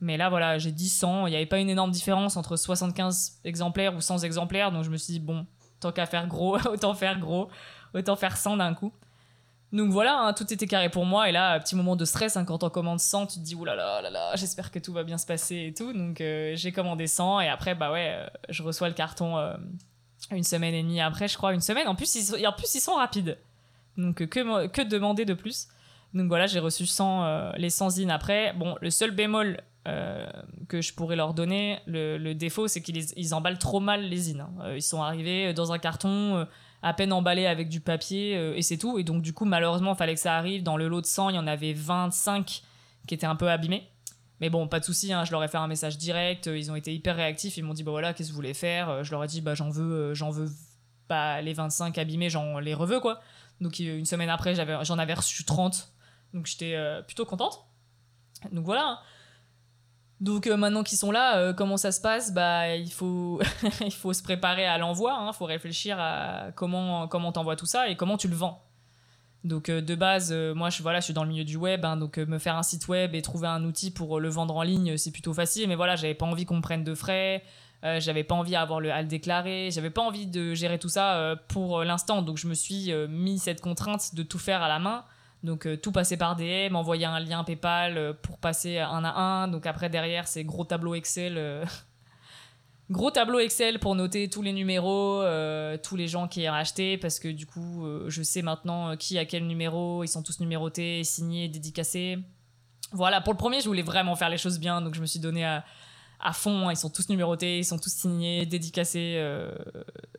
mais 0.00 0.16
là 0.16 0.28
voilà 0.28 0.58
j'ai 0.58 0.72
dit 0.72 0.88
100 0.88 1.26
il 1.26 1.30
n'y 1.30 1.36
avait 1.36 1.46
pas 1.46 1.58
une 1.58 1.70
énorme 1.70 1.90
différence 1.90 2.36
entre 2.36 2.56
75 2.56 3.40
exemplaires 3.44 3.94
ou 3.96 4.00
100 4.00 4.18
exemplaires 4.18 4.72
donc 4.72 4.84
je 4.84 4.90
me 4.90 4.96
suis 4.96 5.14
dit 5.14 5.20
bon 5.20 5.46
tant 5.80 5.92
qu'à 5.92 6.06
faire 6.06 6.26
gros 6.26 6.58
autant 6.72 6.94
faire 6.94 7.18
gros 7.18 7.48
autant 7.94 8.16
faire 8.16 8.36
100 8.36 8.58
d'un 8.58 8.74
coup 8.74 8.92
donc 9.70 9.90
voilà, 9.90 10.18
hein, 10.20 10.32
tout 10.32 10.50
était 10.50 10.66
carré 10.66 10.88
pour 10.88 11.04
moi. 11.04 11.28
Et 11.28 11.32
là, 11.32 11.60
petit 11.60 11.76
moment 11.76 11.94
de 11.94 12.06
stress, 12.06 12.38
hein, 12.38 12.46
quand 12.46 12.64
on 12.64 12.70
commande 12.70 13.00
100, 13.00 13.26
tu 13.26 13.38
te 13.38 13.44
dis, 13.44 13.54
oulala, 13.54 14.00
là 14.00 14.08
là, 14.08 14.34
j'espère 14.34 14.70
que 14.70 14.78
tout 14.78 14.94
va 14.94 15.04
bien 15.04 15.18
se 15.18 15.26
passer 15.26 15.66
et 15.68 15.74
tout. 15.74 15.92
Donc 15.92 16.22
euh, 16.22 16.52
j'ai 16.56 16.72
commandé 16.72 17.06
100 17.06 17.40
et 17.40 17.48
après, 17.48 17.74
bah 17.74 17.92
ouais, 17.92 18.16
je 18.48 18.62
reçois 18.62 18.88
le 18.88 18.94
carton 18.94 19.36
une 20.30 20.44
semaine 20.44 20.74
et 20.74 20.82
demie 20.82 21.00
après, 21.00 21.28
je 21.28 21.36
crois, 21.36 21.52
une 21.52 21.60
semaine. 21.60 21.88
En 21.88 21.94
plus, 21.94 22.14
ils, 22.14 22.46
en 22.46 22.52
plus, 22.52 22.74
ils 22.74 22.80
sont 22.80 22.94
rapides. 22.94 23.38
Donc 23.98 24.24
que, 24.24 24.66
que 24.66 24.82
demander 24.82 25.24
de 25.24 25.34
plus? 25.34 25.68
Donc 26.14 26.28
voilà, 26.28 26.46
j'ai 26.46 26.58
reçu 26.58 26.86
100, 26.86 27.24
euh, 27.24 27.52
les 27.56 27.70
100 27.70 27.90
zines 27.90 28.10
après. 28.10 28.54
Bon, 28.54 28.76
le 28.80 28.90
seul 28.90 29.10
bémol 29.10 29.60
euh, 29.86 30.26
que 30.68 30.80
je 30.80 30.94
pourrais 30.94 31.16
leur 31.16 31.34
donner, 31.34 31.80
le, 31.86 32.32
défaut, 32.32 32.68
c'est 32.68 32.82
qu'ils 32.82 33.04
ils 33.16 33.34
emballent 33.34 33.58
trop 33.58 33.80
mal 33.80 34.04
les 34.04 34.16
zines. 34.16 34.40
Hein. 34.40 34.52
Euh, 34.62 34.76
ils 34.76 34.82
sont 34.82 35.02
arrivés 35.02 35.52
dans 35.52 35.72
un 35.72 35.78
carton 35.78 36.46
à 36.82 36.94
peine 36.94 37.12
emballé 37.12 37.46
avec 37.46 37.68
du 37.68 37.80
papier 37.80 38.34
et 38.56 38.62
c'est 38.62 38.78
tout. 38.78 38.98
Et 38.98 39.04
donc 39.04 39.22
du 39.22 39.32
coup, 39.32 39.44
malheureusement, 39.44 39.92
il 39.92 39.96
fallait 39.96 40.14
que 40.14 40.20
ça 40.20 40.36
arrive. 40.36 40.62
Dans 40.62 40.76
le 40.76 40.88
lot 40.88 41.00
de 41.00 41.06
100, 41.06 41.30
il 41.30 41.36
y 41.36 41.38
en 41.38 41.46
avait 41.46 41.72
25 41.72 42.62
qui 43.06 43.14
étaient 43.14 43.26
un 43.26 43.36
peu 43.36 43.50
abîmés. 43.50 43.88
Mais 44.40 44.50
bon, 44.50 44.68
pas 44.68 44.78
de 44.78 44.84
souci, 44.84 45.12
hein, 45.12 45.24
je 45.24 45.32
leur 45.32 45.42
ai 45.42 45.48
fait 45.48 45.56
un 45.56 45.66
message 45.66 45.98
direct, 45.98 46.46
ils 46.46 46.70
ont 46.70 46.76
été 46.76 46.94
hyper 46.94 47.16
réactifs, 47.16 47.56
ils 47.56 47.64
m'ont 47.64 47.74
dit 47.74 47.82
bah 47.82 47.90
voilà, 47.90 48.14
qu'est-ce 48.14 48.28
que 48.28 48.32
vous 48.32 48.36
voulez 48.36 48.54
faire? 48.54 49.02
Je 49.02 49.10
leur 49.10 49.24
ai 49.24 49.26
dit 49.26 49.40
bah 49.40 49.56
j'en 49.56 49.68
veux 49.68 50.14
j'en 50.14 50.30
veux 50.30 50.48
pas 51.08 51.40
les 51.40 51.54
25 51.54 51.98
abîmés, 51.98 52.30
j'en 52.30 52.60
les 52.60 52.74
reveux 52.74 53.00
quoi. 53.00 53.20
Donc 53.60 53.78
une 53.78 54.04
semaine 54.04 54.30
après, 54.30 54.54
j'en 54.54 54.98
avais 54.98 55.14
reçu 55.14 55.44
30. 55.44 55.92
Donc 56.34 56.46
j'étais 56.46 56.74
euh, 56.74 57.02
plutôt 57.02 57.24
contente. 57.24 57.64
Donc 58.52 58.64
voilà. 58.64 59.00
Donc 60.20 60.46
euh, 60.46 60.56
maintenant 60.56 60.82
qu'ils 60.82 60.98
sont 60.98 61.10
là, 61.10 61.38
euh, 61.38 61.52
comment 61.52 61.76
ça 61.76 61.92
se 61.92 62.00
passe? 62.00 62.32
Bah 62.32 62.74
il 62.76 62.90
faut 62.90 63.40
il 63.80 63.92
faut 63.92 64.12
se 64.12 64.22
préparer 64.22 64.66
à 64.66 64.78
l'envoi. 64.78 65.18
Il 65.22 65.28
hein. 65.28 65.32
faut 65.32 65.46
réfléchir 65.46 65.98
à 65.98 66.52
comment 66.54 67.08
comment 67.08 67.32
t'envoies 67.32 67.56
tout 67.56 67.66
ça 67.66 67.88
et 67.88 67.96
comment 67.96 68.16
tu 68.16 68.28
le 68.28 68.36
vends. 68.36 68.64
Donc 69.44 69.70
de 69.70 69.94
base, 69.94 70.32
moi 70.32 70.68
je 70.68 70.82
voilà, 70.82 70.98
je 70.98 71.04
suis 71.04 71.14
dans 71.14 71.22
le 71.22 71.30
milieu 71.30 71.44
du 71.44 71.56
web, 71.56 71.84
hein, 71.84 71.96
donc 71.96 72.18
me 72.18 72.38
faire 72.38 72.56
un 72.56 72.64
site 72.64 72.88
web 72.88 73.14
et 73.14 73.22
trouver 73.22 73.46
un 73.46 73.64
outil 73.64 73.92
pour 73.92 74.18
le 74.18 74.28
vendre 74.28 74.56
en 74.56 74.62
ligne, 74.62 74.96
c'est 74.96 75.12
plutôt 75.12 75.32
facile. 75.32 75.68
Mais 75.68 75.76
voilà, 75.76 75.94
j'avais 75.94 76.14
pas 76.14 76.26
envie 76.26 76.44
qu'on 76.44 76.56
me 76.56 76.60
prenne 76.60 76.82
de 76.82 76.94
frais. 76.94 77.44
Euh, 77.84 78.00
j'avais 78.00 78.24
pas 78.24 78.34
envie 78.34 78.52
d'avoir 78.52 78.80
le, 78.80 78.90
à 78.90 79.02
le 79.02 79.08
déclarer, 79.08 79.70
j'avais 79.70 79.90
pas 79.90 80.02
envie 80.02 80.26
de 80.26 80.52
gérer 80.52 80.80
tout 80.80 80.88
ça 80.88 81.14
euh, 81.14 81.36
pour 81.46 81.84
l'instant, 81.84 82.22
donc 82.22 82.36
je 82.36 82.48
me 82.48 82.54
suis 82.54 82.92
euh, 82.92 83.06
mis 83.06 83.38
cette 83.38 83.60
contrainte 83.60 84.16
de 84.16 84.24
tout 84.24 84.38
faire 84.38 84.62
à 84.62 84.68
la 84.68 84.78
main. 84.78 85.04
Donc 85.44 85.68
tout 85.82 85.92
passer 85.92 86.16
par 86.16 86.34
DM, 86.34 86.74
envoyer 86.74 87.04
un 87.04 87.20
lien 87.20 87.44
PayPal 87.44 88.16
pour 88.22 88.38
passer 88.38 88.80
un 88.80 89.04
à 89.04 89.16
un. 89.20 89.46
Donc 89.46 89.66
après 89.66 89.88
derrière 89.88 90.26
c'est 90.26 90.42
gros 90.42 90.64
tableau 90.64 90.96
Excel, 90.96 91.64
gros 92.90 93.12
tableau 93.12 93.38
Excel 93.38 93.78
pour 93.78 93.94
noter 93.94 94.28
tous 94.28 94.42
les 94.42 94.52
numéros, 94.52 95.22
tous 95.84 95.94
les 95.94 96.08
gens 96.08 96.26
qui 96.26 96.48
ont 96.48 96.54
acheté 96.54 96.98
parce 96.98 97.20
que 97.20 97.28
du 97.28 97.46
coup 97.46 97.86
je 98.08 98.20
sais 98.20 98.42
maintenant 98.42 98.96
qui 98.96 99.16
a 99.16 99.26
quel 99.26 99.46
numéro, 99.46 100.02
ils 100.02 100.08
sont 100.08 100.24
tous 100.24 100.40
numérotés, 100.40 101.04
signés, 101.04 101.46
dédicacés. 101.46 102.18
Voilà, 102.90 103.20
pour 103.20 103.32
le 103.32 103.38
premier 103.38 103.60
je 103.60 103.68
voulais 103.68 103.82
vraiment 103.82 104.16
faire 104.16 104.30
les 104.30 104.38
choses 104.38 104.58
bien, 104.58 104.82
donc 104.82 104.96
je 104.96 105.00
me 105.00 105.06
suis 105.06 105.20
donné 105.20 105.44
à, 105.44 105.64
à 106.20 106.32
fond. 106.32 106.70
Ils 106.70 106.76
sont 106.76 106.90
tous 106.90 107.08
numérotés, 107.08 107.58
ils 107.58 107.64
sont 107.64 107.78
tous 107.78 107.92
signés, 107.92 108.46
dédicacés, 108.46 109.16
euh, 109.18 109.54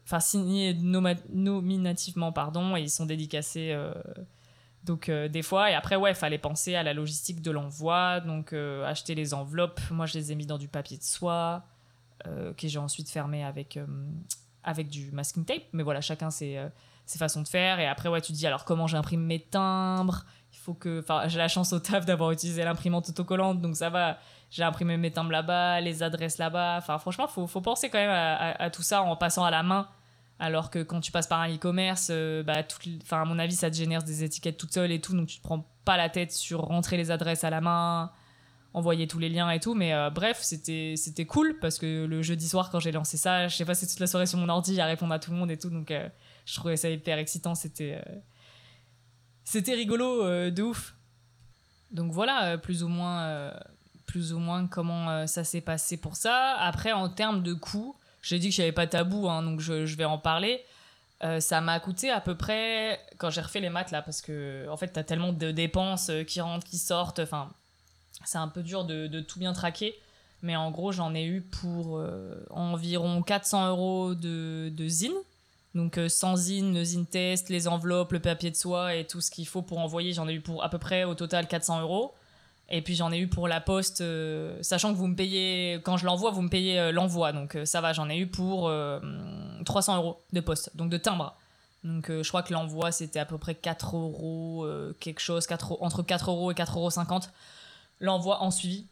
enfin 0.06 0.20
signés 0.20 0.74
nominativement, 0.74 2.32
pardon, 2.32 2.76
et 2.76 2.82
ils 2.82 2.90
sont 2.90 3.06
dédicacés. 3.06 3.72
Euh, 3.72 3.94
donc 4.84 5.10
euh, 5.10 5.28
des 5.28 5.42
fois, 5.42 5.72
et 5.72 5.74
après, 5.74 5.98
ouais, 5.98 6.14
fallait 6.14 6.38
penser 6.38 6.76
à 6.76 6.84
la 6.84 6.94
logistique 6.94 7.42
de 7.42 7.52
l'envoi, 7.52 8.22
donc 8.22 8.54
acheter 8.54 9.14
les 9.16 9.34
enveloppes. 9.34 9.82
Moi, 9.92 10.06
je 10.06 10.18
les 10.18 10.32
ai 10.32 10.36
mis 10.36 10.46
dans 10.46 10.58
du 10.58 10.68
papier 10.68 10.98
de 10.98 11.04
soie, 11.04 11.64
que 12.24 12.68
j'ai 12.68 12.80
ensuite 12.80 13.10
fermé 13.10 13.44
avec, 13.44 13.80
avec 14.64 14.90
du 14.90 15.12
masking 15.12 15.46
tape. 15.46 15.64
Mais 15.74 15.84
voilà, 15.84 16.02
chacun 16.02 16.32
ses, 16.32 16.62
ses 17.06 17.20
façons 17.20 17.42
de 17.42 17.48
faire. 17.48 17.80
Et 17.80 17.88
après, 17.88 18.08
ouais, 18.08 18.22
tu 18.22 18.32
dis, 18.32 18.48
alors 18.48 18.66
comment 18.66 18.88
j'imprime 18.88 19.22
mes 19.22 19.40
timbres? 19.40 20.26
Il 20.54 20.58
faut 20.58 20.74
que... 20.74 21.00
Enfin, 21.02 21.28
j'ai 21.28 21.38
la 21.38 21.48
chance 21.48 21.74
au 21.74 21.80
taf 21.80 22.06
d'avoir 22.06 22.32
utilisé 22.32 22.64
l'imprimante 22.64 23.10
autocollante, 23.10 23.62
donc 23.62 23.76
ça 23.76 23.90
va 23.90 24.18
j'ai 24.50 24.64
imprimé 24.64 24.98
mes 24.98 25.12
timbres 25.12 25.32
là-bas, 25.32 25.80
les 25.82 26.02
adresses 26.02 26.38
là-bas. 26.38 26.78
Enfin, 26.78 26.98
franchement, 26.98 27.28
faut, 27.28 27.48
faut 27.48 27.62
penser 27.62 27.90
quand 27.90 28.00
même 28.00 28.10
à, 28.12 28.70
tout 28.70 28.82
ça 28.82 29.04
en 29.04 29.16
passant 29.16 29.44
à 29.44 29.52
la 29.52 29.64
main. 29.64 29.88
Alors 30.40 30.70
que 30.70 30.80
quand 30.80 31.02
tu 31.02 31.12
passes 31.12 31.28
par 31.28 31.42
un 31.42 31.54
e-commerce, 31.54 32.08
euh, 32.12 32.44
bah, 32.44 32.64
à 33.12 33.26
mon 33.26 33.38
avis, 33.40 33.56
ça 33.56 33.70
te 33.70 33.76
génère 33.76 34.04
des 34.04 34.24
étiquettes 34.24 34.58
toutes 34.58 34.74
seules 34.74 34.92
et 34.92 35.02
tout, 35.02 35.16
donc 35.16 35.28
tu 35.28 35.38
te 35.38 35.44
prends 35.44 35.70
pas 35.84 35.98
la 35.98 36.10
tête 36.10 36.32
sur 36.32 36.62
rentrer 36.62 36.96
les 36.96 37.12
adresses 37.12 37.44
à 37.44 37.50
la 37.50 37.60
main, 37.60 38.12
envoyer 38.74 39.06
tous 39.06 39.20
les 39.20 39.28
liens 39.28 39.52
et 39.52 39.60
tout. 39.60 39.76
Mais 39.76 39.94
euh, 39.94 40.10
bref, 40.10 40.40
c'était 40.42 41.26
cool 41.28 41.60
parce 41.60 41.78
que 41.78 42.06
le 42.06 42.22
jeudi 42.22 42.48
soir, 42.48 42.72
quand 42.72 42.80
j'ai 42.80 42.94
lancé 42.94 43.18
ça, 43.18 43.50
j'ai 43.50 43.66
passé 43.66 43.86
toute 43.86 44.00
la 44.00 44.08
soirée 44.08 44.28
sur 44.28 44.40
mon 44.40 44.48
ordi 44.48 44.80
à 44.80 44.86
répondre 44.86 45.14
à 45.14 45.20
tout 45.20 45.32
le 45.32 45.38
monde 45.38 45.52
et 45.52 45.58
tout, 45.58 45.70
donc 45.70 45.92
euh, 45.92 46.08
je 46.46 46.56
trouvais 46.56 46.78
ça 46.78 46.90
hyper 46.90 47.18
excitant. 47.18 47.54
C'était 47.54 48.02
c'était 49.44 49.74
rigolo 49.74 50.50
de 50.50 50.64
ouf. 50.64 50.96
Donc 51.92 52.14
voilà, 52.14 52.58
plus 52.58 52.84
ou 52.84 52.88
moins 52.88 53.52
plus 54.10 54.34
ou 54.34 54.40
moins 54.40 54.66
comment 54.66 55.08
euh, 55.12 55.28
ça 55.28 55.44
s'est 55.44 55.62
passé 55.62 55.96
pour 55.96 56.16
ça. 56.16 56.56
Après, 56.56 56.92
en 56.92 57.10
termes 57.10 57.44
de 57.44 57.54
coûts, 57.54 57.96
j'ai 58.24 58.40
dit 58.40 58.50
que 58.50 58.56
j'avais 58.56 58.72
pas 58.72 58.88
tabou, 58.88 59.30
hein, 59.30 59.44
donc 59.44 59.60
je, 59.60 59.96
vais 59.96 60.06
en 60.06 60.18
parler. 60.18 60.66
Euh, 61.24 61.40
ça 61.40 61.62
m'a 61.62 61.80
coûté 61.80 62.10
à 62.10 62.20
peu 62.20 62.36
près, 62.36 63.00
quand 63.20 63.30
j'ai 63.30 63.42
refait 63.42 63.60
les 63.60 63.70
maths 63.70 63.92
là, 63.92 64.02
parce 64.02 64.22
que 64.22 64.68
en 64.68 64.78
fait, 64.78 64.98
as 64.98 65.04
tellement 65.04 65.32
de 65.32 65.52
dépenses 65.52 66.10
euh, 66.10 66.24
qui 66.24 66.42
rentrent, 66.42 66.66
qui 66.66 66.80
sortent, 66.80 67.20
enfin, 67.20 67.52
c'est 68.26 68.40
un 68.40 68.48
peu 68.48 68.64
dur 68.64 68.84
de, 68.84 69.20
tout 69.20 69.38
bien 69.38 69.54
traquer. 69.54 69.94
Mais 70.42 70.56
en 70.56 70.72
gros, 70.72 70.92
j'en 70.92 71.14
ai 71.14 71.26
eu 71.26 71.42
pour 71.42 72.02
environ 72.50 73.22
400 73.22 73.70
euros 73.70 74.16
de, 74.16 74.70
de 74.74 74.88
zine. 74.88 75.14
Donc 75.76 76.00
sans 76.08 76.38
zine, 76.38 76.84
zine 76.84 77.06
test, 77.06 77.50
les 77.50 77.68
enveloppes, 77.68 78.14
le 78.14 78.22
papier 78.22 78.50
de 78.50 78.56
soie 78.56 78.96
et 78.96 79.06
tout 79.06 79.20
ce 79.20 79.32
qu'il 79.32 79.46
faut 79.46 79.62
pour 79.62 79.80
envoyer, 79.80 80.14
j'en 80.14 80.30
ai 80.30 80.34
eu 80.34 80.42
pour 80.42 80.64
à 80.64 80.70
peu 80.70 80.78
près 80.78 81.04
au 81.04 81.14
total 81.14 81.48
400 81.48 81.82
euros. 81.82 82.16
Et 82.72 82.82
puis 82.82 82.96
j'en 82.96 83.12
ai 83.12 83.18
eu 83.18 83.28
pour 83.28 83.48
la 83.48 83.62
poste, 83.62 84.02
euh, 84.02 84.58
sachant 84.62 84.94
que 84.94 84.98
vous 84.98 85.08
me 85.08 85.16
payez, 85.16 85.80
quand 85.84 85.98
je 85.98 86.06
l'envoie, 86.06 86.30
vous 86.32 86.44
me 86.44 86.50
payez 86.50 86.80
euh, 86.80 86.92
l'envoi. 86.92 87.34
Donc 87.34 87.56
euh, 87.56 87.66
ça 87.66 87.82
va, 87.82 87.94
j'en 87.94 88.10
ai 88.10 88.18
eu 88.18 88.28
pour 88.28 88.72
300 89.66 89.98
euros 89.98 90.22
de 90.34 90.40
poste, 90.40 90.76
donc 90.76 90.90
de 90.90 90.98
timbre. 90.98 91.36
Donc 91.84 92.12
je 92.12 92.28
crois 92.28 92.44
que 92.44 92.54
l'envoi 92.54 92.92
c'était 92.92 93.20
à 93.20 93.26
peu 93.26 93.38
près 93.38 93.56
4 93.56 93.96
euros, 93.96 94.68
quelque 95.00 95.22
chose, 95.22 95.48
4, 95.48 95.78
entre 95.82 96.04
4 96.04 96.30
euros 96.30 96.52
et 96.52 96.54
4,50 96.54 96.76
euros 96.76 97.22
l'envoi 98.02 98.42
en 98.42 98.52
suivi. 98.52 98.86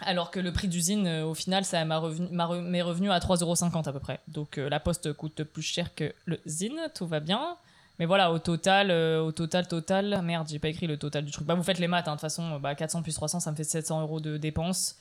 Alors 0.00 0.30
que 0.30 0.40
le 0.40 0.52
prix 0.52 0.68
d'usine, 0.68 1.08
au 1.22 1.32
final, 1.32 1.64
ça 1.64 1.82
m'a 1.84 1.98
revenu, 1.98 2.28
m'est 2.30 2.82
revenu 2.82 3.10
à 3.10 3.18
3,50 3.18 3.42
euros 3.42 3.88
à 3.88 3.92
peu 3.92 4.00
près. 4.00 4.20
Donc 4.28 4.56
la 4.56 4.80
poste 4.80 5.12
coûte 5.12 5.42
plus 5.44 5.62
cher 5.62 5.94
que 5.94 6.12
le 6.24 6.40
zine, 6.46 6.80
tout 6.94 7.06
va 7.06 7.20
bien. 7.20 7.56
Mais 7.98 8.04
voilà, 8.04 8.30
au 8.30 8.38
total, 8.38 8.90
euh, 8.90 9.22
au 9.22 9.32
total, 9.32 9.66
total, 9.66 10.20
merde, 10.22 10.48
j'ai 10.50 10.58
pas 10.58 10.68
écrit 10.68 10.86
le 10.86 10.98
total 10.98 11.24
du 11.24 11.32
truc. 11.32 11.46
Bah, 11.46 11.54
vous 11.54 11.62
faites 11.62 11.78
les 11.78 11.88
maths, 11.88 12.08
hein, 12.08 12.12
de 12.12 12.16
toute 12.16 12.22
façon, 12.22 12.58
bah, 12.60 12.74
400 12.74 13.02
plus 13.02 13.14
300, 13.14 13.40
ça 13.40 13.50
me 13.50 13.56
fait 13.56 13.64
700 13.64 14.02
euros 14.02 14.20
de 14.20 14.36
dépenses. 14.36 14.96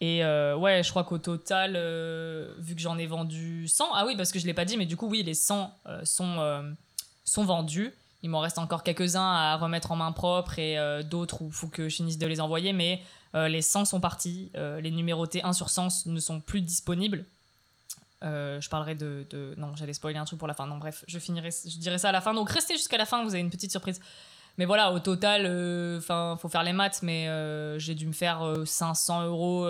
Et 0.00 0.24
euh, 0.24 0.56
ouais, 0.56 0.82
je 0.82 0.90
crois 0.90 1.04
qu'au 1.04 1.18
total, 1.18 1.74
euh, 1.76 2.52
vu 2.58 2.74
que 2.74 2.80
j'en 2.80 2.98
ai 2.98 3.06
vendu 3.06 3.68
100, 3.68 3.84
ah 3.94 4.04
oui, 4.04 4.16
parce 4.16 4.32
que 4.32 4.40
je 4.40 4.46
l'ai 4.46 4.54
pas 4.54 4.64
dit, 4.64 4.76
mais 4.76 4.86
du 4.86 4.96
coup, 4.96 5.06
oui, 5.06 5.22
les 5.22 5.34
100 5.34 5.72
sont, 6.02 6.74
sont 7.24 7.44
vendus. 7.44 7.94
Il 8.24 8.30
m'en 8.30 8.40
reste 8.40 8.58
encore 8.58 8.82
quelques-uns 8.82 9.32
à 9.32 9.56
remettre 9.56 9.92
en 9.92 9.96
main 9.96 10.10
propre 10.10 10.58
et 10.58 10.76
d'autres 11.04 11.42
où 11.42 11.46
il 11.46 11.52
faut 11.52 11.68
que 11.68 11.88
je 11.88 11.94
finisse 11.94 12.18
de 12.18 12.26
les 12.26 12.40
envoyer, 12.40 12.72
mais 12.72 13.00
les 13.34 13.62
100 13.62 13.84
sont 13.84 14.00
partis. 14.00 14.50
les 14.54 14.90
numérotés 14.90 15.44
1 15.44 15.52
sur 15.52 15.70
100 15.70 16.06
ne 16.06 16.18
sont 16.18 16.40
plus 16.40 16.62
disponibles. 16.62 17.24
Euh, 18.22 18.60
je 18.60 18.68
parlerai 18.68 18.94
de, 18.94 19.54
Non, 19.56 19.74
j'allais 19.76 19.92
spoiler 19.92 20.18
un 20.18 20.24
truc 20.24 20.38
pour 20.38 20.48
la 20.48 20.54
fin. 20.54 20.66
Non, 20.66 20.78
bref, 20.78 21.04
je 21.06 21.18
finirai, 21.18 21.50
je 21.50 21.78
dirai 21.78 21.98
ça 21.98 22.10
à 22.10 22.12
la 22.12 22.20
fin. 22.20 22.34
Donc 22.34 22.50
restez 22.50 22.74
jusqu'à 22.74 22.98
la 22.98 23.06
fin, 23.06 23.22
vous 23.24 23.30
avez 23.30 23.40
une 23.40 23.50
petite 23.50 23.70
surprise. 23.70 24.00
Mais 24.58 24.64
voilà, 24.64 24.92
au 24.92 24.98
total, 24.98 25.46
euh, 25.46 25.98
enfin, 25.98 26.36
faut 26.40 26.48
faire 26.48 26.62
les 26.62 26.74
maths, 26.74 27.00
mais 27.02 27.28
euh, 27.28 27.78
j'ai 27.78 27.94
dû 27.94 28.06
me 28.06 28.12
faire 28.12 28.54
500 28.64 29.24
euros 29.24 29.66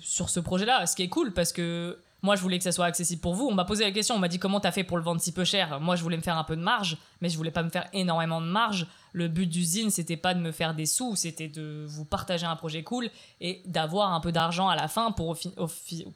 sur 0.00 0.30
ce 0.30 0.40
projet-là. 0.40 0.86
Ce 0.86 0.96
qui 0.96 1.02
est 1.02 1.08
cool 1.08 1.32
parce 1.32 1.52
que 1.52 1.98
moi, 2.22 2.36
je 2.36 2.42
voulais 2.42 2.58
que 2.58 2.64
ça 2.64 2.72
soit 2.72 2.86
accessible 2.86 3.20
pour 3.20 3.34
vous. 3.34 3.46
On 3.46 3.54
m'a 3.54 3.64
posé 3.64 3.84
la 3.84 3.92
question, 3.92 4.14
on 4.14 4.18
m'a 4.18 4.28
dit 4.28 4.38
comment 4.38 4.60
t'as 4.60 4.72
fait 4.72 4.84
pour 4.84 4.98
le 4.98 5.02
vendre 5.02 5.20
si 5.20 5.32
peu 5.32 5.44
cher? 5.44 5.80
Moi, 5.80 5.96
je 5.96 6.02
voulais 6.02 6.16
me 6.16 6.22
faire 6.22 6.36
un 6.36 6.44
peu 6.44 6.56
de 6.56 6.60
marge, 6.60 6.98
mais 7.20 7.28
je 7.28 7.36
voulais 7.36 7.50
pas 7.50 7.62
me 7.62 7.70
faire 7.70 7.88
énormément 7.92 8.40
de 8.40 8.46
marge. 8.46 8.86
Le 9.12 9.26
but 9.26 9.46
d'usine, 9.46 9.90
c'était 9.90 10.16
pas 10.16 10.34
de 10.34 10.40
me 10.40 10.52
faire 10.52 10.74
des 10.74 10.86
sous, 10.86 11.16
c'était 11.16 11.48
de 11.48 11.84
vous 11.88 12.04
partager 12.04 12.46
un 12.46 12.56
projet 12.56 12.82
cool 12.82 13.10
et 13.40 13.62
d'avoir 13.64 14.12
un 14.12 14.20
peu 14.20 14.32
d'argent 14.32 14.68
à 14.68 14.76
la 14.76 14.86
fin 14.86 15.10
pour, 15.10 15.36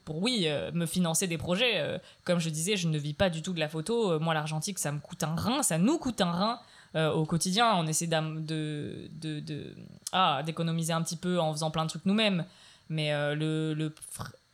pour 0.05 0.21
oui, 0.21 0.43
euh, 0.45 0.71
me 0.73 0.85
financer 0.85 1.27
des 1.27 1.37
projets. 1.37 1.79
Euh, 1.79 1.97
comme 2.23 2.39
je 2.39 2.49
disais, 2.49 2.77
je 2.77 2.87
ne 2.87 2.97
vis 2.97 3.13
pas 3.13 3.29
du 3.29 3.41
tout 3.41 3.53
de 3.53 3.59
la 3.59 3.67
photo. 3.67 4.13
Euh, 4.13 4.19
moi, 4.19 4.33
l'argentique, 4.33 4.79
ça 4.79 4.91
me 4.91 4.99
coûte 4.99 5.23
un 5.23 5.35
rein, 5.35 5.63
ça 5.63 5.77
nous 5.77 5.97
coûte 5.97 6.21
un 6.21 6.31
rein. 6.31 6.59
au 7.11 7.25
quotidien, 7.25 7.75
on 7.75 7.87
essaie 7.87 8.09
ah, 10.13 10.43
d'économiser 10.45 10.93
un 10.93 11.01
petit 11.01 11.17
peu 11.17 11.39
en 11.39 11.51
faisant 11.51 11.71
plein 11.71 11.83
de 11.83 11.89
trucs 11.89 12.05
nous-mêmes. 12.05 12.45
Mais 12.87 13.11
le, 13.35 13.73
le 13.73 13.89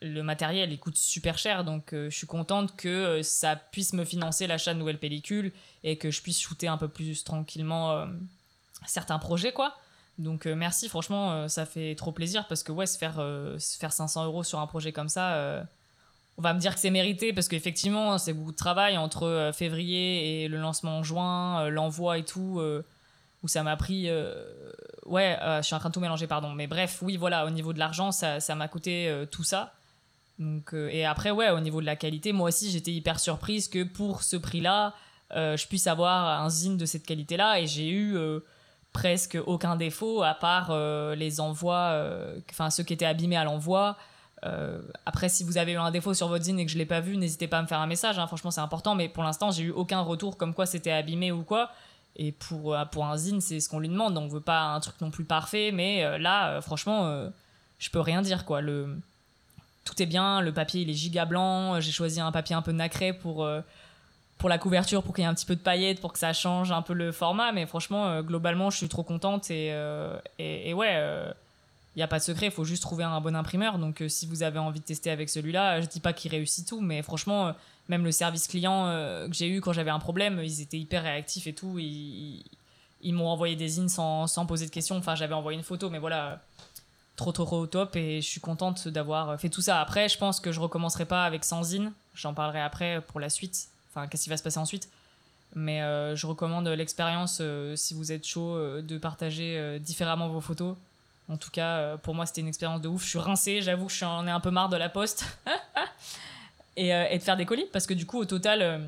le 0.02 0.24
matériel 0.24 0.72
il 0.72 0.80
coûte 0.80 0.98
super 0.98 1.38
cher. 1.38 1.64
Donc 1.64 1.94
euh, 1.94 2.10
je 2.10 2.18
suis 2.18 2.28
contente 2.28 2.76
que 2.76 2.90
euh, 2.90 3.24
ça 3.24 3.56
puisse 3.56 3.94
me 3.94 4.04
financer 4.04 4.48
l'achat 4.48 4.74
de 4.74 4.80
nouvelles 4.80 5.00
pellicules 5.00 5.52
et 5.84 5.98
que 5.98 6.12
je 6.12 6.22
puisse 6.22 6.40
shooter 6.40 6.68
un 6.68 6.78
peu 6.78 6.88
plus 6.88 7.24
tranquillement 7.24 7.92
euh, 7.92 8.08
certains 8.86 9.20
projets 9.20 9.54
quoi. 9.54 9.76
Donc 10.18 10.46
merci. 10.46 10.90
Franchement 10.90 11.48
ça 11.48 11.66
fait 11.66 11.96
trop 11.96 12.12
plaisir 12.12 12.48
parce 12.48 12.64
que 12.64 12.72
ouais 12.72 12.86
se 12.86 12.98
faire, 12.98 13.16
se 13.16 13.78
faire 13.78 13.94
500 13.94 14.26
euros 14.26 14.44
sur 14.44 14.60
un 14.60 14.68
projet 14.68 14.92
comme 14.92 15.10
ça 15.10 15.66
on 16.38 16.42
va 16.44 16.54
me 16.54 16.60
dire 16.60 16.76
que 16.76 16.80
c'est 16.80 16.92
mérité 16.92 17.34
parce 17.34 17.48
qu'effectivement 17.48 18.18
c'est 18.20 18.34
beaucoup 18.34 18.52
de 18.52 18.58
travail 18.58 18.98
entre 18.98 19.52
février 19.54 20.44
et 20.44 20.48
le 20.48 20.58
lancement 20.58 21.00
en 21.00 21.04
juin 21.04 21.70
l'envoi 21.70 22.20
et 22.20 22.26
tout 22.26 22.62
où 23.42 23.48
ça 23.48 23.64
m'a 23.64 23.78
pris 23.78 24.12
ouais 25.06 25.40
je 25.42 25.62
suis 25.64 25.74
en 25.74 25.80
train 25.80 25.90
de 25.90 25.94
tout 25.94 26.02
mélanger 26.02 26.28
pardon. 26.28 26.52
Mais 26.52 26.68
bref 26.68 27.00
oui 27.02 27.18
voilà 27.18 27.46
au 27.48 27.50
niveau 27.50 27.74
de 27.74 27.80
l'argent 27.80 28.12
ça 28.12 28.56
m'a 28.56 28.68
coûté 28.68 29.26
tout 29.32 29.44
ça 29.44 29.74
donc, 30.42 30.74
euh, 30.74 30.90
et 30.92 31.06
après, 31.06 31.30
ouais, 31.30 31.52
au 31.52 31.60
niveau 31.60 31.82
de 31.82 31.86
la 31.86 31.96
qualité, 31.96 32.34
moi 32.34 32.50
aussi, 32.50 32.72
j'étais 32.72 32.92
hyper 32.92 33.20
surprise 33.20 33.68
que 33.68 33.84
pour 33.84 34.24
ce 34.24 34.36
prix-là, 34.36 34.96
euh, 35.36 35.56
je 35.56 35.68
puisse 35.68 35.86
avoir 35.86 36.42
un 36.42 36.50
zine 36.50 36.78
de 36.78 36.86
cette 36.86 37.06
qualité-là. 37.06 37.60
Et 37.60 37.68
j'ai 37.68 37.88
eu 37.90 38.18
euh, 38.18 38.40
presque 38.92 39.38
aucun 39.46 39.76
défaut, 39.76 40.24
à 40.24 40.34
part 40.34 40.76
les 41.16 41.40
envois, 41.40 41.96
enfin 42.50 42.70
ceux 42.70 42.84
qui 42.84 42.94
étaient 42.94 43.06
abîmés 43.06 43.38
à 43.38 43.44
l'envoi. 43.44 43.98
après, 45.06 45.30
si 45.30 45.44
vous 45.44 45.58
avez 45.58 45.74
eu 45.74 45.78
un 45.78 45.92
défaut 45.92 46.14
sur 46.14 46.28
votre 46.28 46.44
zine 46.44 46.60
et 46.60 46.66
que 46.66 46.72
je 46.72 46.78
l'ai 46.78 46.88
pas 46.88 47.00
vu, 47.00 47.16
n'hésitez 47.18 47.48
pas 47.48 47.60
à 47.60 47.62
me 47.62 47.68
faire 47.68 47.80
un 47.80 47.88
message. 47.88 48.20
Hein. 48.20 48.28
franchement, 48.28 48.52
c'est 48.52 48.62
important. 48.62 48.96
Mais 48.96 49.08
pour 49.08 49.24
l'instant, 49.24 49.52
j'ai 49.52 49.64
eu 49.64 49.72
aucun 49.72 50.02
retour 50.02 50.38
comme 50.38 50.54
quoi 50.54 50.66
c'était 50.66 50.92
abîmé 50.92 51.32
ou 51.32 51.44
quoi. 51.44 51.72
Et 52.18 52.32
pour, 52.34 52.76
pour 52.92 53.06
un 53.06 53.16
zine, 53.16 53.40
c'est 53.40 53.60
ce 53.60 53.70
qu'on 53.70 53.80
lui 53.80 53.90
demande. 53.90 54.18
On 54.18 54.28
veut 54.28 54.42
pas 54.42 54.64
un 54.64 54.80
truc 54.80 55.00
non 55.02 55.12
plus 55.12 55.24
parfait. 55.24 55.72
Mais 55.72 56.18
là, 56.18 56.60
franchement, 56.62 57.30
je 57.78 57.90
peux 57.92 58.02
rien 58.02 58.22
dire 58.22 58.44
quoi. 58.44 58.60
Le 58.60 58.98
tout 59.84 60.02
est 60.02 60.06
bien, 60.06 60.42
le 60.42 60.54
papier 60.54 60.82
il 60.82 60.90
est 60.90 60.94
giga 60.94 61.26
blanc, 61.26 61.80
j'ai 61.80 61.92
choisi 61.92 62.20
un 62.20 62.32
papier 62.32 62.56
un 62.56 62.62
peu 62.62 62.72
nacré 62.72 63.14
pour, 63.14 63.44
euh, 63.44 63.62
pour 64.38 64.50
la 64.50 64.58
couverture, 64.58 65.04
pour 65.04 65.14
qu'il 65.14 65.24
y 65.24 65.26
ait 65.26 65.30
un 65.30 65.34
petit 65.34 65.46
peu 65.46 65.56
de 65.56 65.62
paillettes, 65.62 66.02
pour 66.02 66.14
que 66.14 66.20
ça 66.20 66.34
change 66.34 66.72
un 66.72 66.82
peu 66.82 66.94
le 66.94 67.12
format, 67.12 67.52
mais 67.52 67.66
franchement, 67.66 68.08
euh, 68.08 68.22
globalement, 68.22 68.70
je 68.70 68.78
suis 68.78 68.90
trop 68.90 69.04
contente 69.04 69.50
et, 69.50 69.70
euh, 69.72 70.18
et, 70.40 70.74
ouais, 70.74 70.96
il 71.96 72.00
n'y 72.00 72.04
a 72.04 72.08
pas 72.08 72.20
de 72.20 72.24
secret, 72.24 72.48
il 72.48 72.52
faut 72.52 72.64
juste 72.64 72.84
trouver 72.84 73.04
un 73.04 73.20
bon 73.22 73.36
imprimeur, 73.36 73.78
donc 73.80 74.04
si 74.08 74.26
vous 74.26 74.44
avez 74.44 74.60
envie 74.60 74.80
de 74.80 74.86
tester 74.86 75.10
avec 75.10 75.30
celui-là, 75.30 75.82
je 75.82 75.88
dis 75.88 76.00
pas 76.00 76.14
qu'il 76.14 76.32
réussit 76.32 76.68
tout, 76.68 76.80
mais 76.80 77.02
franchement, 77.02 77.54
même 77.90 78.04
le 78.04 78.12
service 78.12 78.48
client 78.48 78.86
que 79.28 79.34
j'ai 79.34 79.50
eu 79.50 79.62
quand 79.62 79.74
j'avais 79.74 79.92
un 79.92 80.00
problème, 80.00 80.40
ils 80.44 80.62
étaient 80.62 80.80
hyper 80.80 81.04
réactifs 81.04 81.48
et 81.48 81.54
tout, 81.54 81.80
ils, 81.80 82.44
ils 83.02 83.14
m'ont 83.14 83.28
envoyé 83.28 83.56
des 83.56 83.68
zines 83.68 83.90
sans, 83.90 84.28
sans 84.28 84.46
poser 84.46 84.68
de 84.68 84.72
questions, 84.72 84.96
enfin 84.96 85.16
j'avais 85.16 85.34
envoyé 85.34 85.58
une 85.58 85.66
photo, 85.66 85.90
mais 85.90 86.00
voilà 86.00 86.40
trop 87.16 87.32
trop 87.32 87.60
au 87.60 87.68
top 87.68 87.96
et 87.96 88.22
je 88.22 88.28
suis 88.28 88.42
contente 88.42 88.88
d'avoir 88.88 89.40
fait 89.40 89.50
tout 89.50 89.62
ça. 89.62 89.80
Après, 89.80 90.10
je 90.10 90.18
pense 90.18 90.40
que 90.40 90.52
je 90.52 90.60
recommencerai 90.60 91.06
pas 91.06 91.26
avec 91.26 91.44
Sanzine, 91.44 91.92
j'en 92.16 92.34
parlerai 92.34 92.62
après 92.62 93.02
pour 93.08 93.20
la 93.20 93.30
suite, 93.30 93.68
enfin 93.90 94.08
qu'est-ce 94.08 94.24
qui 94.24 94.30
va 94.30 94.38
se 94.38 94.44
passer 94.44 94.58
ensuite. 94.58 94.90
Mais 95.54 95.82
euh, 95.82 96.16
je 96.16 96.26
recommande 96.28 96.68
l'expérience 96.70 97.40
euh, 97.42 97.76
si 97.76 97.94
vous 97.94 98.12
êtes 98.12 98.26
chaud 98.26 98.56
euh, 98.56 98.82
de 98.82 98.98
partager 98.98 99.80
différemment 99.80 100.30
vos 100.30 100.42
photos. 100.42 100.76
En 101.30 101.38
tout 101.38 101.52
cas, 101.52 101.96
pour 101.98 102.14
moi, 102.14 102.26
c'était 102.26 102.42
une 102.42 102.48
expérience 102.48 102.82
de 102.82 102.90
ouf. 102.90 103.04
Je 103.04 103.10
suis 103.10 103.20
rincée, 103.20 103.62
j'avoue 103.62 103.86
que 103.86 103.94
j'en 103.94 104.28
ai 104.28 104.32
un 104.32 104.42
peu 104.42 104.52
marre 104.52 104.68
de 104.68 104.76
la 104.76 104.90
poste. 104.90 105.26
et, 106.76 106.90
et, 106.90 107.18
de 107.18 107.24
faire 107.24 107.38
des 107.38 107.46
colis, 107.46 107.68
parce 107.72 107.88
que 107.88 107.94
du 107.94 108.06
coup, 108.06 108.18
au 108.18 108.26
total, 108.26 108.82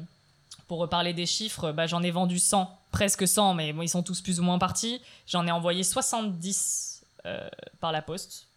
pour 0.68 0.80
reparler 0.80 1.14
des 1.14 1.26
chiffres, 1.26 1.72
bah, 1.72 1.88
j'en 1.88 2.02
ai 2.04 2.12
vendu 2.12 2.40
100, 2.40 2.70
presque 2.92 3.28
100, 3.28 3.54
mais 3.54 3.74
bon, 3.74 3.82
ils 3.82 3.90
sont 3.90 4.04
tous 4.04 4.22
plus 4.22 4.40
ou 4.40 4.44
moins 4.44 4.60
partis. 4.60 5.02
J'en 5.28 5.46
ai 5.46 5.52
envoyé 5.52 5.84
70 5.84 6.93
euh, 6.93 6.93
par 7.80 7.92
la 7.92 8.02
poste. 8.02 8.48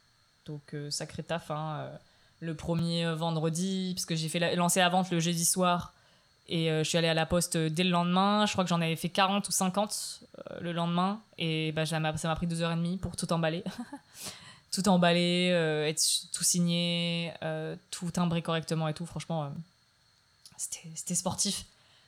Donc 0.46 0.74
euh, 0.74 0.90
sacré 0.90 1.22
taf. 1.22 1.50
Hein, 1.50 1.76
euh, 1.80 1.96
le 2.40 2.54
premier 2.54 3.10
vendredi, 3.14 3.92
parce 3.94 4.04
que 4.04 4.14
j'ai 4.14 4.28
fait 4.28 4.54
lancer 4.56 4.80
la 4.80 4.88
vente 4.88 5.10
le 5.10 5.20
jeudi 5.20 5.44
soir. 5.44 5.92
Et 6.48 6.68
je 6.68 6.84
suis 6.84 6.96
allée 6.96 7.08
à 7.08 7.14
la 7.14 7.26
poste 7.26 7.56
dès 7.56 7.82
le 7.82 7.90
lendemain. 7.90 8.46
Je 8.46 8.52
crois 8.52 8.62
que 8.62 8.68
j'en 8.68 8.80
avais 8.80 8.94
fait 8.94 9.08
40 9.08 9.48
ou 9.48 9.50
50 9.50 10.20
le 10.60 10.70
lendemain. 10.70 11.20
Et 11.38 11.72
bah, 11.72 11.86
ça 11.86 11.98
m'a 11.98 12.12
pris 12.12 12.46
deux 12.46 12.60
heures 12.60 12.70
et 12.70 12.76
demie 12.76 12.98
pour 12.98 13.16
tout 13.16 13.32
emballer. 13.32 13.64
tout 14.70 14.86
emballer, 14.88 15.48
être 15.88 16.00
tout 16.32 16.44
signé, 16.44 17.32
tout 17.90 18.10
timbré 18.12 18.42
correctement 18.42 18.86
et 18.86 18.94
tout. 18.94 19.06
Franchement, 19.06 19.50
c'était 20.56 21.16
sportif. 21.16 21.64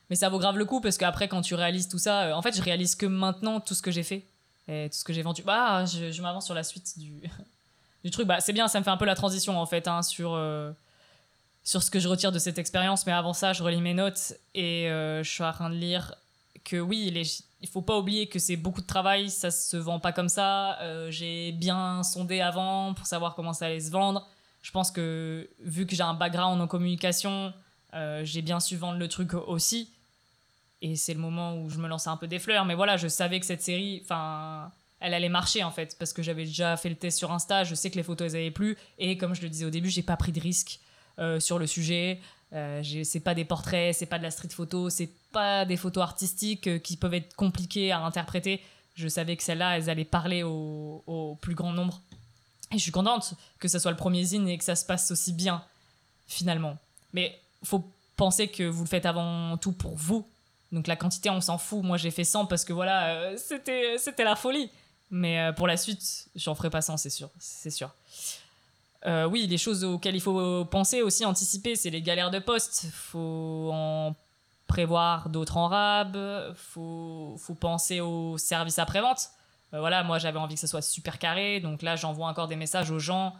Mais 0.09 0.15
ça 0.15 0.29
vaut 0.29 0.39
grave 0.39 0.57
le 0.57 0.63
coup 0.63 0.79
parce 0.79 0.97
qu'après, 0.97 1.27
quand 1.27 1.41
tu 1.41 1.55
réalises 1.55 1.89
tout 1.89 1.99
ça, 1.99 2.37
en 2.37 2.41
fait, 2.41 2.55
je 2.55 2.61
réalise 2.61 2.95
que 2.95 3.07
maintenant 3.07 3.59
tout 3.59 3.73
ce 3.73 3.81
que 3.81 3.91
j'ai 3.91 4.03
fait 4.03 4.23
et 4.69 4.89
tout 4.89 4.97
ce 4.97 5.03
que 5.03 5.13
j'ai 5.13 5.21
vendu. 5.21 5.41
Bah, 5.43 5.85
je, 5.85 6.21
m'avance 6.21 6.45
sur 6.45 6.53
la 6.53 6.63
suite 6.63 6.97
du, 6.97 7.21
du 8.03 8.11
truc. 8.11 8.27
Bah, 8.27 8.39
c'est 8.39 8.53
bien, 8.53 8.67
ça 8.67 8.79
me 8.79 8.83
fait 8.83 8.91
un 8.91 8.97
peu 8.97 9.05
la 9.05 9.15
transition 9.15 9.59
en 9.59 9.65
fait 9.65 9.87
hein, 9.87 10.01
sur, 10.01 10.33
euh, 10.33 10.71
sur 11.63 11.83
ce 11.83 11.89
que 11.91 11.99
je 11.99 12.07
retire 12.07 12.31
de 12.31 12.39
cette 12.39 12.57
expérience. 12.57 13.05
Mais 13.05 13.11
avant 13.11 13.33
ça, 13.33 13.53
je 13.53 13.63
relis 13.63 13.81
mes 13.81 13.93
notes 13.93 14.33
et 14.53 14.89
euh, 14.89 15.23
je 15.23 15.29
suis 15.29 15.43
en 15.43 15.51
train 15.51 15.69
de 15.69 15.75
lire 15.75 16.13
que 16.63 16.79
oui, 16.79 17.05
il, 17.07 17.17
est, 17.17 17.43
il 17.61 17.69
faut 17.69 17.81
pas 17.81 17.97
oublier 17.97 18.27
que 18.27 18.37
c'est 18.37 18.57
beaucoup 18.57 18.81
de 18.81 18.87
travail, 18.87 19.29
ça 19.29 19.49
se 19.49 19.77
vend 19.77 19.99
pas 19.99 20.11
comme 20.11 20.29
ça. 20.29 20.79
Euh, 20.81 21.09
j'ai 21.09 21.51
bien 21.51 22.03
sondé 22.03 22.41
avant 22.41 22.93
pour 22.93 23.07
savoir 23.07 23.33
comment 23.33 23.53
ça 23.53 23.65
allait 23.65 23.79
se 23.79 23.91
vendre. 23.91 24.27
Je 24.61 24.71
pense 24.71 24.91
que 24.91 25.49
vu 25.63 25.87
que 25.87 25.95
j'ai 25.95 26.03
un 26.03 26.13
background 26.13 26.61
en 26.61 26.67
communication, 26.67 27.53
j'ai 28.23 28.41
bien 28.43 28.59
su 28.59 28.75
vendre 28.75 28.99
le 28.99 29.07
truc 29.07 29.33
aussi 29.33 29.89
et 30.81 30.95
c'est 30.95 31.13
le 31.13 31.19
moment 31.19 31.57
où 31.57 31.69
je 31.69 31.77
me 31.77 31.87
lançais 31.87 32.09
un 32.09 32.17
peu 32.17 32.27
des 32.27 32.39
fleurs. 32.39 32.65
Mais 32.65 32.75
voilà 32.75 32.97
je 32.97 33.07
savais 33.07 33.39
que 33.39 33.45
cette 33.45 33.61
série 33.61 34.01
enfin 34.03 34.71
elle 34.99 35.13
allait 35.13 35.29
marcher 35.29 35.63
en 35.63 35.71
fait 35.71 35.95
parce 35.97 36.13
que 36.13 36.21
j'avais 36.21 36.45
déjà 36.45 36.75
fait 36.77 36.89
le 36.89 36.95
test 36.95 37.17
sur 37.17 37.31
Insta 37.31 37.63
je 37.63 37.75
sais 37.75 37.89
que 37.89 37.95
les 37.95 38.03
photos 38.03 38.31
elles 38.31 38.39
avaient 38.39 38.51
plu 38.51 38.77
et 38.97 39.17
comme 39.17 39.33
je 39.33 39.41
le 39.41 39.49
disais 39.49 39.65
au 39.65 39.69
début 39.69 39.89
j'ai 39.89 40.03
pas 40.03 40.17
pris 40.17 40.31
de 40.31 40.39
risque 40.39 40.79
euh, 41.19 41.39
sur 41.39 41.59
le 41.59 41.67
sujet. 41.67 42.19
Euh, 42.53 42.81
c'est 43.03 43.19
pas 43.19 43.35
des 43.35 43.45
portraits 43.45 43.95
c'est 43.95 44.07
pas 44.07 44.17
de 44.17 44.23
la 44.23 44.31
street 44.31 44.49
photo 44.49 44.89
c'est 44.89 45.11
pas 45.31 45.65
des 45.65 45.77
photos 45.77 46.01
artistiques 46.01 46.65
euh, 46.65 46.79
qui 46.79 46.97
peuvent 46.97 47.13
être 47.13 47.35
compliquées 47.35 47.91
à 47.91 47.99
interpréter. 47.99 48.61
Je 48.95 49.07
savais 49.07 49.35
que 49.35 49.43
celles-là 49.43 49.77
elles 49.77 49.89
allaient 49.89 50.03
parler 50.03 50.43
au, 50.43 51.03
au, 51.07 51.37
plus 51.39 51.55
grand 51.55 51.71
nombre. 51.71 52.01
Et 52.71 52.77
je 52.77 52.83
suis 52.83 52.91
contente 52.91 53.33
que 53.59 53.67
ça 53.67 53.79
soit 53.79 53.91
le 53.91 53.97
premier 53.97 54.23
zine 54.23 54.47
et 54.47 54.57
que 54.57 54.63
ça 54.63 54.75
se 54.75 54.85
passe 54.85 55.11
aussi 55.11 55.31
bien 55.31 55.63
finalement. 56.27 56.77
Mais 57.13 57.39
faut 57.63 57.87
penser 58.17 58.47
que 58.47 58.63
vous 58.63 58.83
le 58.83 58.89
faites 58.89 59.05
avant 59.05 59.57
tout 59.57 59.71
pour 59.71 59.95
vous 59.95 60.27
donc 60.71 60.87
la 60.87 60.95
quantité, 60.95 61.29
on 61.29 61.41
s'en 61.41 61.57
fout. 61.57 61.83
Moi, 61.83 61.97
j'ai 61.97 62.11
fait 62.11 62.23
100 62.23 62.45
parce 62.45 62.63
que 62.63 62.73
voilà, 62.73 63.09
euh, 63.09 63.37
c'était, 63.37 63.97
c'était 63.97 64.23
la 64.23 64.35
folie. 64.35 64.69
Mais 65.09 65.39
euh, 65.39 65.51
pour 65.51 65.67
la 65.67 65.77
suite, 65.77 66.29
j'en 66.35 66.53
ferai 66.53 66.69
pas 66.69 66.81
100, 66.81 66.97
c'est 66.97 67.09
sûr. 67.09 67.29
C'est 67.39 67.71
sûr. 67.71 67.89
Euh, 69.05 69.25
oui, 69.25 69.47
les 69.47 69.57
choses 69.57 69.83
auxquelles 69.83 70.15
il 70.15 70.21
faut 70.21 70.65
penser 70.65 71.01
aussi, 71.01 71.25
anticiper, 71.25 71.75
c'est 71.75 71.89
les 71.89 72.01
galères 72.01 72.29
de 72.29 72.39
poste. 72.39 72.85
faut 72.93 73.71
en 73.73 74.15
prévoir 74.67 75.29
d'autres 75.29 75.57
en 75.57 75.67
rab. 75.67 76.15
faut, 76.55 77.35
faut 77.39 77.55
penser 77.55 78.01
au 78.01 78.37
service 78.37 78.77
après-vente. 78.77 79.29
voilà, 79.71 80.03
moi, 80.03 80.19
j'avais 80.19 80.37
envie 80.37 80.53
que 80.53 80.61
ça 80.61 80.67
soit 80.67 80.83
super 80.83 81.17
carré. 81.17 81.59
Donc 81.59 81.81
là, 81.81 81.95
j'envoie 81.95 82.27
encore 82.27 82.47
des 82.47 82.55
messages 82.55 82.91
aux 82.91 82.99
gens 82.99 83.33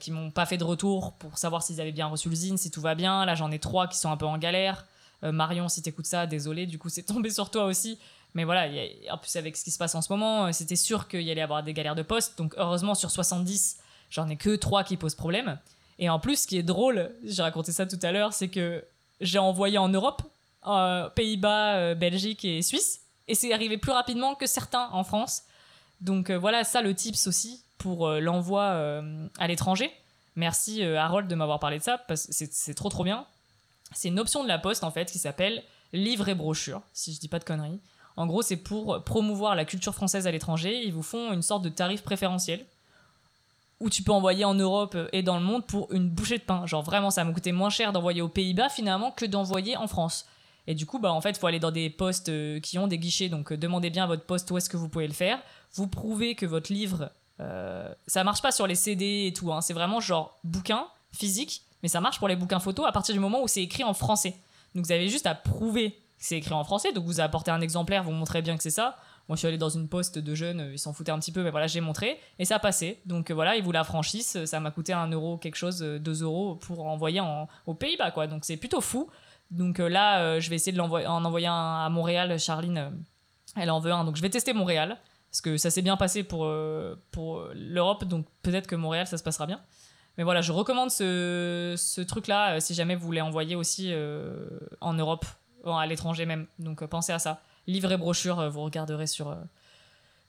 qui 0.00 0.10
m'ont 0.10 0.32
pas 0.32 0.44
fait 0.44 0.58
de 0.58 0.64
retour 0.64 1.12
pour 1.12 1.38
savoir 1.38 1.62
s'ils 1.62 1.80
avaient 1.80 1.92
bien 1.92 2.08
reçu 2.08 2.28
le 2.28 2.34
zine, 2.34 2.58
si 2.58 2.70
tout 2.70 2.82
va 2.82 2.94
bien. 2.94 3.24
Là, 3.24 3.34
j'en 3.34 3.50
ai 3.52 3.60
trois 3.60 3.86
qui 3.86 3.96
sont 3.96 4.10
un 4.10 4.16
peu 4.18 4.26
en 4.26 4.36
galère. 4.36 4.84
Euh, 5.24 5.32
Marion, 5.32 5.68
si 5.68 5.82
t'écoutes 5.82 6.06
ça, 6.06 6.26
désolé, 6.26 6.66
du 6.66 6.78
coup, 6.78 6.88
c'est 6.88 7.02
tombé 7.02 7.30
sur 7.30 7.50
toi 7.50 7.64
aussi. 7.64 7.98
Mais 8.34 8.44
voilà, 8.44 8.68
en 9.10 9.18
plus, 9.18 9.34
avec 9.36 9.56
ce 9.56 9.64
qui 9.64 9.70
se 9.70 9.78
passe 9.78 9.94
en 9.94 10.02
ce 10.02 10.12
moment, 10.12 10.46
euh, 10.46 10.52
c'était 10.52 10.76
sûr 10.76 11.08
qu'il 11.08 11.22
y 11.22 11.30
allait 11.30 11.42
avoir 11.42 11.62
des 11.62 11.72
galères 11.72 11.94
de 11.94 12.02
poste. 12.02 12.36
Donc, 12.36 12.54
heureusement, 12.58 12.94
sur 12.94 13.10
70, 13.10 13.78
j'en 14.10 14.28
ai 14.28 14.36
que 14.36 14.56
3 14.56 14.84
qui 14.84 14.96
posent 14.96 15.14
problème. 15.14 15.58
Et 15.98 16.10
en 16.10 16.18
plus, 16.18 16.42
ce 16.42 16.46
qui 16.46 16.58
est 16.58 16.62
drôle, 16.62 17.10
j'ai 17.24 17.42
raconté 17.42 17.72
ça 17.72 17.86
tout 17.86 17.98
à 18.02 18.12
l'heure, 18.12 18.34
c'est 18.34 18.48
que 18.48 18.84
j'ai 19.20 19.38
envoyé 19.38 19.78
en 19.78 19.88
Europe, 19.88 20.22
euh, 20.66 21.08
Pays-Bas, 21.08 21.94
Belgique 21.94 22.44
et 22.44 22.60
Suisse. 22.60 23.00
Et 23.28 23.34
c'est 23.34 23.52
arrivé 23.54 23.78
plus 23.78 23.92
rapidement 23.92 24.34
que 24.34 24.46
certains 24.46 24.90
en 24.92 25.02
France. 25.02 25.44
Donc 26.02 26.30
voilà, 26.30 26.64
ça 26.64 26.82
le 26.82 26.94
tips 26.94 27.26
aussi 27.26 27.62
pour 27.78 28.10
l'envoi 28.10 29.02
à 29.38 29.48
l'étranger. 29.48 29.90
Merci 30.36 30.82
Harold 30.82 31.28
de 31.28 31.34
m'avoir 31.34 31.58
parlé 31.58 31.78
de 31.78 31.82
ça, 31.82 31.96
parce 31.96 32.26
que 32.26 32.32
c'est 32.50 32.74
trop 32.74 32.90
trop 32.90 33.02
bien. 33.02 33.26
C'est 33.94 34.08
une 34.08 34.18
option 34.18 34.42
de 34.42 34.48
la 34.48 34.58
poste 34.58 34.84
en 34.84 34.90
fait 34.90 35.10
qui 35.10 35.18
s'appelle 35.18 35.62
livre 35.92 36.28
et 36.28 36.34
brochure, 36.34 36.82
si 36.92 37.14
je 37.14 37.20
dis 37.20 37.28
pas 37.28 37.38
de 37.38 37.44
conneries. 37.44 37.80
En 38.16 38.26
gros, 38.26 38.42
c'est 38.42 38.56
pour 38.56 39.04
promouvoir 39.04 39.54
la 39.54 39.64
culture 39.64 39.94
française 39.94 40.26
à 40.26 40.30
l'étranger. 40.30 40.82
Ils 40.84 40.92
vous 40.92 41.02
font 41.02 41.32
une 41.32 41.42
sorte 41.42 41.62
de 41.62 41.68
tarif 41.68 42.02
préférentiel. 42.02 42.64
ou 43.78 43.90
tu 43.90 44.02
peux 44.02 44.12
envoyer 44.12 44.46
en 44.46 44.54
Europe 44.54 44.96
et 45.12 45.22
dans 45.22 45.38
le 45.38 45.44
monde 45.44 45.66
pour 45.66 45.92
une 45.92 46.08
bouchée 46.08 46.38
de 46.38 46.42
pain. 46.42 46.64
Genre 46.64 46.82
vraiment, 46.82 47.10
ça 47.10 47.24
m'a 47.24 47.32
coûté 47.32 47.52
moins 47.52 47.68
cher 47.68 47.92
d'envoyer 47.92 48.22
aux 48.22 48.28
Pays-Bas 48.28 48.70
finalement 48.70 49.10
que 49.10 49.26
d'envoyer 49.26 49.76
en 49.76 49.86
France. 49.86 50.26
Et 50.66 50.74
du 50.74 50.86
coup, 50.86 50.98
bah, 50.98 51.12
en 51.12 51.20
fait, 51.20 51.30
il 51.30 51.38
faut 51.38 51.46
aller 51.46 51.60
dans 51.60 51.70
des 51.70 51.90
postes 51.90 52.28
euh, 52.28 52.58
qui 52.60 52.78
ont 52.78 52.86
des 52.86 52.98
guichets. 52.98 53.28
Donc, 53.28 53.52
euh, 53.52 53.56
demandez 53.56 53.90
bien 53.90 54.04
à 54.04 54.06
votre 54.06 54.24
poste 54.24 54.50
où 54.50 54.56
est-ce 54.56 54.68
que 54.68 54.76
vous 54.76 54.88
pouvez 54.88 55.06
le 55.06 55.12
faire. 55.12 55.38
Vous 55.74 55.86
prouvez 55.86 56.34
que 56.34 56.46
votre 56.46 56.72
livre, 56.72 57.10
euh, 57.40 57.92
ça 58.06 58.24
marche 58.24 58.42
pas 58.42 58.50
sur 58.50 58.66
les 58.66 58.74
CD 58.74 59.26
et 59.26 59.32
tout. 59.32 59.52
Hein. 59.52 59.60
C'est 59.60 59.74
vraiment 59.74 60.00
genre 60.00 60.38
bouquin 60.42 60.86
physique, 61.12 61.62
mais 61.82 61.88
ça 61.88 62.00
marche 62.00 62.18
pour 62.18 62.28
les 62.28 62.36
bouquins 62.36 62.60
photos 62.60 62.86
à 62.86 62.92
partir 62.92 63.14
du 63.14 63.20
moment 63.20 63.42
où 63.42 63.48
c'est 63.48 63.62
écrit 63.62 63.84
en 63.84 63.94
français. 63.94 64.36
Donc, 64.74 64.84
vous 64.84 64.92
avez 64.92 65.08
juste 65.08 65.26
à 65.26 65.34
prouver 65.34 65.92
que 65.92 65.96
c'est 66.18 66.36
écrit 66.36 66.54
en 66.54 66.64
français. 66.64 66.92
Donc, 66.92 67.04
vous 67.04 67.20
apportez 67.20 67.50
un 67.50 67.60
exemplaire, 67.60 68.02
vous 68.02 68.12
montrez 68.12 68.42
bien 68.42 68.56
que 68.56 68.62
c'est 68.62 68.70
ça. 68.70 68.96
Moi, 69.28 69.34
je 69.34 69.40
suis 69.40 69.48
allé 69.48 69.58
dans 69.58 69.68
une 69.68 69.88
poste 69.88 70.18
de 70.18 70.34
jeunes, 70.36 70.70
ils 70.72 70.78
s'en 70.78 70.92
foutaient 70.92 71.10
un 71.10 71.18
petit 71.18 71.32
peu, 71.32 71.42
mais 71.42 71.50
voilà, 71.50 71.66
j'ai 71.66 71.80
montré 71.80 72.20
et 72.38 72.44
ça 72.44 72.56
a 72.56 72.58
passé. 72.60 73.00
Donc 73.06 73.32
voilà, 73.32 73.56
ils 73.56 73.62
vous 73.62 73.72
la 73.72 73.82
franchissent. 73.82 74.44
Ça 74.44 74.60
m'a 74.60 74.70
coûté 74.70 74.92
un 74.92 75.08
euro, 75.08 75.36
quelque 75.36 75.56
chose, 75.56 75.80
2 75.80 76.22
euros 76.22 76.54
pour 76.54 76.86
envoyer 76.86 77.18
en, 77.18 77.48
aux 77.66 77.74
Pays-Bas, 77.74 78.12
quoi. 78.12 78.28
Donc 78.28 78.44
c'est 78.44 78.56
plutôt 78.56 78.80
fou. 78.80 79.10
Donc 79.50 79.80
euh, 79.80 79.88
là, 79.88 80.20
euh, 80.20 80.40
je 80.40 80.50
vais 80.50 80.56
essayer 80.56 80.72
de 80.72 80.78
l'envoyer, 80.78 81.06
en 81.06 81.24
envoyer 81.24 81.46
un 81.46 81.84
à 81.84 81.88
Montréal. 81.88 82.38
Charline, 82.38 82.78
euh, 82.78 82.90
elle 83.56 83.70
en 83.70 83.80
veut 83.80 83.92
un. 83.92 84.04
Donc 84.04 84.16
je 84.16 84.22
vais 84.22 84.30
tester 84.30 84.52
Montréal. 84.52 84.98
Parce 85.30 85.40
que 85.40 85.56
ça 85.56 85.70
s'est 85.70 85.82
bien 85.82 85.96
passé 85.96 86.22
pour 86.22 86.46
l'Europe. 86.46 88.04
Donc 88.04 88.26
peut-être 88.42 88.66
que 88.66 88.76
Montréal, 88.76 89.06
ça 89.06 89.18
se 89.18 89.22
passera 89.22 89.46
bien. 89.46 89.60
Mais 90.18 90.24
voilà, 90.24 90.40
je 90.40 90.52
recommande 90.52 90.90
ce, 90.90 91.74
ce 91.76 92.00
truc-là 92.00 92.58
si 92.60 92.74
jamais 92.74 92.94
vous 92.96 93.04
voulez 93.04 93.20
envoyer 93.20 93.54
aussi 93.54 93.92
en 94.80 94.94
Europe, 94.94 95.26
à 95.64 95.86
l'étranger 95.86 96.26
même. 96.26 96.46
Donc 96.58 96.84
pensez 96.86 97.12
à 97.12 97.18
ça. 97.18 97.40
Livre 97.66 97.92
et 97.92 97.96
brochure, 97.96 98.48
vous 98.50 98.62
regarderez 98.62 99.06
sur, 99.06 99.36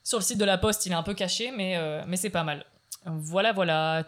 sur 0.04 0.18
le 0.18 0.24
site 0.24 0.40
de 0.40 0.46
la 0.46 0.58
Poste. 0.58 0.86
Il 0.86 0.92
est 0.92 0.96
un 0.96 1.04
peu 1.04 1.14
caché, 1.14 1.52
mais, 1.52 1.80
mais 2.06 2.18
c'est 2.18 2.30
pas 2.30 2.44
mal. 2.44 2.66
Voilà, 3.06 3.54
voilà 3.54 4.04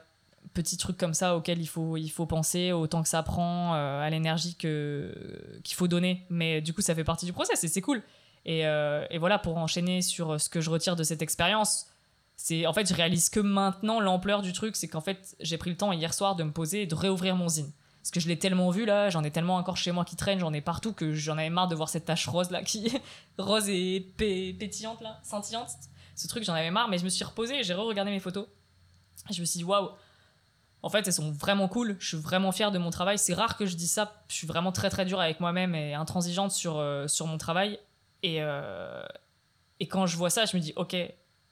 petits 0.54 0.78
trucs 0.78 0.98
comme 0.98 1.14
ça 1.14 1.36
auxquels 1.36 1.60
il 1.62 1.68
faut, 1.68 1.98
il 1.98 2.10
faut 2.10 2.26
penser, 2.26 2.72
autant 2.72 3.02
que 3.04 3.10
ça 3.10 3.24
prend, 3.24 3.76
euh, 3.76 4.02
à 4.02 4.10
l'énergie 4.10 4.56
qu'il 4.56 5.76
faut 5.76 5.88
donner. 5.88 6.26
Mais 6.30 6.62
du 6.62 6.74
coup, 6.74 6.82
ça 6.82 6.96
fait 6.96 7.04
partie 7.04 7.26
du 7.26 7.34
process 7.34 7.64
et 7.64 7.68
c'est 7.68 7.82
cool. 7.82 8.02
Et, 8.46 8.66
euh, 8.66 9.06
et, 9.10 9.18
voilà, 9.18 9.38
pour 9.38 9.58
enchaîner 9.58 10.02
sur 10.02 10.40
ce 10.40 10.50
que 10.50 10.62
je 10.62 10.70
retire 10.70 10.96
de 10.96 11.04
cette 11.04 11.22
expérience, 11.22 11.88
c'est 12.42 12.66
en 12.66 12.72
fait, 12.72 12.88
je 12.88 12.94
réalise 12.94 13.30
que 13.30 13.42
maintenant 13.42 14.00
l'ampleur 14.00 14.42
du 14.42 14.54
truc, 14.54 14.78
c'est 14.78 14.88
qu'en 14.88 15.02
fait, 15.02 15.36
j'ai 15.42 15.58
pris 15.58 15.72
le 15.72 15.76
temps 15.76 15.92
hier 15.92 16.14
soir 16.14 16.38
de 16.38 16.44
me 16.44 16.54
poser 16.54 16.84
et 16.84 16.88
de 16.88 16.96
réouvrir 16.96 17.36
mon 17.36 17.50
zine. 17.50 17.70
Parce 18.02 18.12
que 18.12 18.22
je 18.22 18.30
l'ai 18.30 18.40
tellement 18.40 18.70
vu 18.70 18.86
là, 18.86 19.10
j'en 19.10 19.26
ai 19.26 19.30
tellement 19.30 19.58
encore 19.58 19.76
chez 19.76 19.92
moi 19.92 20.06
qui 20.06 20.16
traîne, 20.16 20.40
j'en 20.40 20.54
ai 20.54 20.62
partout 20.62 20.94
que 20.94 21.14
j'en 21.14 21.38
avais 21.38 21.50
marre 21.50 21.68
de 21.68 21.76
voir 21.76 21.90
cette 21.90 22.06
tache 22.06 22.30
rose 22.30 22.50
là 22.50 22.64
qui 22.64 22.98
rose 23.38 23.68
et 23.68 24.00
pétillante 24.18 25.02
là, 25.02 25.20
scintillante. 25.22 25.68
Ce 26.16 26.30
truc, 26.30 26.46
j'en 26.46 26.54
avais 26.54 26.72
marre, 26.72 26.88
mais 26.88 26.98
je 26.98 27.04
me 27.04 27.10
suis 27.10 27.26
reposé 27.26 27.60
et 27.60 27.64
j'ai 27.64 27.74
re-regardé 27.74 28.10
mes 28.10 28.22
photos. 28.22 28.48
je 29.30 29.42
me 29.42 29.46
suis 29.46 29.58
dit, 29.58 29.66
waouh, 29.66 29.90
en 30.82 30.90
fait, 30.90 31.06
elles 31.06 31.14
sont 31.14 31.32
vraiment 31.32 31.68
cool. 31.68 31.98
Je 32.00 32.08
suis 32.08 32.18
vraiment 32.18 32.54
fière 32.54 32.72
de 32.72 32.78
mon 32.78 32.90
travail. 32.90 33.18
C'est 33.18 33.34
rare 33.34 33.58
que 33.58 33.66
je 33.66 33.76
dise 33.76 33.92
ça. 33.92 34.24
Je 34.30 34.36
suis 34.36 34.48
vraiment 34.48 34.72
très 34.72 34.90
très 34.90 35.04
dure 35.04 35.20
avec 35.20 35.42
moi-même 35.42 35.76
et 35.76 35.94
intransigeante 35.94 36.54
sur, 36.54 36.78
euh, 36.78 37.06
sur 37.10 37.28
mon 37.28 37.38
travail. 37.38 37.80
Et, 38.24 38.38
euh, 38.40 39.04
et 39.82 39.88
quand 39.88 40.06
je 40.06 40.16
vois 40.16 40.30
ça, 40.30 40.46
je 40.46 40.56
me 40.56 40.62
dis 40.62 40.72
ok, 40.78 40.96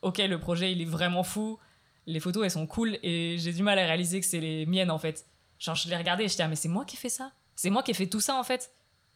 ok, 0.01 0.17
le 0.19 0.39
projet 0.39 0.71
il 0.71 0.81
est 0.81 0.85
vraiment 0.85 1.23
fou. 1.23 1.57
Les 2.05 2.19
photos 2.19 2.43
elles 2.45 2.51
sont 2.51 2.67
cool 2.67 2.97
et 3.03 3.37
j'ai 3.37 3.51
du 3.51 3.63
mal 3.63 3.77
à 3.79 3.85
réaliser 3.85 4.19
que 4.19 4.25
c'est 4.25 4.39
les 4.39 4.65
miennes 4.65 4.91
en 4.91 4.99
fait. 4.99 5.25
Genre 5.59 5.75
je 5.75 5.89
les 5.89 5.95
regardais 5.95 6.25
et 6.25 6.27
je 6.27 6.35
ah 6.39 6.47
mais 6.47 6.55
c'est 6.55 6.69
moi 6.69 6.85
qui 6.85 6.95
ai 6.95 6.99
fait 6.99 7.09
ça. 7.09 7.31
C'est 7.55 7.69
moi 7.69 7.83
qui 7.83 7.91
ai 7.91 7.93
fait 7.93 8.07
tout 8.07 8.21
ça 8.21 8.35
en 8.35 8.43
fait. 8.43 8.71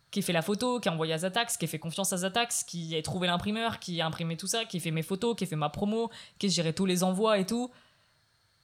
Qui 0.10 0.20
ai 0.20 0.22
fait 0.22 0.34
la 0.34 0.42
photo, 0.42 0.80
qui 0.80 0.90
a 0.90 0.94
envoyé 0.94 1.14
à 1.14 1.20
Zatax, 1.20 1.56
qui 1.56 1.66
a 1.66 1.68
fait 1.68 1.80
confiance 1.80 2.12
à 2.12 2.18
Zatax, 2.18 2.64
qui 2.64 2.96
a 2.98 3.02
trouvé 3.02 3.28
l'imprimeur, 3.28 3.80
qui 3.80 4.02
a 4.02 4.06
imprimé 4.06 4.36
tout 4.36 4.48
ça, 4.48 4.66
qui 4.66 4.78
a 4.78 4.80
fait 4.80 4.92
mes 4.92 5.04
photos, 5.04 5.36
qui 5.38 5.46
a 5.46 5.48
fait 5.48 5.56
ma 5.56 5.70
promo, 5.70 6.10
qui 6.38 6.48
a 6.48 6.50
géré 6.50 6.74
tous 6.74 6.86
les 6.86 7.04
envois 7.04 7.40
et 7.40 7.46
tout 7.46 7.72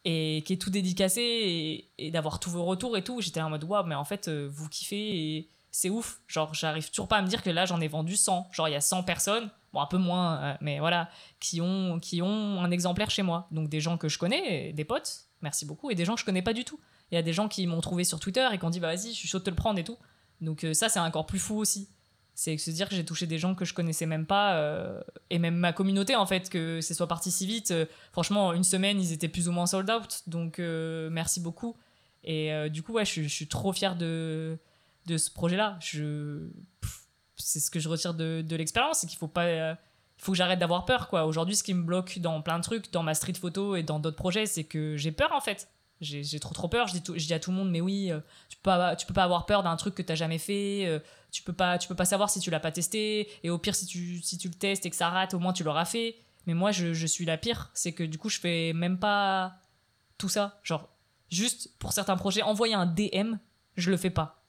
et 0.09 0.41
qui 0.45 0.53
est 0.53 0.57
tout 0.57 0.70
dédicacé 0.70 1.89
et, 1.97 2.11
d'avoir 2.11 2.39
tous 2.39 2.49
vos 2.49 2.63
retours 2.63 2.95
et 2.95 3.03
tout. 3.03 3.20
J'étais 3.20 3.41
en 3.41 3.49
mode 3.49 3.65
waouh, 3.65 3.86
mais 3.86 3.95
en 3.95 4.05
fait, 4.05 4.30
euh, 4.30 4.47
vous 4.49 4.70
kiffez 4.70 5.36
et 5.36 5.49
c'est 5.78 5.91
ouf. 5.91 6.21
Genre, 6.25 6.55
j'arrive 6.55 6.89
toujours 6.89 7.07
pas 7.07 7.17
à 7.17 7.21
me 7.21 7.28
dire 7.28 7.43
que 7.43 7.51
là, 7.51 7.67
j'en 7.67 7.80
ai 7.80 7.88
vendu 7.88 8.17
100. 8.17 8.49
Genre, 8.51 8.67
il 8.67 8.71
y 8.71 8.75
a 8.75 8.82
100 8.82 9.03
personnes, 9.03 9.51
bon, 9.73 9.80
un 9.80 9.86
peu 9.86 9.99
moins, 9.99 10.41
euh, 10.41 10.53
mais 10.59 10.80
voilà, 10.80 11.07
qui 11.39 11.61
ont, 11.61 11.99
qui 11.99 12.23
ont 12.23 12.63
un 12.63 12.71
exemplaire 12.71 13.11
chez 13.11 13.21
moi. 13.21 13.47
Donc, 13.51 13.69
des 13.69 13.80
gens 13.80 13.95
que 13.95 14.09
je 14.09 14.17
connais, 14.17 14.73
des 14.73 14.86
potes, 14.86 15.28
merci 15.43 15.67
beaucoup, 15.67 15.91
et 15.91 15.95
des 15.95 16.03
gens 16.03 16.15
que 16.15 16.21
je 16.21 16.25
connais 16.25 16.41
pas 16.41 16.53
du 16.53 16.65
tout. 16.65 16.80
Il 17.11 17.15
y 17.15 17.17
a 17.19 17.21
des 17.21 17.32
gens 17.32 17.47
qui 17.47 17.67
m'ont 17.67 17.80
trouvé 17.80 18.05
sur 18.05 18.19
Twitter 18.19 18.47
et 18.51 18.57
qui 18.57 18.65
ont 18.65 18.71
dit, 18.71 18.80
bah 18.80 18.88
vas-y, 18.88 19.09
je 19.09 19.17
suis 19.17 19.28
chaud 19.28 19.38
de 19.38 19.43
te 19.43 19.51
le 19.51 19.55
prendre 19.55 19.78
et 19.78 19.84
tout. 19.84 19.99
Donc, 20.41 20.63
euh, 20.63 20.73
ça, 20.73 20.89
c'est 20.89 20.99
encore 20.99 21.28
plus 21.28 21.39
fou 21.39 21.57
aussi 21.57 21.89
c'est 22.39 22.55
se 22.59 22.69
dire 22.69 22.88
que 22.88 22.93
j'ai 22.93 23.03
touché 23.03 23.25
des 23.25 23.39
gens 23.39 23.55
que 23.55 23.65
je 23.65 23.73
connaissais 23.73 24.05
même 24.05 24.28
pas 24.28 24.57
euh, 24.57 25.01
et 25.32 25.39
même 25.39 25.55
ma 25.55 25.73
communauté 25.73 26.15
en 26.15 26.28
fait 26.28 26.51
que 26.51 26.82
ce 26.82 26.93
soit 26.93 27.07
parti 27.07 27.32
si 27.32 27.47
vite 27.47 27.73
franchement 28.11 28.53
une 28.53 28.63
semaine 28.63 29.01
ils 29.01 29.11
étaient 29.11 29.28
plus 29.28 29.49
ou 29.49 29.51
moins 29.51 29.65
sold 29.65 29.89
out 29.89 30.21
donc 30.28 30.59
merci 30.59 31.39
beaucoup 31.39 31.75
et 32.23 32.51
du 32.69 32.84
coup 32.84 32.93
ouais 32.93 33.05
je, 33.05 33.23
suis 33.23 33.47
trop 33.47 33.73
fière 33.73 33.95
de 33.95 34.59
de 35.08 35.18
ce 35.18 35.32
projet 35.32 35.55
là 35.55 35.78
je 35.82 36.49
c'est 37.38 37.60
ce 37.60 37.72
que 37.72 37.80
je 37.80 37.89
retire 37.89 38.14
de, 38.14 38.43
de 38.47 38.55
l'expérience 38.55 38.99
c'est 38.99 39.08
qu'il 39.08 39.18
faut 39.18 39.28
pas 39.28 39.47
il 39.49 40.24
faut 40.24 40.32
que 40.32 40.38
j'arrête 40.38 40.60
d'avoir 40.60 40.86
peur 40.86 41.08
quoi. 41.08 41.26
Aujourd'hui 41.26 41.55
ce 41.55 41.64
qui 41.64 41.74
me 41.74 41.84
bloque 41.84 42.20
dans 42.20 42.41
plein 42.41 42.58
de 42.58 42.64
trucs 42.64 42.91
dans 42.91 43.03
ma 43.03 43.14
street 43.14 43.36
photo 43.39 43.76
et 43.76 43.84
dans 43.84 43.99
d'autres 43.99 44.18
projets 44.18 44.45
c'est 44.45 44.64
que 44.64 44.97
j'ai 44.97 45.12
peur 45.12 45.32
en 45.32 45.41
fait. 45.41 45.70
J'ai 45.99 46.39
trop 46.39 46.53
trop 46.53 46.68
peur. 46.68 46.86
Je 46.88 46.99
dis, 46.99 47.34
à 47.34 47.39
tout 47.39 47.49
le 47.49 47.58
monde 47.58 47.72
mais 47.72 47.82
oui 47.82 48.12
tu 48.49 48.58
peux 48.58 48.64
pas 48.64 48.95
peux 48.95 49.14
pas 49.14 49.24
avoir 49.24 49.45
peur 49.45 49.64
d'un 49.64 49.76
truc 49.76 49.95
que 49.95 50.01
t'as 50.01 50.16
jamais 50.16 50.39
fait 50.39 51.01
tu 51.32 51.43
peux 51.43 51.53
pas 51.53 51.78
tu 51.78 51.88
peux 51.88 51.95
pas 51.95 52.05
savoir 52.05 52.30
si 52.30 52.39
tu 52.39 52.49
l'as 52.49 52.60
pas 52.60 52.72
testé 52.72 53.30
et 53.43 53.49
au 53.49 53.58
pire 53.58 53.76
si 53.76 53.86
tu 53.86 54.22
si 54.22 54.38
tu 54.38 54.47
le 54.47 54.53
testes 54.55 54.86
et 54.86 54.89
que 54.89 54.95
ça 54.95 55.10
rate 55.10 55.34
au 55.34 55.39
moins 55.39 55.53
tu 55.53 55.64
l'auras 55.64 55.86
fait. 55.86 56.16
Mais 56.47 56.53
moi 56.53 56.72
je, 56.72 56.93
je 56.93 57.08
suis 57.08 57.26
la 57.26 57.38
pire. 57.38 57.70
C'est 57.74 57.91
que 57.91 58.03
du 58.03 58.18
coup 58.18 58.30
je 58.30 58.39
fais 58.39 58.74
même 58.74 58.97
pas 58.97 59.55
tout 60.18 60.30
ça. 60.30 60.60
Genre 60.64 60.89
juste 61.30 61.78
pour 61.78 61.93
certains 61.93 62.18
projets 62.18 62.41
envoyer 62.41 62.74
un 62.74 62.86
DM 62.86 63.36
je 63.76 63.91
le 63.91 63.97
fais 63.97 64.10
pas 64.10 64.43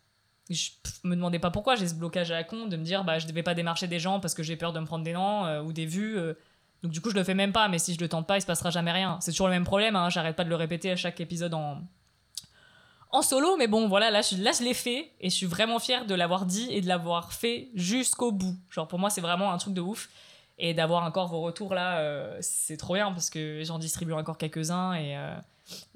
je 0.50 0.70
me 1.04 1.14
demandais 1.14 1.38
pas 1.38 1.50
pourquoi 1.50 1.74
j'ai 1.76 1.86
ce 1.86 1.94
blocage 1.94 2.30
à 2.30 2.34
la 2.34 2.44
con 2.44 2.66
de 2.66 2.76
me 2.76 2.84
dire 2.84 3.04
bah 3.04 3.18
je 3.18 3.26
devais 3.26 3.42
pas 3.42 3.54
démarcher 3.54 3.86
des 3.86 3.98
gens 3.98 4.20
parce 4.20 4.34
que 4.34 4.42
j'ai 4.42 4.56
peur 4.56 4.72
de 4.72 4.80
me 4.80 4.86
prendre 4.86 5.04
des 5.04 5.12
noms 5.12 5.44
euh, 5.44 5.62
ou 5.62 5.72
des 5.72 5.84
vues 5.84 6.16
euh. 6.18 6.34
donc 6.82 6.92
du 6.92 7.00
coup 7.00 7.10
je 7.10 7.14
le 7.14 7.24
fais 7.24 7.34
même 7.34 7.52
pas 7.52 7.68
mais 7.68 7.78
si 7.78 7.94
je 7.94 8.00
le 8.00 8.08
tente 8.08 8.26
pas 8.26 8.38
il 8.38 8.40
se 8.40 8.46
passera 8.46 8.70
jamais 8.70 8.92
rien 8.92 9.18
c'est 9.20 9.32
toujours 9.32 9.48
le 9.48 9.52
même 9.52 9.64
problème 9.64 9.94
hein. 9.94 10.08
j'arrête 10.08 10.36
pas 10.36 10.44
de 10.44 10.48
le 10.48 10.56
répéter 10.56 10.90
à 10.90 10.96
chaque 10.96 11.20
épisode 11.20 11.54
en 11.54 11.82
en 13.10 13.22
solo, 13.22 13.56
mais 13.56 13.68
bon, 13.68 13.88
voilà, 13.88 14.10
là, 14.10 14.20
je, 14.20 14.36
là, 14.36 14.52
je 14.52 14.62
l'ai 14.62 14.74
fait 14.74 15.10
et 15.20 15.30
je 15.30 15.34
suis 15.34 15.46
vraiment 15.46 15.78
fière 15.78 16.04
de 16.04 16.14
l'avoir 16.14 16.44
dit 16.44 16.68
et 16.70 16.82
de 16.82 16.88
l'avoir 16.88 17.32
fait 17.32 17.68
jusqu'au 17.74 18.32
bout. 18.32 18.54
Genre, 18.70 18.86
pour 18.86 18.98
moi, 18.98 19.08
c'est 19.08 19.22
vraiment 19.22 19.52
un 19.52 19.58
truc 19.58 19.74
de 19.74 19.80
ouf. 19.80 20.08
Et 20.60 20.74
d'avoir 20.74 21.04
encore 21.04 21.28
vos 21.28 21.40
retours 21.40 21.72
là, 21.72 22.00
euh, 22.00 22.36
c'est 22.40 22.76
trop 22.76 22.94
bien 22.94 23.12
parce 23.12 23.30
que 23.30 23.62
j'en 23.64 23.78
distribue 23.78 24.12
encore 24.12 24.36
quelques-uns. 24.36 24.94
Et, 24.94 25.16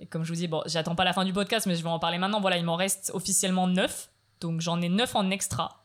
comme 0.08 0.22
je 0.22 0.28
vous 0.28 0.36
dis, 0.36 0.46
bon, 0.46 0.62
j'attends 0.66 0.94
pas 0.94 1.04
la 1.04 1.12
fin 1.12 1.24
du 1.24 1.32
podcast, 1.32 1.66
mais 1.66 1.74
je 1.74 1.82
vais 1.82 1.88
en 1.88 1.98
parler 1.98 2.16
maintenant. 2.16 2.40
Voilà, 2.40 2.56
il 2.56 2.64
m'en 2.64 2.76
reste 2.76 3.10
officiellement 3.12 3.66
9. 3.66 4.08
Donc, 4.42 4.60
j'en 4.60 4.80
ai 4.80 4.88
9 4.88 5.16
en 5.16 5.30
extra. 5.30 5.84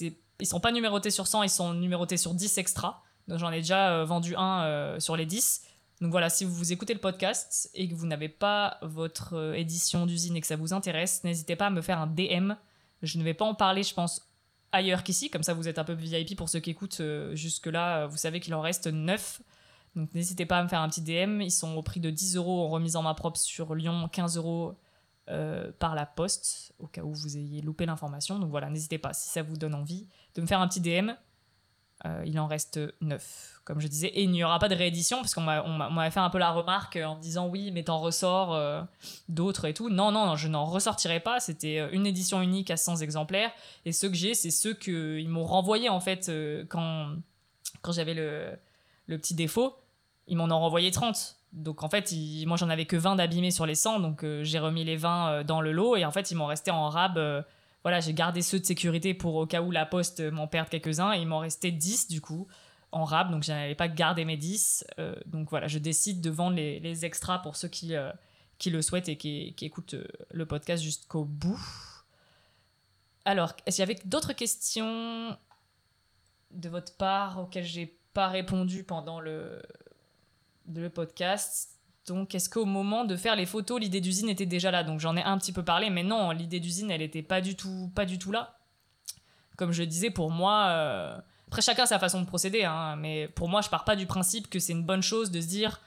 Ils 0.00 0.46
sont 0.46 0.60
pas 0.60 0.72
numérotés 0.72 1.10
sur 1.10 1.26
100, 1.26 1.44
ils 1.44 1.50
sont 1.50 1.72
numérotés 1.72 2.16
sur 2.16 2.34
10 2.34 2.58
extra. 2.58 3.02
Donc, 3.28 3.38
j'en 3.38 3.50
ai 3.50 3.58
déjà 3.58 3.92
euh, 3.92 4.04
vendu 4.04 4.34
un 4.36 4.96
sur 4.98 5.16
les 5.16 5.26
10. 5.26 5.62
Donc 6.00 6.10
voilà, 6.10 6.28
si 6.28 6.44
vous 6.44 6.72
écoutez 6.72 6.92
le 6.92 7.00
podcast 7.00 7.70
et 7.74 7.88
que 7.88 7.94
vous 7.94 8.06
n'avez 8.06 8.28
pas 8.28 8.78
votre 8.82 9.34
euh, 9.34 9.54
édition 9.54 10.04
d'usine 10.04 10.36
et 10.36 10.40
que 10.42 10.46
ça 10.46 10.56
vous 10.56 10.74
intéresse, 10.74 11.24
n'hésitez 11.24 11.56
pas 11.56 11.66
à 11.66 11.70
me 11.70 11.80
faire 11.80 11.98
un 11.98 12.06
DM. 12.06 12.52
Je 13.02 13.18
ne 13.18 13.24
vais 13.24 13.32
pas 13.32 13.46
en 13.46 13.54
parler, 13.54 13.82
je 13.82 13.94
pense, 13.94 14.30
ailleurs 14.72 15.02
qu'ici. 15.02 15.30
Comme 15.30 15.42
ça, 15.42 15.54
vous 15.54 15.68
êtes 15.68 15.78
un 15.78 15.84
peu 15.84 15.94
VIP 15.94 16.36
pour 16.36 16.50
ceux 16.50 16.60
qui 16.60 16.70
écoutent 16.70 17.00
euh, 17.00 17.34
jusque-là. 17.34 18.02
Euh, 18.02 18.06
vous 18.08 18.18
savez 18.18 18.40
qu'il 18.40 18.54
en 18.54 18.60
reste 18.60 18.88
9. 18.88 19.40
Donc 19.94 20.12
n'hésitez 20.12 20.44
pas 20.44 20.58
à 20.58 20.62
me 20.62 20.68
faire 20.68 20.82
un 20.82 20.88
petit 20.90 21.00
DM. 21.00 21.40
Ils 21.40 21.50
sont 21.50 21.74
au 21.74 21.82
prix 21.82 22.00
de 22.00 22.10
10 22.10 22.36
euros 22.36 22.66
en 22.66 22.68
remise 22.68 22.96
en 22.96 23.02
main 23.02 23.14
propre 23.14 23.38
sur 23.38 23.74
Lyon, 23.74 24.06
15 24.12 24.36
euros 24.36 24.74
par 25.78 25.94
la 25.94 26.06
poste, 26.06 26.72
au 26.78 26.86
cas 26.86 27.02
où 27.02 27.12
vous 27.12 27.36
ayez 27.36 27.60
loupé 27.60 27.86
l'information. 27.86 28.38
Donc 28.38 28.50
voilà, 28.50 28.70
n'hésitez 28.70 28.98
pas, 28.98 29.12
si 29.12 29.28
ça 29.28 29.42
vous 29.42 29.56
donne 29.56 29.74
envie, 29.74 30.08
de 30.34 30.40
me 30.40 30.46
faire 30.46 30.60
un 30.60 30.68
petit 30.68 30.80
DM. 30.80 31.10
Euh, 32.04 32.22
il 32.26 32.38
en 32.38 32.46
reste 32.46 32.78
9, 33.00 33.60
comme 33.64 33.80
je 33.80 33.88
disais. 33.88 34.08
Et 34.08 34.22
il 34.22 34.30
n'y 34.30 34.44
aura 34.44 34.58
pas 34.58 34.68
de 34.68 34.74
réédition, 34.74 35.18
parce 35.18 35.34
qu'on 35.34 35.40
m'a 35.40 36.10
fait 36.10 36.20
un 36.20 36.30
peu 36.30 36.38
la 36.38 36.50
remarque 36.50 36.96
en 36.96 37.16
me 37.16 37.20
disant 37.20 37.48
oui, 37.48 37.70
mais 37.70 37.84
t'en 37.84 37.98
ressors 37.98 38.54
euh, 38.54 38.82
d'autres 39.28 39.64
et 39.64 39.74
tout. 39.74 39.88
Non, 39.88 40.12
non, 40.12 40.36
je 40.36 40.48
n'en 40.48 40.66
ressortirai 40.66 41.20
pas. 41.20 41.40
C'était 41.40 41.78
euh, 41.78 41.88
une 41.92 42.06
édition 42.06 42.42
unique 42.42 42.70
à 42.70 42.76
100 42.76 42.96
exemplaires. 42.96 43.50
Et 43.84 43.92
ceux 43.92 44.08
que 44.08 44.14
j'ai, 44.14 44.34
c'est 44.34 44.50
ceux 44.50 44.74
qu'ils 44.74 45.28
m'ont 45.28 45.44
renvoyé 45.44 45.88
en 45.88 46.00
fait 46.00 46.30
quand, 46.68 47.16
quand 47.80 47.92
j'avais 47.92 48.14
le, 48.14 48.52
le 49.06 49.18
petit 49.18 49.34
défaut. 49.34 49.74
Ils 50.28 50.36
m'en 50.36 50.44
ont 50.44 50.60
renvoyé 50.60 50.90
30. 50.90 51.36
Donc 51.52 51.82
en 51.82 51.88
fait, 51.88 52.12
moi 52.46 52.56
j'en 52.56 52.68
avais 52.68 52.84
que 52.84 52.96
20 52.96 53.16
d'abîmés 53.16 53.50
sur 53.50 53.66
les 53.66 53.74
100, 53.74 54.00
donc 54.00 54.24
j'ai 54.42 54.58
remis 54.58 54.84
les 54.84 54.96
20 54.96 55.44
dans 55.44 55.60
le 55.60 55.72
lot 55.72 55.96
et 55.96 56.04
en 56.04 56.10
fait 56.10 56.30
ils 56.30 56.34
m'ont 56.34 56.46
resté 56.46 56.70
en 56.70 56.88
rab 56.88 57.44
voilà, 57.82 58.00
j'ai 58.00 58.14
gardé 58.14 58.42
ceux 58.42 58.58
de 58.58 58.64
sécurité 58.64 59.14
pour 59.14 59.36
au 59.36 59.46
cas 59.46 59.62
où 59.62 59.70
la 59.70 59.86
poste 59.86 60.20
m'en 60.20 60.48
perde 60.48 60.68
quelques-uns 60.68 61.12
et 61.12 61.20
il 61.20 61.26
m'en 61.28 61.38
restait 61.38 61.70
10 61.70 62.08
du 62.08 62.20
coup 62.20 62.48
en 62.92 63.04
rab, 63.04 63.30
donc 63.30 63.42
je 63.42 63.52
n'avais 63.52 63.74
pas 63.74 63.88
gardé 63.88 64.24
mes 64.24 64.36
10. 64.36 64.86
Euh, 64.98 65.14
donc 65.26 65.50
voilà, 65.50 65.68
je 65.68 65.78
décide 65.78 66.20
de 66.20 66.30
vendre 66.30 66.56
les, 66.56 67.04
extras 67.04 67.38
pour 67.38 67.56
ceux 67.56 67.68
qui, 67.68 67.94
euh, 67.94 68.10
qui 68.58 68.70
le 68.70 68.82
souhaitent 68.82 69.08
et 69.08 69.16
qui, 69.16 69.54
écoutent 69.60 69.94
euh, 69.94 70.06
le 70.30 70.46
podcast 70.46 70.82
jusqu'au 70.82 71.24
bout. 71.24 71.62
Alors, 73.24 73.54
est-ce 73.66 73.76
qu'il 73.76 73.82
y 73.82 73.90
avait 73.90 74.00
d'autres 74.04 74.32
questions 74.32 75.36
de 76.52 76.68
votre 76.68 76.96
part 76.96 77.38
auxquelles 77.40 77.64
j'ai 77.64 77.98
pas 78.14 78.28
répondu 78.28 78.82
pendant 78.82 79.20
le, 79.20 79.60
le 80.74 80.88
podcast 80.88 81.70
Donc, 82.06 82.34
est-ce 82.34 82.48
qu'au 82.48 82.64
moment 82.64 83.04
de 83.04 83.16
faire 83.16 83.36
les 83.36 83.46
photos, 83.46 83.80
l'idée 83.80 84.00
d'usine 84.00 84.28
était 84.28 84.46
déjà 84.46 84.70
là? 84.70 84.84
Donc, 84.84 85.00
j'en 85.00 85.16
ai 85.16 85.22
un 85.22 85.38
petit 85.38 85.52
peu 85.52 85.62
parlé, 85.62 85.90
mais 85.90 86.02
non, 86.02 86.30
l'idée 86.30 86.60
d'usine, 86.60 86.90
elle 86.90 87.02
était 87.02 87.22
pas 87.22 87.40
du 87.40 87.56
tout, 87.56 87.90
pas 87.94 88.04
du 88.04 88.18
tout 88.18 88.32
là. 88.32 88.58
Comme 89.56 89.72
je 89.72 89.82
disais, 89.82 90.10
pour 90.10 90.30
moi, 90.30 90.66
euh, 90.68 91.18
après 91.48 91.62
chacun 91.62 91.86
sa 91.86 91.98
façon 91.98 92.20
de 92.20 92.26
procéder, 92.26 92.64
hein, 92.64 92.96
mais 92.96 93.28
pour 93.28 93.48
moi, 93.48 93.60
je 93.60 93.68
pars 93.68 93.84
pas 93.84 93.96
du 93.96 94.06
principe 94.06 94.50
que 94.50 94.58
c'est 94.58 94.72
une 94.72 94.84
bonne 94.84 95.02
chose 95.02 95.30
de 95.30 95.40
se 95.40 95.46
dire, 95.46 95.80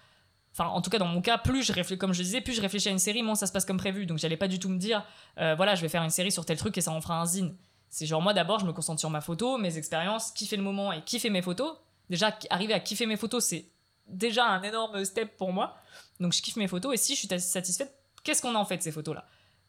enfin, 0.54 0.66
en 0.66 0.82
tout 0.82 0.90
cas 0.90 0.98
dans 0.98 1.06
mon 1.08 1.22
cas, 1.22 1.38
plus 1.38 1.64
je 1.64 1.72
réfléchis, 1.72 2.00
comme 2.00 2.14
je 2.14 2.24
disais, 2.24 2.42
plus 2.42 2.54
je 2.54 2.90
à 2.90 2.92
une 2.92 3.00
série, 3.00 3.22
moins 3.22 3.36
ça 3.36 3.48
se 3.48 3.52
passe 3.52 3.66
comme 3.66 3.78
prévu. 3.78 4.06
Donc, 4.06 4.18
j'allais 4.18 4.38
pas 4.38 4.48
du 4.48 4.60
tout 4.60 4.70
me 4.70 4.78
dire, 4.78 5.06
euh, 5.38 5.56
voilà, 5.56 5.76
je 5.76 5.82
vais 5.82 5.90
faire 5.90 6.04
une 6.04 6.10
série 6.10 6.32
sur 6.32 6.46
tel 6.46 6.58
truc 6.58 6.78
et 6.78 6.82
ça 6.82 6.92
en 6.92 7.02
fera 7.02 7.20
un 7.20 7.26
zine. 7.26 7.56
C'est 7.90 8.06
genre 8.06 8.22
moi 8.22 8.34
d'abord, 8.34 8.60
je 8.60 8.66
me 8.66 8.74
concentre 8.74 9.00
sur 9.00 9.10
ma 9.10 9.22
photo, 9.22 9.58
mes 9.58 9.78
expériences, 9.78 10.32
kiffer 10.32 10.58
le 10.58 10.64
moment 10.64 10.92
et 10.92 11.02
kiffer 11.02 11.30
mes 11.30 11.42
photos. 11.42 11.78
Déjà, 12.10 12.38
arriver 12.50 12.74
à 12.74 12.80
kiffer 12.80 13.06
mes 13.06 13.18
photos, 13.18 13.46
c'est 13.46 13.66
déjà 14.10 14.45
un 14.45 14.62
énorme 14.62 15.03
step 15.05 15.38
pour 15.38 15.53
moi. 15.53 15.76
Donc 16.20 16.34
je 16.34 16.41
kiffe 16.41 16.55
mes 16.55 16.68
photos 16.68 16.93
et 16.93 16.97
si 16.97 17.16
je 17.16 17.20
suis 17.20 17.39
satisfaite, 17.39 17.93
qu'est-ce 18.24 18.41
qu'on 18.41 18.55
en 18.55 18.66
fait 18.66 18.78
de 18.78 18.84
ces 18.84 18.91
photos-là? 18.91 19.26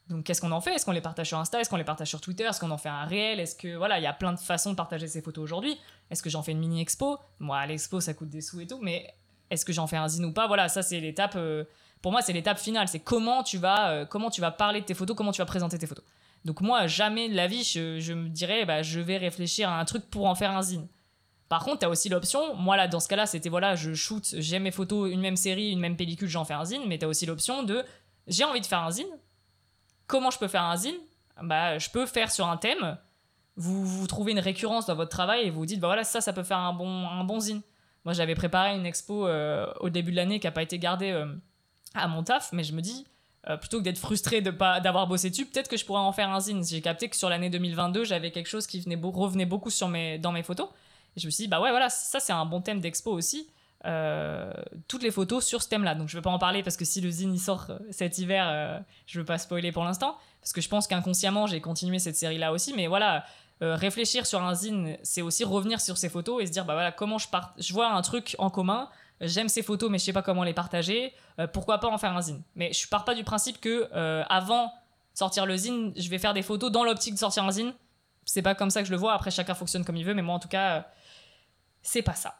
Donc 0.09 0.25
qu'est-ce 0.25 0.41
qu'on 0.41 0.51
en 0.51 0.61
fait? 0.61 0.75
Est-ce 0.75 0.85
qu'on 0.85 0.91
les 0.91 1.01
partage 1.01 1.27
sur 1.27 1.37
Insta? 1.37 1.61
Est-ce 1.61 1.69
qu'on 1.69 1.77
les 1.77 1.83
partage 1.83 2.09
sur 2.09 2.19
Twitter? 2.21 2.43
Est-ce 2.43 2.59
qu'on 2.59 2.71
en 2.71 2.77
fait 2.77 2.89
un 2.89 3.05
réel? 3.05 3.39
Est-ce 3.39 3.55
que 3.55 3.75
voilà, 3.75 3.99
il 3.99 4.03
y 4.03 4.07
a 4.07 4.13
plein 4.13 4.33
de 4.33 4.39
façons 4.39 4.71
de 4.71 4.75
partager 4.75 5.07
ces 5.07 5.21
photos 5.21 5.43
aujourd'hui? 5.43 5.77
Est-ce 6.09 6.21
que 6.21 6.29
j'en 6.29 6.43
fais 6.43 6.51
une 6.51 6.59
mini 6.59 6.81
expo 6.81 7.17
Moi, 7.39 7.65
l'expo 7.65 8.01
ça 8.01 8.13
coûte 8.13 8.29
des 8.29 8.41
sous 8.41 8.59
et 8.59 8.67
tout, 8.67 8.79
mais 8.81 9.13
est-ce 9.49 9.65
que 9.65 9.73
j'en 9.73 9.87
fais 9.87 9.97
un 9.97 10.07
zine 10.07 10.25
ou 10.25 10.33
pas? 10.33 10.47
Voilà, 10.47 10.69
ça 10.69 10.81
c'est 10.81 10.99
l'étape. 10.99 11.33
Euh, 11.35 11.63
pour 12.01 12.11
moi, 12.11 12.21
c'est 12.21 12.33
l'étape 12.33 12.57
finale. 12.57 12.87
C'est 12.87 12.99
comment 12.99 13.43
tu 13.43 13.57
vas, 13.57 13.91
euh, 13.91 14.05
comment 14.05 14.29
tu 14.29 14.41
vas 14.41 14.51
parler 14.51 14.81
de 14.81 14.85
tes 14.85 14.93
photos, 14.93 15.15
comment 15.15 15.31
tu 15.31 15.41
vas 15.41 15.45
présenter 15.45 15.77
tes 15.77 15.87
photos? 15.87 16.05
Donc 16.45 16.61
moi, 16.61 16.87
jamais 16.87 17.29
de 17.29 17.35
la 17.35 17.47
vie, 17.47 17.63
je, 17.63 18.13
me 18.13 18.27
dirais, 18.29 18.65
bah, 18.65 18.81
je 18.81 18.99
vais 18.99 19.17
réfléchir 19.17 19.69
à 19.69 19.79
un 19.79 19.85
truc 19.85 20.09
pour 20.09 20.25
en 20.25 20.35
faire 20.35 20.51
un 20.51 20.61
zine. 20.61 20.87
Par 21.51 21.65
contre, 21.65 21.79
tu 21.79 21.85
as 21.85 21.89
aussi 21.89 22.07
l'option, 22.07 22.55
moi 22.55 22.77
là, 22.77 22.87
dans 22.87 23.01
ce 23.01 23.09
cas-là, 23.09 23.25
c'était 23.25 23.49
voilà, 23.49 23.75
je 23.75 23.93
shoot, 23.93 24.35
j'aime 24.37 24.63
mes 24.63 24.71
photos, 24.71 25.11
une 25.11 25.19
même 25.19 25.35
série, 25.35 25.71
une 25.71 25.81
même 25.81 25.97
pellicule, 25.97 26.29
j'en 26.29 26.45
fais 26.45 26.53
un 26.53 26.63
zine, 26.63 26.83
mais 26.87 26.97
tu 26.97 27.03
as 27.03 27.09
aussi 27.09 27.25
l'option 27.25 27.63
de, 27.63 27.83
j'ai 28.25 28.45
envie 28.45 28.61
de 28.61 28.65
faire 28.65 28.79
un 28.79 28.89
zine, 28.89 29.09
comment 30.07 30.31
je 30.31 30.39
peux 30.39 30.47
faire 30.47 30.63
un 30.63 30.77
zine? 30.77 30.95
Bah, 31.43 31.77
je 31.77 31.89
peux 31.89 32.05
faire 32.05 32.31
sur 32.31 32.47
un 32.47 32.55
thème, 32.55 32.97
vous, 33.57 33.85
vous 33.85 34.07
trouvez 34.07 34.31
une 34.31 34.39
récurrence 34.39 34.85
dans 34.85 34.95
votre 34.95 35.09
travail 35.09 35.45
et 35.45 35.49
vous 35.49 35.59
vous 35.59 35.65
dites, 35.65 35.81
bah 35.81 35.89
voilà, 35.89 36.05
ça, 36.05 36.21
ça 36.21 36.31
peut 36.31 36.43
faire 36.43 36.57
un 36.57 36.71
bon, 36.71 37.05
un 37.05 37.25
bon 37.25 37.41
zine. 37.41 37.61
Moi, 38.05 38.13
j'avais 38.13 38.33
préparé 38.33 38.73
une 38.73 38.85
expo 38.85 39.27
euh, 39.27 39.69
au 39.81 39.89
début 39.89 40.11
de 40.11 40.15
l'année 40.15 40.39
qui 40.39 40.47
n'a 40.47 40.51
pas 40.51 40.63
été 40.63 40.79
gardée 40.79 41.11
euh, 41.11 41.25
à 41.93 42.07
mon 42.07 42.23
taf, 42.23 42.53
mais 42.53 42.63
je 42.63 42.71
me 42.71 42.79
dis, 42.79 43.05
euh, 43.49 43.57
plutôt 43.57 43.79
que 43.79 43.83
d'être 43.83 43.99
frustré 43.99 44.39
de 44.39 44.51
pas 44.51 44.79
d'avoir 44.79 45.05
bossé 45.05 45.29
dessus, 45.29 45.45
peut-être 45.45 45.67
que 45.67 45.75
je 45.75 45.83
pourrais 45.83 45.99
en 45.99 46.13
faire 46.13 46.29
un 46.29 46.39
zine. 46.39 46.63
J'ai 46.63 46.79
capté 46.79 47.09
que 47.09 47.17
sur 47.17 47.27
l'année 47.27 47.49
2022, 47.49 48.05
j'avais 48.05 48.31
quelque 48.31 48.47
chose 48.47 48.67
qui 48.67 48.79
venait 48.79 48.97
revenait 49.03 49.45
beaucoup 49.45 49.69
sur 49.69 49.89
dans 49.89 50.31
mes 50.31 50.43
photos. 50.43 50.69
Et 51.15 51.19
je 51.19 51.25
me 51.25 51.31
suis 51.31 51.43
dit, 51.43 51.47
bah 51.47 51.61
ouais, 51.61 51.71
voilà, 51.71 51.89
ça 51.89 52.19
c'est 52.19 52.33
un 52.33 52.45
bon 52.45 52.61
thème 52.61 52.79
d'expo 52.79 53.11
aussi. 53.11 53.47
Euh, 53.85 54.51
toutes 54.87 55.01
les 55.01 55.09
photos 55.09 55.45
sur 55.45 55.61
ce 55.61 55.69
thème-là. 55.69 55.95
Donc 55.95 56.07
je 56.07 56.15
ne 56.15 56.19
vais 56.19 56.23
pas 56.23 56.29
en 56.29 56.37
parler 56.39 56.61
parce 56.61 56.77
que 56.77 56.85
si 56.85 57.01
le 57.01 57.09
zine 57.09 57.33
y 57.33 57.39
sort 57.39 57.65
euh, 57.69 57.79
cet 57.89 58.19
hiver, 58.19 58.47
euh, 58.47 58.79
je 59.07 59.17
ne 59.17 59.23
veux 59.23 59.25
pas 59.25 59.37
spoiler 59.37 59.71
pour 59.71 59.83
l'instant. 59.83 60.17
Parce 60.39 60.53
que 60.53 60.61
je 60.61 60.69
pense 60.69 60.87
qu'inconsciemment, 60.87 61.47
j'ai 61.47 61.61
continué 61.61 61.97
cette 61.99 62.15
série-là 62.15 62.51
aussi. 62.51 62.73
Mais 62.75 62.87
voilà, 62.87 63.25
réfléchir 63.59 64.25
sur 64.25 64.41
un 64.41 64.55
zine, 64.55 64.97
c'est 65.03 65.21
aussi 65.21 65.43
revenir 65.43 65.79
sur 65.79 65.97
ces 65.97 66.09
photos 66.09 66.41
et 66.41 66.47
se 66.47 66.51
dire, 66.51 66.65
bah 66.65 66.73
voilà, 66.73 66.91
comment 66.91 67.17
je. 67.17 67.27
Je 67.59 67.73
vois 67.73 67.91
un 67.91 68.01
truc 68.01 68.35
en 68.39 68.49
commun, 68.49 68.89
j'aime 69.19 69.49
ces 69.49 69.61
photos, 69.61 69.91
mais 69.91 69.99
je 69.99 70.05
sais 70.05 70.13
pas 70.13 70.23
comment 70.23 70.43
les 70.43 70.53
partager. 70.53 71.13
pourquoi 71.53 71.77
pas 71.77 71.87
en 71.87 71.99
faire 71.99 72.17
un 72.17 72.21
zine 72.21 72.41
Mais 72.55 72.73
je 72.73 72.87
pars 72.87 73.05
pas 73.05 73.13
du 73.13 73.23
principe 73.23 73.61
que 73.61 73.87
avant 74.31 74.73
sortir 75.13 75.45
le 75.45 75.55
zine, 75.57 75.93
je 75.95 76.09
vais 76.09 76.17
faire 76.17 76.33
des 76.33 76.41
photos 76.41 76.71
dans 76.71 76.83
l'optique 76.83 77.13
de 77.13 77.19
sortir 77.19 77.43
un 77.43 77.51
zine. 77.51 77.73
C'est 78.31 78.41
pas 78.41 78.55
comme 78.55 78.69
ça 78.69 78.81
que 78.81 78.87
je 78.87 78.93
le 78.93 78.97
vois. 78.97 79.13
Après, 79.13 79.29
chacun 79.29 79.53
fonctionne 79.53 79.83
comme 79.83 79.97
il 79.97 80.05
veut, 80.05 80.13
mais 80.13 80.21
moi, 80.21 80.35
en 80.35 80.39
tout 80.39 80.47
cas 80.47 80.87
c'est 81.81 82.01
pas 82.01 82.13
ça. 82.13 82.39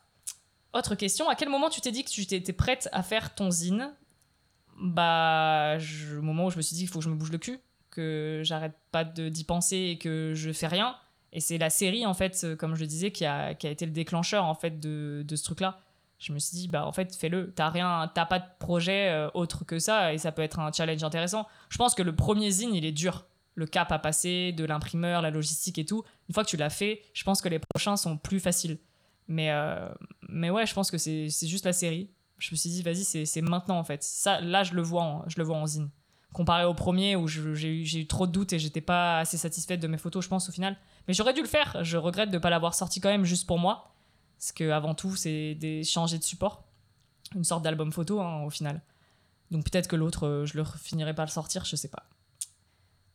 Autre 0.74 0.96
question, 0.96 1.28
à 1.28 1.36
quel 1.36 1.50
moment 1.50 1.70
tu 1.70 1.82
t'es 1.82 1.92
dit 1.92 2.06
que 2.06 2.10
tu 2.10 2.22
étais 2.22 2.54
prête 2.54 2.88
à 2.94 3.04
faire 3.04 3.36
ton 3.36 3.52
zine? 3.52 3.92
Bah, 4.78 5.76
au 6.18 6.22
moment 6.22 6.46
où 6.46 6.50
je 6.50 6.56
me 6.56 6.62
suis 6.62 6.76
dit 6.76 6.84
qu'il 6.84 6.90
faut 6.90 7.00
que 7.00 7.06
je 7.06 7.10
me 7.10 7.16
bouge 7.16 7.32
le 7.32 7.40
cul, 7.40 7.60
que 7.90 8.42
j'arrête 8.46 8.78
pas 8.94 9.04
d'y 9.04 9.44
penser 9.44 9.76
et 9.76 9.98
que 9.98 10.32
je 10.34 10.54
fais 10.54 10.68
rien. 10.68 10.96
Et 11.34 11.42
c'est 11.42 11.58
la 11.58 11.70
série, 11.70 12.06
en 12.06 12.14
fait, 12.14 12.42
euh, 12.46 12.56
comme 12.56 12.76
je 12.76 12.82
le 12.82 12.88
disais, 12.88 13.12
qui 13.12 13.26
a, 13.26 13.54
qui 13.54 13.68
a 13.68 13.70
été 13.70 13.86
le 13.86 13.92
déclencheur, 13.92 14.46
en 14.46 14.56
fait, 14.56 14.80
de, 14.80 15.26
de 15.28 15.36
ce 15.36 15.44
truc-là. 15.44 15.82
Je 16.20 16.32
me 16.32 16.40
suis 16.40 16.56
dit, 16.56 16.68
bah, 16.70 16.86
en 16.86 16.94
fait, 16.94 17.14
fais-le. 17.16 17.52
T'as 17.54 17.70
rien, 17.70 18.10
t'as 18.14 18.26
pas 18.26 18.40
de 18.40 18.46
projet 18.60 19.10
euh, 19.10 19.30
autre 19.34 19.66
que 19.66 19.78
ça, 19.78 20.14
et 20.14 20.18
ça 20.18 20.32
peut 20.32 20.42
être 20.42 20.60
un 20.60 20.72
challenge 20.72 21.04
intéressant. 21.04 21.48
Je 21.68 21.78
pense 21.78 21.96
que 21.96 22.04
le 22.04 22.16
premier 22.16 22.50
zine, 22.50 22.74
il 22.74 22.86
est 22.86 22.92
dur. 22.94 23.26
Le 23.56 23.66
cap 23.66 23.92
à 23.92 24.00
passer, 24.00 24.54
de 24.54 24.64
l'imprimeur, 24.64 25.22
la 25.22 25.30
logistique 25.30 25.78
et 25.78 25.86
tout. 25.86 26.04
Une 26.30 26.34
fois 26.34 26.44
que 26.44 26.50
tu 26.50 26.58
l'as 26.58 26.70
fait, 26.70 27.02
je 27.14 27.24
pense 27.24 27.42
que 27.42 27.50
les 27.50 27.60
prochains 27.60 27.98
sont 27.98 28.18
plus 28.18 28.40
faciles. 28.40 28.78
Mais, 29.28 29.52
euh, 29.52 29.90
mais 30.30 30.50
ouais, 30.50 30.66
je 30.66 30.74
pense 30.74 30.90
que 30.92 30.98
c'est 30.98 31.30
juste 31.30 31.66
la 31.66 31.74
série. 31.74 32.12
Je 32.38 32.50
me 32.52 32.58
suis 32.58 32.70
dit, 32.70 32.82
vas-y, 32.82 33.04
c'est 33.04 33.42
maintenant 33.42 33.78
en 33.78 33.84
fait. 33.84 34.04
Ça, 34.04 34.42
là, 34.42 34.64
je 34.64 34.74
le 34.74 34.82
vois 34.82 35.04
en, 35.04 35.30
je 35.30 35.36
le 35.38 35.44
vois 35.44 35.58
en 35.58 35.66
zine. 35.66 35.90
Comparé 36.34 36.64
au 36.64 36.74
premier 36.74 37.16
où 37.18 37.28
j'ai 37.28 38.00
eu 38.00 38.08
trop 38.08 38.26
de 38.26 38.32
doutes 38.32 38.54
et 38.54 38.60
j'étais 38.60 38.82
pas 38.82 39.20
assez 39.20 39.38
satisfaite 39.38 39.82
de 39.82 39.88
mes 39.88 39.98
photos, 39.98 40.24
je 40.24 40.30
pense, 40.30 40.48
au 40.48 40.52
final. 40.52 40.78
Mais 41.08 41.14
j'aurais 41.14 41.34
dû 41.34 41.42
le 41.42 41.48
faire. 41.48 41.84
Je 41.84 41.98
regrette 41.98 42.30
de 42.30 42.36
ne 42.36 42.40
pas 42.40 42.50
l'avoir 42.50 42.74
sorti 42.74 43.02
quand 43.02 43.10
même 43.10 43.26
juste 43.26 43.46
pour 43.46 43.60
moi. 43.60 43.94
Parce 44.38 44.54
que 44.54 44.72
avant 44.72 44.96
tout, 44.96 45.16
c'est 45.16 45.84
changer 45.84 46.18
de 46.18 46.24
support. 46.24 46.64
Une 47.36 47.44
sorte 47.44 47.64
d'album 47.64 47.92
photo, 47.92 48.22
hein, 48.22 48.44
au 48.44 48.50
final. 48.50 48.82
Donc 49.52 49.70
peut-être 49.70 49.88
que 49.88 49.96
l'autre, 49.96 50.26
euh, 50.26 50.46
je 50.46 50.58
le 50.58 50.64
finirai 50.64 51.14
pas 51.14 51.26
le 51.26 51.30
sortir, 51.30 51.66
je 51.66 51.76
sais 51.76 51.90
pas. 51.90 52.04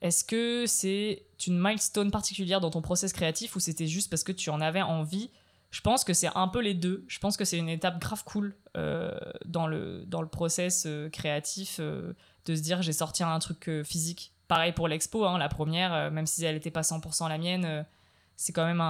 Est-ce 0.03 0.25
que 0.25 0.67
c'est 0.67 1.23
une 1.47 1.59
milestone 1.59 2.11
particulière 2.11 2.61
dans 2.61 2.71
ton 2.71 2.83
process 2.83 3.13
créatif 3.13 3.57
ou 3.57 3.61
c'était 3.61 3.87
juste 3.87 4.11
parce 4.11 4.25
que 4.25 4.33
tu 4.33 4.51
en 4.51 4.61
avais 4.61 4.83
envie? 4.83 5.31
Je 5.71 5.81
pense 5.81 6.05
que 6.05 6.15
c'est 6.15 6.31
un 6.35 6.49
peu 6.49 6.61
les 6.61 6.75
deux. 6.75 7.05
Je 7.09 7.19
pense 7.19 7.37
que 7.37 7.45
c'est 7.45 7.59
une 7.59 7.69
étape 7.69 7.99
grave 8.01 8.25
cool 8.25 8.55
euh, 8.77 9.19
dans, 9.45 9.67
le, 9.67 10.05
dans 10.07 10.23
le 10.23 10.29
process 10.29 10.85
euh, 10.87 11.09
créatif 11.11 11.79
euh, 11.81 12.13
de 12.45 12.55
se 12.55 12.63
dire 12.63 12.83
j'ai 12.83 12.93
sorti 12.93 13.23
un 13.23 13.39
truc 13.39 13.71
physique. 13.85 14.33
Pareil 14.49 14.73
pour 14.73 14.87
l'expo, 14.87 15.25
hein, 15.25 15.39
la 15.39 15.49
première, 15.49 16.11
même 16.13 16.27
si 16.27 16.45
elle 16.45 16.55
n'était 16.55 16.71
pas 16.71 16.83
100% 16.83 17.29
la 17.29 17.37
mienne, 17.37 17.85
c'est 18.37 18.53
quand 18.53 18.65
même 18.65 18.81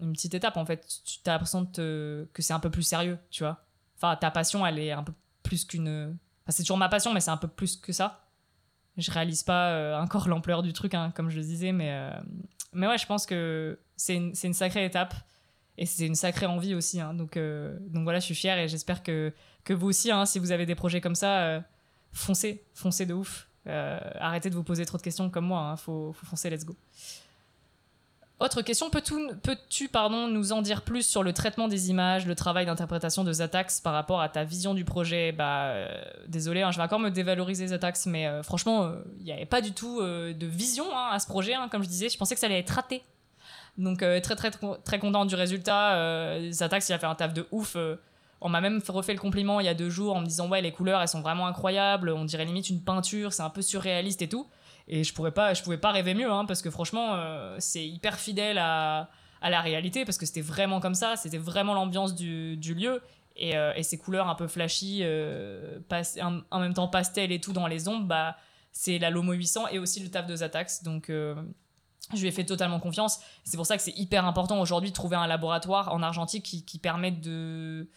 une 0.00 0.12
petite 0.12 0.34
étape 0.34 0.56
en 0.56 0.66
fait. 0.66 0.84
Tu 1.04 1.20
as 1.26 1.32
l'impression 1.32 1.64
que 1.64 2.26
c'est 2.38 2.52
un 2.52 2.58
peu 2.58 2.70
plus 2.70 2.82
sérieux, 2.82 3.16
tu 3.30 3.44
vois. 3.44 3.64
Enfin, 3.96 4.16
ta 4.16 4.32
passion, 4.32 4.66
elle 4.66 4.80
est 4.80 4.90
un 4.90 5.04
peu 5.04 5.12
plus 5.44 5.64
qu'une. 5.64 6.18
Enfin, 6.42 6.50
c'est 6.50 6.64
toujours 6.64 6.76
ma 6.76 6.88
passion, 6.88 7.12
mais 7.14 7.20
c'est 7.20 7.30
un 7.30 7.36
peu 7.36 7.46
plus 7.46 7.76
que 7.76 7.92
ça. 7.92 8.25
Je 8.96 9.10
réalise 9.10 9.42
pas 9.42 10.00
encore 10.00 10.28
l'ampleur 10.28 10.62
du 10.62 10.72
truc, 10.72 10.94
hein, 10.94 11.12
comme 11.14 11.28
je 11.28 11.36
le 11.36 11.42
disais, 11.42 11.72
mais, 11.72 12.10
mais 12.72 12.86
ouais, 12.86 12.98
je 12.98 13.06
pense 13.06 13.26
que 13.26 13.78
c'est 13.96 14.14
une, 14.14 14.32
une 14.42 14.54
sacrée 14.54 14.84
étape 14.84 15.14
et 15.78 15.86
c'est 15.86 16.06
une 16.06 16.14
sacrée 16.14 16.46
envie 16.46 16.74
aussi. 16.74 17.00
Hein. 17.00 17.14
Donc, 17.14 17.36
euh, 17.36 17.76
donc 17.88 18.04
voilà, 18.04 18.18
je 18.18 18.24
suis 18.24 18.34
fière 18.34 18.58
et 18.58 18.68
j'espère 18.68 19.02
que, 19.02 19.32
que 19.64 19.72
vous 19.72 19.88
aussi, 19.88 20.10
hein, 20.10 20.24
si 20.26 20.38
vous 20.38 20.52
avez 20.52 20.66
des 20.66 20.74
projets 20.74 21.00
comme 21.00 21.14
ça, 21.14 21.40
euh, 21.40 21.60
foncez, 22.12 22.64
foncez 22.74 23.06
de 23.06 23.14
ouf. 23.14 23.48
Euh, 23.66 23.98
arrêtez 24.20 24.48
de 24.48 24.54
vous 24.54 24.62
poser 24.62 24.86
trop 24.86 24.96
de 24.96 25.02
questions 25.02 25.28
comme 25.28 25.46
moi, 25.46 25.76
faut, 25.76 26.12
faut, 26.12 26.26
foncer, 26.26 26.50
let's 26.50 26.64
go. 26.64 26.76
Autre 28.38 28.60
question, 28.60 28.90
peux-tu 28.90 29.88
pardon, 29.88 30.28
nous 30.28 30.52
en 30.52 30.60
dire 30.60 30.82
plus 30.82 31.06
sur 31.06 31.22
le 31.22 31.32
traitement 31.32 31.68
des 31.68 31.88
images, 31.88 32.26
le 32.26 32.34
travail 32.34 32.66
d'interprétation 32.66 33.24
de 33.24 33.32
Zatax 33.32 33.80
par 33.80 33.94
rapport 33.94 34.20
à 34.20 34.28
ta 34.28 34.44
vision 34.44 34.74
du 34.74 34.84
projet? 34.84 35.32
Bah, 35.32 35.72
désolé, 36.28 36.62
je 36.70 36.76
vais 36.76 36.82
encore 36.82 37.00
me 37.00 37.10
dévaloriser 37.10 37.68
Zatax, 37.68 38.04
mais 38.04 38.42
franchement, 38.42 38.92
il 39.20 39.24
n'y 39.24 39.32
avait 39.32 39.46
pas 39.46 39.62
du 39.62 39.72
tout 39.72 40.02
de 40.02 40.46
vision 40.46 40.84
à 40.94 41.18
ce 41.18 41.26
projet, 41.26 41.54
comme 41.70 41.82
je 41.82 41.88
disais. 41.88 42.10
Je 42.10 42.18
pensais 42.18 42.34
que 42.34 42.40
ça 42.40 42.46
allait 42.46 42.58
être 42.58 42.70
raté 42.70 43.02
donc 43.78 44.02
euh, 44.02 44.20
très 44.20 44.36
très 44.36 44.50
très 44.50 44.98
content 44.98 45.24
du 45.24 45.34
résultat. 45.34 45.94
Euh, 45.96 46.50
Zatax 46.50 46.88
il 46.88 46.92
a 46.92 46.98
fait 46.98 47.06
un 47.06 47.14
taf 47.14 47.32
de 47.32 47.46
ouf. 47.50 47.74
Euh. 47.76 47.96
on 48.40 48.48
m'a 48.48 48.60
même 48.60 48.80
refait 48.88 49.12
le 49.12 49.18
compliment 49.20 49.60
il 49.60 49.66
y 49.66 49.68
a 49.68 49.74
deux 49.74 49.90
jours 49.90 50.16
en 50.16 50.20
me 50.20 50.26
disant 50.26 50.48
ouais 50.48 50.62
les 50.62 50.72
couleurs 50.72 51.00
elles 51.00 51.08
sont 51.08 51.20
vraiment 51.20 51.46
incroyables. 51.46 52.10
On 52.10 52.24
dirait 52.24 52.44
limite 52.44 52.70
une 52.70 52.82
peinture, 52.82 53.32
c'est 53.32 53.42
un 53.42 53.50
peu 53.50 53.62
surréaliste 53.62 54.22
et 54.22 54.28
tout. 54.28 54.46
Et 54.88 55.04
je 55.04 55.12
pourrais 55.12 55.32
pas, 55.32 55.54
je 55.54 55.62
pouvais 55.62 55.78
pas 55.78 55.90
rêver 55.90 56.14
mieux 56.14 56.30
hein, 56.30 56.44
parce 56.44 56.62
que 56.62 56.70
franchement 56.70 57.18
c'est 57.58 57.86
hyper 57.86 58.18
fidèle 58.18 58.58
à, 58.58 59.10
à, 59.40 59.50
la 59.50 59.60
réalité 59.60 60.04
parce 60.04 60.16
que 60.16 60.26
c'était 60.26 60.40
vraiment 60.40 60.80
comme 60.80 60.94
ça, 60.94 61.16
c'était 61.16 61.38
vraiment 61.38 61.74
l'ambiance 61.74 62.14
du, 62.14 62.56
du, 62.56 62.74
lieu. 62.74 63.02
Et, 63.34 63.54
et, 63.74 63.82
ces 63.82 63.98
couleurs 63.98 64.28
un 64.28 64.34
peu 64.34 64.46
flashy, 64.46 65.02
en, 65.04 66.40
en, 66.50 66.60
même 66.60 66.74
temps 66.74 66.88
pastel 66.88 67.32
et 67.32 67.40
tout 67.40 67.52
dans 67.52 67.66
les 67.66 67.88
ombres, 67.88 68.06
bah, 68.06 68.36
c'est 68.70 68.98
la 68.98 69.10
Lomo 69.10 69.32
800 69.32 69.68
et 69.68 69.78
aussi 69.78 70.00
le 70.00 70.10
taf 70.10 70.26
de 70.26 70.36
Zatax. 70.36 70.84
Donc 70.84 71.10
je 72.14 72.20
lui 72.20 72.28
ai 72.28 72.32
fait 72.32 72.44
totalement 72.44 72.78
confiance. 72.78 73.20
C'est 73.44 73.56
pour 73.56 73.66
ça 73.66 73.76
que 73.76 73.82
c'est 73.82 73.96
hyper 73.98 74.24
important 74.24 74.60
aujourd'hui 74.60 74.90
de 74.90 74.94
trouver 74.94 75.16
un 75.16 75.26
laboratoire 75.26 75.92
en 75.92 76.02
argentique 76.02 76.44
qui, 76.44 76.64
qui 76.64 76.78
permette 76.78 77.20
de, 77.20 77.88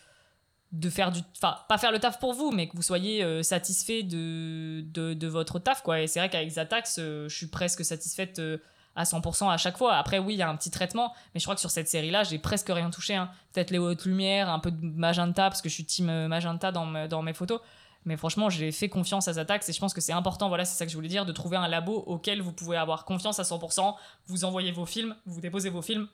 de 0.71 0.89
faire 0.89 1.11
du. 1.11 1.21
Enfin, 1.37 1.57
pas 1.67 1.77
faire 1.77 1.91
le 1.91 1.99
taf 1.99 2.19
pour 2.19 2.33
vous, 2.33 2.51
mais 2.51 2.67
que 2.67 2.75
vous 2.75 2.83
soyez 2.83 3.23
euh, 3.23 3.41
satisfait 3.43 4.03
de, 4.03 4.81
de, 4.81 5.27
votre 5.27 5.59
taf, 5.59 5.81
quoi. 5.81 6.01
Et 6.01 6.07
c'est 6.07 6.19
vrai 6.19 6.29
qu'avec 6.29 6.49
Zatax, 6.49 6.97
euh, 6.99 7.27
je 7.27 7.35
suis 7.35 7.47
presque 7.47 7.83
satisfaite 7.83 8.39
euh, 8.39 8.57
à 8.95 9.03
100% 9.03 9.51
à 9.51 9.57
chaque 9.57 9.77
fois. 9.77 9.95
Après, 9.95 10.19
oui, 10.19 10.35
il 10.35 10.37
y 10.37 10.43
a 10.43 10.49
un 10.49 10.55
petit 10.55 10.69
traitement, 10.69 11.13
mais 11.33 11.39
je 11.39 11.45
crois 11.45 11.55
que 11.55 11.61
sur 11.61 11.71
cette 11.71 11.89
série-là, 11.89 12.23
j'ai 12.23 12.37
presque 12.37 12.69
rien 12.69 12.89
touché. 12.91 13.15
Hein. 13.15 13.31
Peut-être 13.53 13.71
les 13.71 13.79
hautes 13.79 14.05
lumières, 14.05 14.49
un 14.49 14.59
peu 14.59 14.71
de 14.71 14.79
magenta, 14.81 15.49
parce 15.49 15.61
que 15.61 15.69
je 15.69 15.73
suis 15.73 15.85
team 15.85 16.27
magenta 16.27 16.71
dans, 16.71 17.07
dans 17.07 17.21
mes 17.23 17.33
photos. 17.33 17.61
Mais 18.05 18.15
franchement, 18.15 18.49
j'ai 18.49 18.71
fait 18.71 18.89
confiance 18.89 19.27
à 19.27 19.33
Zatax 19.33 19.67
et 19.69 19.73
je 19.73 19.79
pense 19.79 19.93
que 19.93 20.01
c'est 20.01 20.13
important, 20.13 20.47
voilà, 20.47 20.63
c'est 20.63 20.77
ça 20.77 20.85
que 20.85 20.91
je 20.91 20.95
voulais 20.95 21.09
dire, 21.09 21.25
de 21.25 21.31
trouver 21.33 21.57
un 21.57 21.67
labo 21.67 21.97
auquel 22.07 22.41
vous 22.41 22.53
pouvez 22.53 22.77
avoir 22.77 23.03
confiance 23.03 23.39
à 23.39 23.43
100%. 23.43 23.93
Vous 24.27 24.45
envoyez 24.45 24.71
vos 24.71 24.85
films, 24.85 25.15
vous 25.25 25.41
déposez 25.41 25.69
vos 25.69 25.81
films 25.81 26.07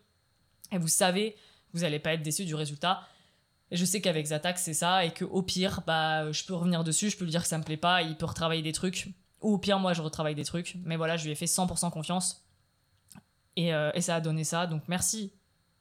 et 0.72 0.80
vous 0.80 0.88
savez, 0.88 1.36
vous 1.74 1.82
n'allez 1.82 2.00
pas 2.00 2.14
être 2.14 2.24
déçu 2.24 2.44
du 2.46 2.56
résultat. 2.56 3.02
Et 3.72 3.78
je 3.78 3.86
sais 3.86 4.00
qu'avec 4.02 4.28
Zatak, 4.28 4.58
c'est 4.58 4.74
ça, 4.74 5.06
et 5.06 5.14
qu'au 5.14 5.42
pire, 5.42 5.82
bah, 5.88 6.32
je 6.32 6.46
peux 6.46 6.54
revenir 6.54 6.84
dessus, 6.84 7.10
je 7.10 7.18
peux 7.18 7.26
lui 7.26 7.32
dire 7.32 7.42
que 7.42 7.48
ça 7.48 7.58
me 7.58 7.64
plaît 7.64 7.78
pas, 7.78 8.04
il 8.04 8.16
peut 8.16 8.26
retravailler 8.26 8.62
des 8.62 8.74
trucs, 8.74 9.10
ou 9.42 9.54
au 9.54 9.58
pire, 9.58 9.80
moi, 9.80 9.94
je 9.94 10.02
retravaille 10.02 10.36
des 10.36 10.44
trucs. 10.44 10.76
Mais 10.86 10.98
voilà, 10.98 11.18
je 11.18 11.26
lui 11.26 11.32
ai 11.32 11.36
fait 11.36 11.46
100% 11.46 11.92
confiance. 11.92 12.46
Et, 13.56 13.74
euh, 13.74 13.92
et, 13.94 14.02
ça 14.02 14.16
a 14.16 14.22
donné 14.22 14.44
ça. 14.44 14.68
Donc 14.68 14.84
merci 14.88 15.32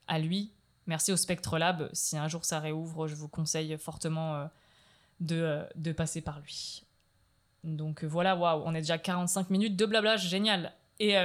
à 0.07 0.19
lui, 0.19 0.53
merci 0.85 1.11
au 1.11 1.17
Spectre 1.17 1.57
Lab. 1.57 1.89
Si 1.93 2.17
un 2.17 2.27
jour 2.27 2.45
ça 2.45 2.59
réouvre, 2.59 3.07
je 3.07 3.15
vous 3.15 3.27
conseille 3.27 3.77
fortement 3.77 4.35
euh, 4.35 4.45
de, 5.19 5.35
euh, 5.35 5.63
de, 5.75 5.91
passer 5.91 6.21
par 6.21 6.39
lui. 6.39 6.83
Donc 7.63 8.03
voilà, 8.03 8.35
waouh, 8.35 8.61
on 8.65 8.75
est 8.75 8.81
déjà 8.81 8.97
45 8.97 9.49
minutes 9.49 9.75
de 9.75 9.85
blabla, 9.85 10.17
génial. 10.17 10.73
Et 10.99 11.15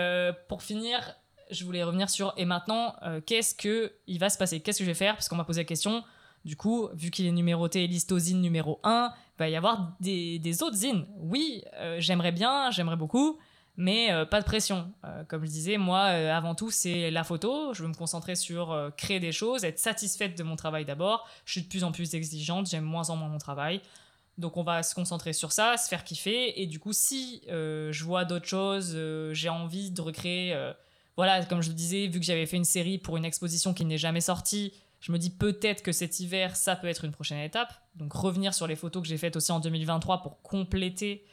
pour 0.48 0.62
finir, 0.62 1.14
je 1.50 1.64
voulais 1.64 1.84
revenir 1.84 2.10
sur 2.10 2.32
et 2.36 2.44
maintenant, 2.44 2.96
qu'est-ce 3.24 3.54
que 3.54 3.92
il 4.08 4.18
va 4.18 4.30
se 4.30 4.38
passer? 4.38 4.60
Qu'est-ce 4.60 4.78
que 4.78 4.84
je 4.84 4.90
vais 4.90 4.94
faire? 4.94 5.14
Parce 5.14 5.28
qu'on 5.28 5.36
m'a 5.36 5.44
posé 5.44 5.60
la 5.60 5.64
question. 5.66 6.02
Du 6.44 6.56
coup, 6.56 6.88
vu 6.94 7.10
qu'il 7.10 7.26
est 7.26 7.32
numéroté 7.32 7.86
listosine 7.86 8.40
numéro 8.40 8.80
1, 8.82 9.12
il 9.14 9.38
va 9.38 9.48
y 9.48 9.56
avoir 9.56 9.92
des, 10.00 10.62
autres 10.62 10.76
zines. 10.76 11.06
Oui, 11.18 11.62
j'aimerais 11.98 12.32
bien, 12.32 12.70
j'aimerais 12.70 12.96
beaucoup, 12.96 13.38
mais 13.80 14.12
euh, 14.12 14.26
pas 14.26 14.40
de 14.40 14.44
pression. 14.44 14.92
Euh, 15.06 15.24
comme 15.24 15.44
je 15.44 15.50
disais, 15.50 15.78
moi, 15.78 16.08
euh, 16.08 16.36
avant 16.36 16.54
tout, 16.54 16.70
c'est 16.70 17.10
la 17.10 17.24
photo. 17.24 17.72
Je 17.72 17.82
veux 17.82 17.88
me 17.88 17.94
concentrer 17.94 18.34
sur 18.36 18.92
créer 18.98 19.20
des 19.20 19.32
choses, 19.32 19.64
être 19.64 19.78
satisfaite 19.78 20.36
de 20.36 20.42
mon 20.42 20.54
travail 20.54 20.84
d'abord. 20.84 21.26
Je 21.46 21.52
suis 21.52 21.62
de 21.62 21.68
plus 21.68 21.82
en 21.82 21.90
plus 21.90 22.14
exigeante, 22.14 22.68
j'aime 22.68 22.84
moins 22.84 23.08
en 23.08 23.16
moins 23.16 23.28
mon 23.28 23.38
travail. 23.38 23.80
Donc 24.36 24.58
on 24.58 24.62
va 24.62 24.82
se 24.82 24.94
concentrer 24.94 25.32
sur 25.32 25.52
ça, 25.52 25.78
se 25.78 25.88
faire 25.88 26.04
kiffer. 26.04 26.60
Et 26.60 26.66
du 26.66 26.78
coup, 26.78 26.92
si 26.92 27.42
je 27.48 28.04
vois 28.04 28.26
d'autres 28.26 28.46
choses, 28.46 28.96
j'ai 29.32 29.48
envie 29.48 29.90
de 29.90 30.00
recréer... 30.00 30.54
voilà, 31.16 31.44
comme 31.44 31.62
je 31.62 31.68
le 31.68 31.74
disais, 31.74 32.06
vu 32.06 32.20
que 32.20 32.26
j'avais 32.26 32.46
fait 32.46 32.56
une 32.58 32.64
série 32.64 32.98
pour 32.98 33.16
une 33.16 33.24
exposition 33.24 33.72
qui 33.72 33.86
n'est 33.86 33.98
jamais 33.98 34.20
sortie, 34.20 34.74
je 35.00 35.12
me 35.12 35.18
dis 35.18 35.30
peut-être 35.30 35.82
que 35.82 35.92
cet 35.92 36.20
hiver, 36.20 36.56
ça 36.56 36.76
peut 36.76 36.86
être 36.86 37.04
une 37.04 37.12
prochaine 37.12 37.38
étape. 37.38 37.72
Donc 37.96 38.12
revenir 38.12 38.54
sur 38.54 38.66
les 38.66 38.76
photos 38.76 39.02
que 39.02 39.08
j'ai 39.08 39.18
faites 39.18 39.36
aussi 39.36 39.50
en 39.52 39.60
2023 39.60 40.22
pour 40.22 40.42
compléter 40.42 41.24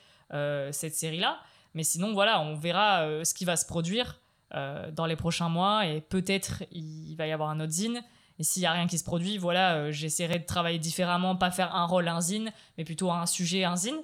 cette 0.72 0.96
série-là. 0.96 1.40
Mais 1.78 1.84
sinon, 1.84 2.12
voilà, 2.14 2.42
on 2.42 2.56
verra 2.56 3.04
euh, 3.04 3.24
ce 3.24 3.36
qui 3.36 3.46
va 3.46 3.56
se 3.56 3.66
produire 3.66 4.20
euh, 4.56 4.90
dans 4.90 5.06
les 5.06 5.16
prochains 5.16 5.48
mois 5.48 5.86
et 5.86 6.02
peut-être 6.02 6.64
il 6.72 7.14
va 7.16 7.28
y 7.28 7.32
avoir 7.32 7.52
un 7.52 7.60
autre 7.60 7.72
zine. 7.72 8.02
Et 8.40 8.44
s'il 8.44 8.62
n'y 8.62 8.66
a 8.66 8.72
rien 8.72 8.88
qui 8.88 8.98
se 8.98 9.04
produit, 9.04 9.38
voilà, 9.38 9.76
euh, 9.76 9.92
j'essaierai 9.92 10.40
de 10.40 10.46
travailler 10.46 10.80
différemment, 10.80 11.36
pas 11.36 11.52
faire 11.52 11.76
un 11.76 11.86
rôle, 11.86 12.08
un 12.08 12.20
zine, 12.20 12.52
mais 12.80 12.84
plutôt 12.84 13.12
un 13.12 13.28
sujet, 13.28 13.64
un 13.64 13.76
zine. 13.76 14.00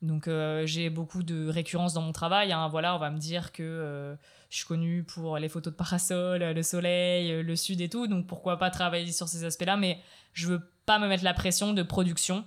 Donc 0.00 0.30
j'ai 0.64 0.90
beaucoup 0.90 1.24
de 1.24 1.48
récurrence 1.48 1.92
dans 1.92 2.02
mon 2.02 2.12
travail. 2.12 2.52
Hein. 2.52 2.68
Voilà, 2.68 2.94
on 2.94 3.00
va 3.00 3.10
me 3.10 3.18
dire 3.18 3.50
que 3.50 4.16
je 4.48 4.56
suis 4.56 4.66
connue 4.66 5.04
pour 5.04 5.38
les 5.38 5.48
photos 5.48 5.72
de 5.72 5.76
parasol, 5.76 6.40
le 6.40 6.62
soleil, 6.62 7.42
le 7.42 7.56
sud 7.56 7.80
et 7.80 7.88
tout. 7.88 8.06
Donc 8.06 8.26
pourquoi 8.26 8.58
pas 8.58 8.70
travailler 8.70 9.12
sur 9.12 9.28
ces 9.28 9.44
aspects-là. 9.44 9.76
Mais 9.76 10.00
je 10.32 10.48
veux 10.48 10.60
pas 10.86 10.98
me 10.98 11.06
mettre 11.08 11.24
la 11.24 11.34
pression 11.34 11.74
de 11.74 11.82
production 11.82 12.44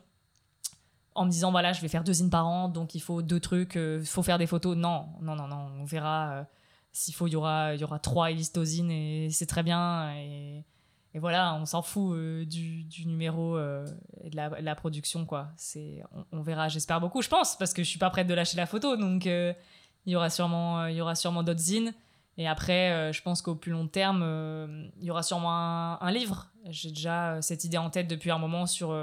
en 1.15 1.25
me 1.25 1.31
disant 1.31 1.51
voilà 1.51 1.73
je 1.73 1.81
vais 1.81 1.87
faire 1.87 2.03
deux 2.03 2.13
zines 2.13 2.29
par 2.29 2.47
an 2.47 2.69
donc 2.69 2.95
il 2.95 3.01
faut 3.01 3.21
deux 3.21 3.39
trucs 3.39 3.75
euh, 3.75 4.03
faut 4.03 4.23
faire 4.23 4.37
des 4.37 4.47
photos 4.47 4.77
non 4.77 5.07
non 5.21 5.35
non 5.35 5.47
non 5.47 5.69
on 5.79 5.83
verra 5.83 6.31
euh, 6.31 6.43
s'il 6.93 7.13
faut 7.13 7.27
il 7.27 7.33
y 7.33 7.35
aura 7.35 7.75
il 7.75 7.81
y 7.81 7.83
aura 7.83 7.99
trois 7.99 8.31
élistosines 8.31 8.91
et 8.91 9.29
c'est 9.29 9.45
très 9.45 9.63
bien 9.63 10.13
et, 10.15 10.63
voilà 11.15 11.53
on 11.55 11.65
s'en 11.65 11.81
fout 11.81 12.15
euh, 12.15 12.45
du, 12.45 12.85
numéro 13.05 13.59
et 13.59 14.29
de 14.29 14.35
la, 14.35 14.75
production 14.75 15.25
quoi 15.25 15.49
c'est 15.57 16.01
on, 16.31 16.41
verra 16.41 16.69
j'espère 16.69 17.01
beaucoup 17.01 17.21
je 17.21 17.27
pense 17.27 17.57
parce 17.57 17.73
que 17.73 17.83
je 17.83 17.89
suis 17.89 17.99
pas 17.99 18.09
prête 18.09 18.27
de 18.27 18.33
lâcher 18.33 18.55
la 18.55 18.65
photo 18.65 18.95
donc 18.95 19.27
il 20.05 20.13
y 20.13 20.15
aura 20.15 20.29
sûrement 20.29 20.85
il 20.87 20.95
y 20.95 21.01
aura 21.01 21.15
sûrement 21.15 21.43
d'autres 21.43 21.59
zines 21.59 21.93
et 22.37 22.47
après 22.47 23.11
je 23.13 23.21
pense 23.21 23.41
qu'au 23.41 23.55
plus 23.55 23.71
long 23.71 23.87
terme 23.87 24.23
il 24.99 25.05
y 25.05 25.11
aura 25.11 25.23
sûrement 25.23 25.51
un, 26.01 26.11
livre 26.11 26.47
j'ai 26.69 26.89
déjà 26.89 27.41
cette 27.41 27.63
idée 27.63 27.77
en 27.77 27.89
tête 27.89 28.07
depuis 28.07 28.31
un 28.31 28.37
moment 28.37 28.65
sur 28.65 28.95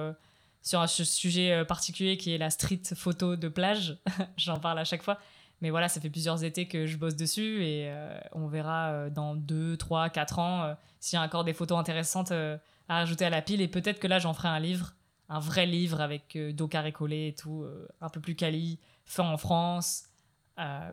sur 0.62 0.80
un 0.80 0.86
sujet 0.86 1.52
euh, 1.52 1.64
particulier 1.64 2.16
qui 2.16 2.34
est 2.34 2.38
la 2.38 2.50
street 2.50 2.82
photo 2.94 3.36
de 3.36 3.48
plage. 3.48 3.98
J'en 4.36 4.58
parle 4.58 4.78
à 4.78 4.84
chaque 4.84 5.02
fois. 5.02 5.18
Mais 5.60 5.70
voilà, 5.70 5.88
ça 5.88 6.00
fait 6.00 6.10
plusieurs 6.10 6.44
étés 6.44 6.68
que 6.68 6.86
je 6.86 6.96
bosse 6.96 7.16
dessus 7.16 7.64
et 7.64 7.88
euh, 7.88 8.16
on 8.32 8.46
verra 8.46 8.90
euh, 8.90 9.10
dans 9.10 9.34
2, 9.34 9.76
3, 9.76 10.10
4 10.10 10.38
ans 10.38 10.76
s'il 11.00 11.18
y 11.18 11.22
a 11.22 11.24
encore 11.24 11.44
des 11.44 11.52
photos 11.52 11.78
intéressantes 11.78 12.32
à 12.32 12.58
rajouter 12.88 13.24
à 13.24 13.30
la 13.30 13.42
pile. 13.42 13.60
Et 13.60 13.68
peut-être 13.68 13.98
que 13.98 14.06
là, 14.06 14.18
j'en 14.18 14.34
ferai 14.34 14.48
un 14.48 14.60
livre, 14.60 14.94
un 15.28 15.40
vrai 15.40 15.66
livre 15.66 16.00
avec 16.00 16.36
dos 16.54 16.68
carré 16.68 16.92
collé 16.92 17.28
et 17.28 17.34
tout, 17.34 17.64
un 18.00 18.08
peu 18.08 18.20
plus 18.20 18.34
quali, 18.34 18.78
fait 19.04 19.22
en 19.22 19.36
France, 19.36 20.04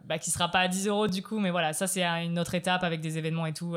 bah, 0.05 0.19
qui 0.19 0.31
sera 0.31 0.49
pas 0.49 0.59
à 0.59 0.67
10 0.67 0.87
euros 0.87 1.07
du 1.07 1.23
coup. 1.23 1.39
Mais 1.39 1.49
voilà, 1.49 1.73
ça, 1.73 1.87
c'est 1.87 2.03
une 2.03 2.39
autre 2.39 2.55
étape 2.55 2.83
avec 2.83 3.01
des 3.01 3.17
événements 3.17 3.45
et 3.45 3.53
tout 3.53 3.75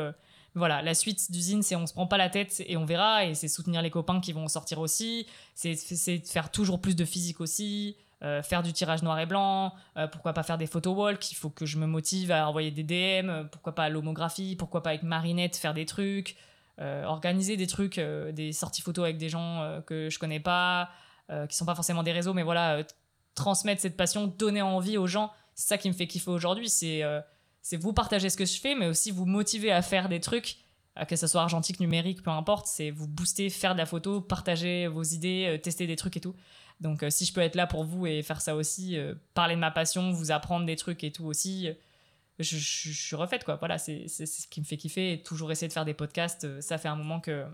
voilà, 0.54 0.82
la 0.82 0.94
suite 0.94 1.30
d'usine, 1.30 1.62
c'est 1.62 1.76
on 1.76 1.86
se 1.86 1.92
prend 1.92 2.06
pas 2.06 2.16
la 2.16 2.28
tête 2.28 2.62
et 2.66 2.76
on 2.76 2.84
verra, 2.84 3.24
et 3.24 3.34
c'est 3.34 3.48
soutenir 3.48 3.82
les 3.82 3.90
copains 3.90 4.20
qui 4.20 4.32
vont 4.32 4.48
sortir 4.48 4.80
aussi, 4.80 5.26
c'est 5.54 5.76
faire 6.24 6.50
toujours 6.50 6.80
plus 6.80 6.96
de 6.96 7.04
physique 7.04 7.40
aussi, 7.40 7.96
euh, 8.22 8.42
faire 8.42 8.62
du 8.62 8.72
tirage 8.72 9.02
noir 9.02 9.18
et 9.20 9.26
blanc, 9.26 9.74
euh, 9.96 10.08
pourquoi 10.08 10.32
pas 10.32 10.42
faire 10.42 10.58
des 10.58 10.66
photo 10.66 10.92
walk, 10.92 11.30
il 11.30 11.34
faut 11.36 11.50
que 11.50 11.66
je 11.66 11.78
me 11.78 11.86
motive 11.86 12.32
à 12.32 12.48
envoyer 12.48 12.70
des 12.70 12.82
DM, 12.82 13.46
pourquoi 13.52 13.74
pas 13.74 13.88
l'homographie, 13.88 14.56
pourquoi 14.56 14.82
pas 14.82 14.90
avec 14.90 15.02
Marinette 15.02 15.56
faire 15.56 15.74
des 15.74 15.86
trucs, 15.86 16.36
euh, 16.80 17.04
organiser 17.04 17.56
des 17.56 17.66
trucs, 17.66 18.00
des 18.00 18.52
sorties 18.52 18.82
photos 18.82 19.04
avec 19.04 19.18
des 19.18 19.28
gens 19.28 19.80
que 19.86 20.10
je 20.10 20.18
connais 20.18 20.40
pas, 20.40 20.90
qui 21.48 21.56
sont 21.56 21.66
pas 21.66 21.74
forcément 21.74 22.02
des 22.02 22.12
réseaux, 22.12 22.34
mais 22.34 22.42
voilà, 22.42 22.82
transmettre 23.34 23.80
cette 23.80 23.96
passion, 23.96 24.26
donner 24.26 24.62
envie 24.62 24.96
aux 24.96 25.06
gens, 25.06 25.30
c'est 25.58 25.68
ça 25.68 25.78
qui 25.78 25.88
me 25.88 25.94
fait 25.94 26.06
kiffer 26.06 26.30
aujourd'hui, 26.30 26.68
c'est 26.68 27.02
c'est 27.68 27.76
vous 27.76 27.92
partager 27.92 28.30
ce 28.30 28.36
que 28.38 28.46
je 28.46 28.58
fais, 28.58 28.74
mais 28.74 28.86
aussi 28.86 29.10
vous 29.10 29.26
motiver 29.26 29.70
à 29.72 29.82
faire 29.82 30.08
des 30.08 30.20
trucs, 30.20 30.56
euh, 30.98 31.04
que 31.04 31.16
ce 31.16 31.26
soit 31.26 31.42
argentique, 31.42 31.80
numérique, 31.80 32.22
peu 32.22 32.30
importe, 32.30 32.66
c'est 32.66 32.90
vous 32.90 33.06
booster, 33.06 33.50
faire 33.50 33.74
de 33.74 33.78
la 33.78 33.84
photo, 33.84 34.22
partager 34.22 34.86
vos 34.86 35.02
idées, 35.02 35.46
euh, 35.48 35.58
tester 35.58 35.86
des 35.86 35.96
trucs 35.96 36.16
et 36.16 36.20
tout. 36.20 36.34
Donc 36.80 37.02
euh, 37.02 37.10
si 37.10 37.26
je 37.26 37.32
peux 37.34 37.42
être 37.42 37.56
là 37.56 37.66
pour 37.66 37.84
vous 37.84 38.06
et 38.06 38.22
faire 38.22 38.40
ça 38.40 38.56
aussi, 38.56 38.96
parler 39.34 39.54
de 39.54 39.60
ma 39.60 39.70
passion, 39.70 40.12
vous 40.12 40.30
apprendre 40.30 40.64
des 40.64 40.76
trucs 40.76 41.04
et 41.04 41.12
tout 41.12 41.26
aussi, 41.26 41.68
je, 42.38 42.56
suis 42.56 43.16
refaite 43.16 43.44
quoi. 43.44 43.56
Voilà, 43.56 43.76
c'est 43.76 44.08
ce 44.08 44.46
qui 44.46 44.60
me 44.60 44.64
fait 44.64 44.78
kiffer 44.78 45.12
et 45.12 45.22
toujours 45.22 45.52
essayer 45.52 45.68
de 45.68 45.72
faire 45.74 45.84
des 45.84 45.92
podcasts. 45.92 46.60
ça 46.62 46.78
fait 46.78 46.88
un 46.88 46.96
moment 46.96 47.20
que, 47.20 47.44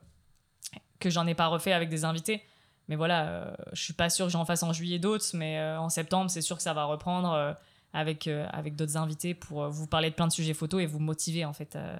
que 1.00 1.10
j'en 1.10 1.26
ai 1.26 1.34
pas 1.34 1.48
refait 1.48 1.72
avec 1.72 1.88
des 1.88 2.04
invités. 2.04 2.44
Mais 2.86 2.94
voilà, 2.94 3.56
je 3.72 3.82
suis 3.82 3.94
pas 3.94 4.10
sûr 4.10 4.26
que 4.26 4.32
j'en 4.32 4.44
fasse 4.44 4.62
en 4.62 4.72
juillet 4.72 5.00
d'autres, 5.00 5.24
mais 5.32 5.60
en 5.76 5.88
septembre, 5.88 6.30
c'est 6.30 6.42
sûr 6.42 6.56
que 6.56 6.62
ça 6.62 6.74
va 6.74 6.84
reprendre 6.84 7.56
avec, 7.94 8.26
euh, 8.26 8.46
avec 8.50 8.74
d'autres 8.76 8.96
invités 8.96 9.32
pour 9.32 9.62
euh, 9.62 9.68
vous 9.68 9.86
parler 9.86 10.10
de 10.10 10.14
plein 10.14 10.26
de 10.26 10.32
sujets 10.32 10.52
photo 10.52 10.80
et 10.80 10.86
vous 10.86 10.98
motiver 10.98 11.44
en 11.44 11.52
fait 11.52 11.76
euh, 11.76 11.96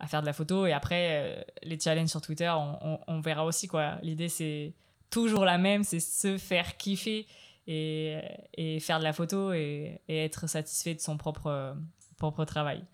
à 0.00 0.06
faire 0.06 0.22
de 0.22 0.26
la 0.26 0.32
photo. 0.32 0.66
Et 0.66 0.72
après, 0.72 1.46
les 1.62 1.78
challenges 1.78 2.08
sur 2.08 2.20
Twitter, 2.20 2.52
on, 3.06 3.20
verra 3.20 3.44
aussi 3.44 3.68
quoi. 3.68 3.98
L'idée 4.02 4.28
c'est 4.28 4.74
toujours 5.10 5.44
la 5.44 5.58
même, 5.58 5.84
c'est 5.84 6.00
se 6.00 6.36
faire 6.38 6.76
kiffer 6.76 7.26
et, 7.66 8.78
faire 8.80 8.98
de 8.98 9.04
la 9.04 9.12
photo 9.12 9.52
et, 9.52 10.00
être 10.08 10.48
satisfait 10.48 10.94
de 10.94 11.00
son 11.00 11.16
propre, 11.16 11.74
travail. 12.44 12.84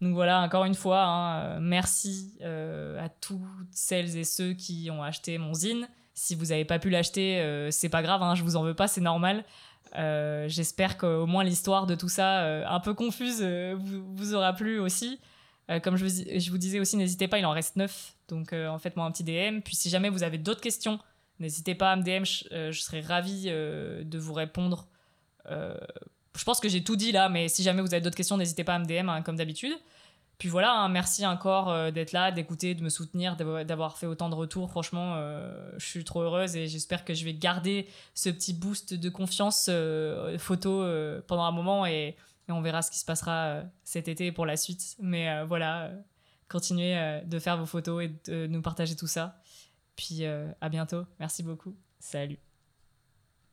Donc 0.00 0.14
voilà, 0.14 0.40
encore 0.40 0.64
une 0.64 0.74
fois, 0.74 1.04
hein, 1.04 1.60
merci 1.60 2.36
à 2.42 3.08
toutes 3.08 3.40
celles 3.70 4.16
et 4.16 4.24
ceux 4.24 4.54
qui 4.54 4.90
ont 4.90 5.02
acheté 5.02 5.38
mon 5.38 5.54
zine. 5.54 5.88
Si 6.12 6.34
vous 6.34 6.46
n'avez 6.46 6.64
pas 6.64 6.80
pu 6.80 6.90
l'acheter, 6.90 7.68
c'est 7.70 7.88
pas 7.88 8.02
grave, 8.02 8.20
hein, 8.20 8.34
je 8.34 8.42
vous 8.42 8.56
en 8.56 8.64
veux 8.64 8.74
pas, 8.74 8.88
c'est 8.88 9.00
normal. 9.00 9.44
Euh, 9.96 10.48
j'espère 10.48 10.98
qu'au 10.98 11.26
moins 11.26 11.44
l'histoire 11.44 11.86
de 11.86 11.94
tout 11.94 12.08
ça, 12.08 12.42
euh, 12.42 12.64
un 12.66 12.80
peu 12.80 12.94
confuse, 12.94 13.38
euh, 13.40 13.76
vous, 13.78 14.34
aura 14.34 14.52
plu 14.52 14.78
aussi. 14.78 15.20
comme 15.82 15.96
je 15.96 16.04
vous, 16.04 16.10
je 16.10 16.56
disais 16.56 16.80
aussi, 16.80 16.96
n'hésitez 16.96 17.28
pas, 17.28 17.38
il 17.38 17.46
en 17.46 17.50
reste 17.50 17.76
9. 17.76 18.14
Donc 18.28 18.52
en 18.52 18.78
faites-moi 18.78 19.04
un 19.04 19.10
petit 19.10 19.24
DM. 19.24 19.60
Puis 19.60 19.76
si 19.76 19.90
jamais 19.90 20.08
vous 20.08 20.22
avez 20.22 20.38
d'autres 20.38 20.60
questions, 20.60 20.98
n'hésitez 21.40 21.74
pas 21.74 21.92
à 21.92 21.96
me 21.96 22.02
DM. 22.02 22.24
Je, 22.24 22.80
serai 22.80 23.00
ravie 23.00 23.46
de 23.50 24.18
vous 24.18 24.32
répondre. 24.32 24.88
je 25.46 26.44
pense 26.44 26.60
que 26.60 26.68
j'ai 26.68 26.82
tout 26.82 26.96
dit 26.96 27.12
là, 27.12 27.28
mais 27.28 27.48
si 27.48 27.62
jamais 27.62 27.82
vous 27.82 27.92
avez 27.92 28.00
d'autres 28.00 28.16
questions, 28.16 28.38
n'hésitez 28.38 28.64
pas 28.64 28.76
à 28.76 28.78
me 28.78 28.86
DM 28.86 29.08
hein, 29.08 29.22
comme 29.22 29.36
d'habitude. 29.36 29.72
Puis 30.38 30.48
voilà, 30.48 30.72
hein, 30.72 30.88
merci 30.88 31.26
encore 31.26 31.68
euh, 31.68 31.90
d'être 31.90 32.12
là, 32.12 32.30
d'écouter, 32.30 32.76
de 32.76 32.82
me 32.82 32.88
soutenir, 32.88 33.36
d'avoir 33.36 33.98
fait 33.98 34.06
autant 34.06 34.28
de 34.28 34.36
retours. 34.36 34.70
Franchement, 34.70 35.14
euh, 35.16 35.72
je 35.78 35.86
suis 35.86 36.04
trop 36.04 36.22
heureuse 36.22 36.54
et 36.54 36.68
j'espère 36.68 37.04
que 37.04 37.12
je 37.12 37.24
vais 37.24 37.34
garder 37.34 37.88
ce 38.14 38.30
petit 38.30 38.54
boost 38.54 38.94
de 38.94 39.08
confiance 39.08 39.66
euh, 39.68 40.38
photo 40.38 40.84
pendant 41.26 41.42
un 41.42 41.52
moment 41.52 41.86
et, 41.86 42.16
on 42.50 42.62
verra 42.62 42.80
ce 42.80 42.90
qui 42.90 42.98
se 42.98 43.04
passera 43.04 43.60
cet 43.84 44.08
été 44.08 44.32
pour 44.32 44.46
la 44.46 44.56
suite. 44.56 44.96
Mais 45.00 45.44
voilà, 45.44 45.90
continuez 46.48 47.20
de 47.26 47.38
faire 47.38 47.58
vos 47.58 47.66
photos 47.66 48.04
et 48.04 48.30
de 48.30 48.46
nous 48.46 48.62
partager 48.62 48.96
tout 48.96 49.06
ça. 49.06 49.38
Puis 49.96 50.24
à 50.24 50.68
bientôt. 50.70 51.04
Merci 51.20 51.42
beaucoup. 51.42 51.76
Salut. 52.00 52.47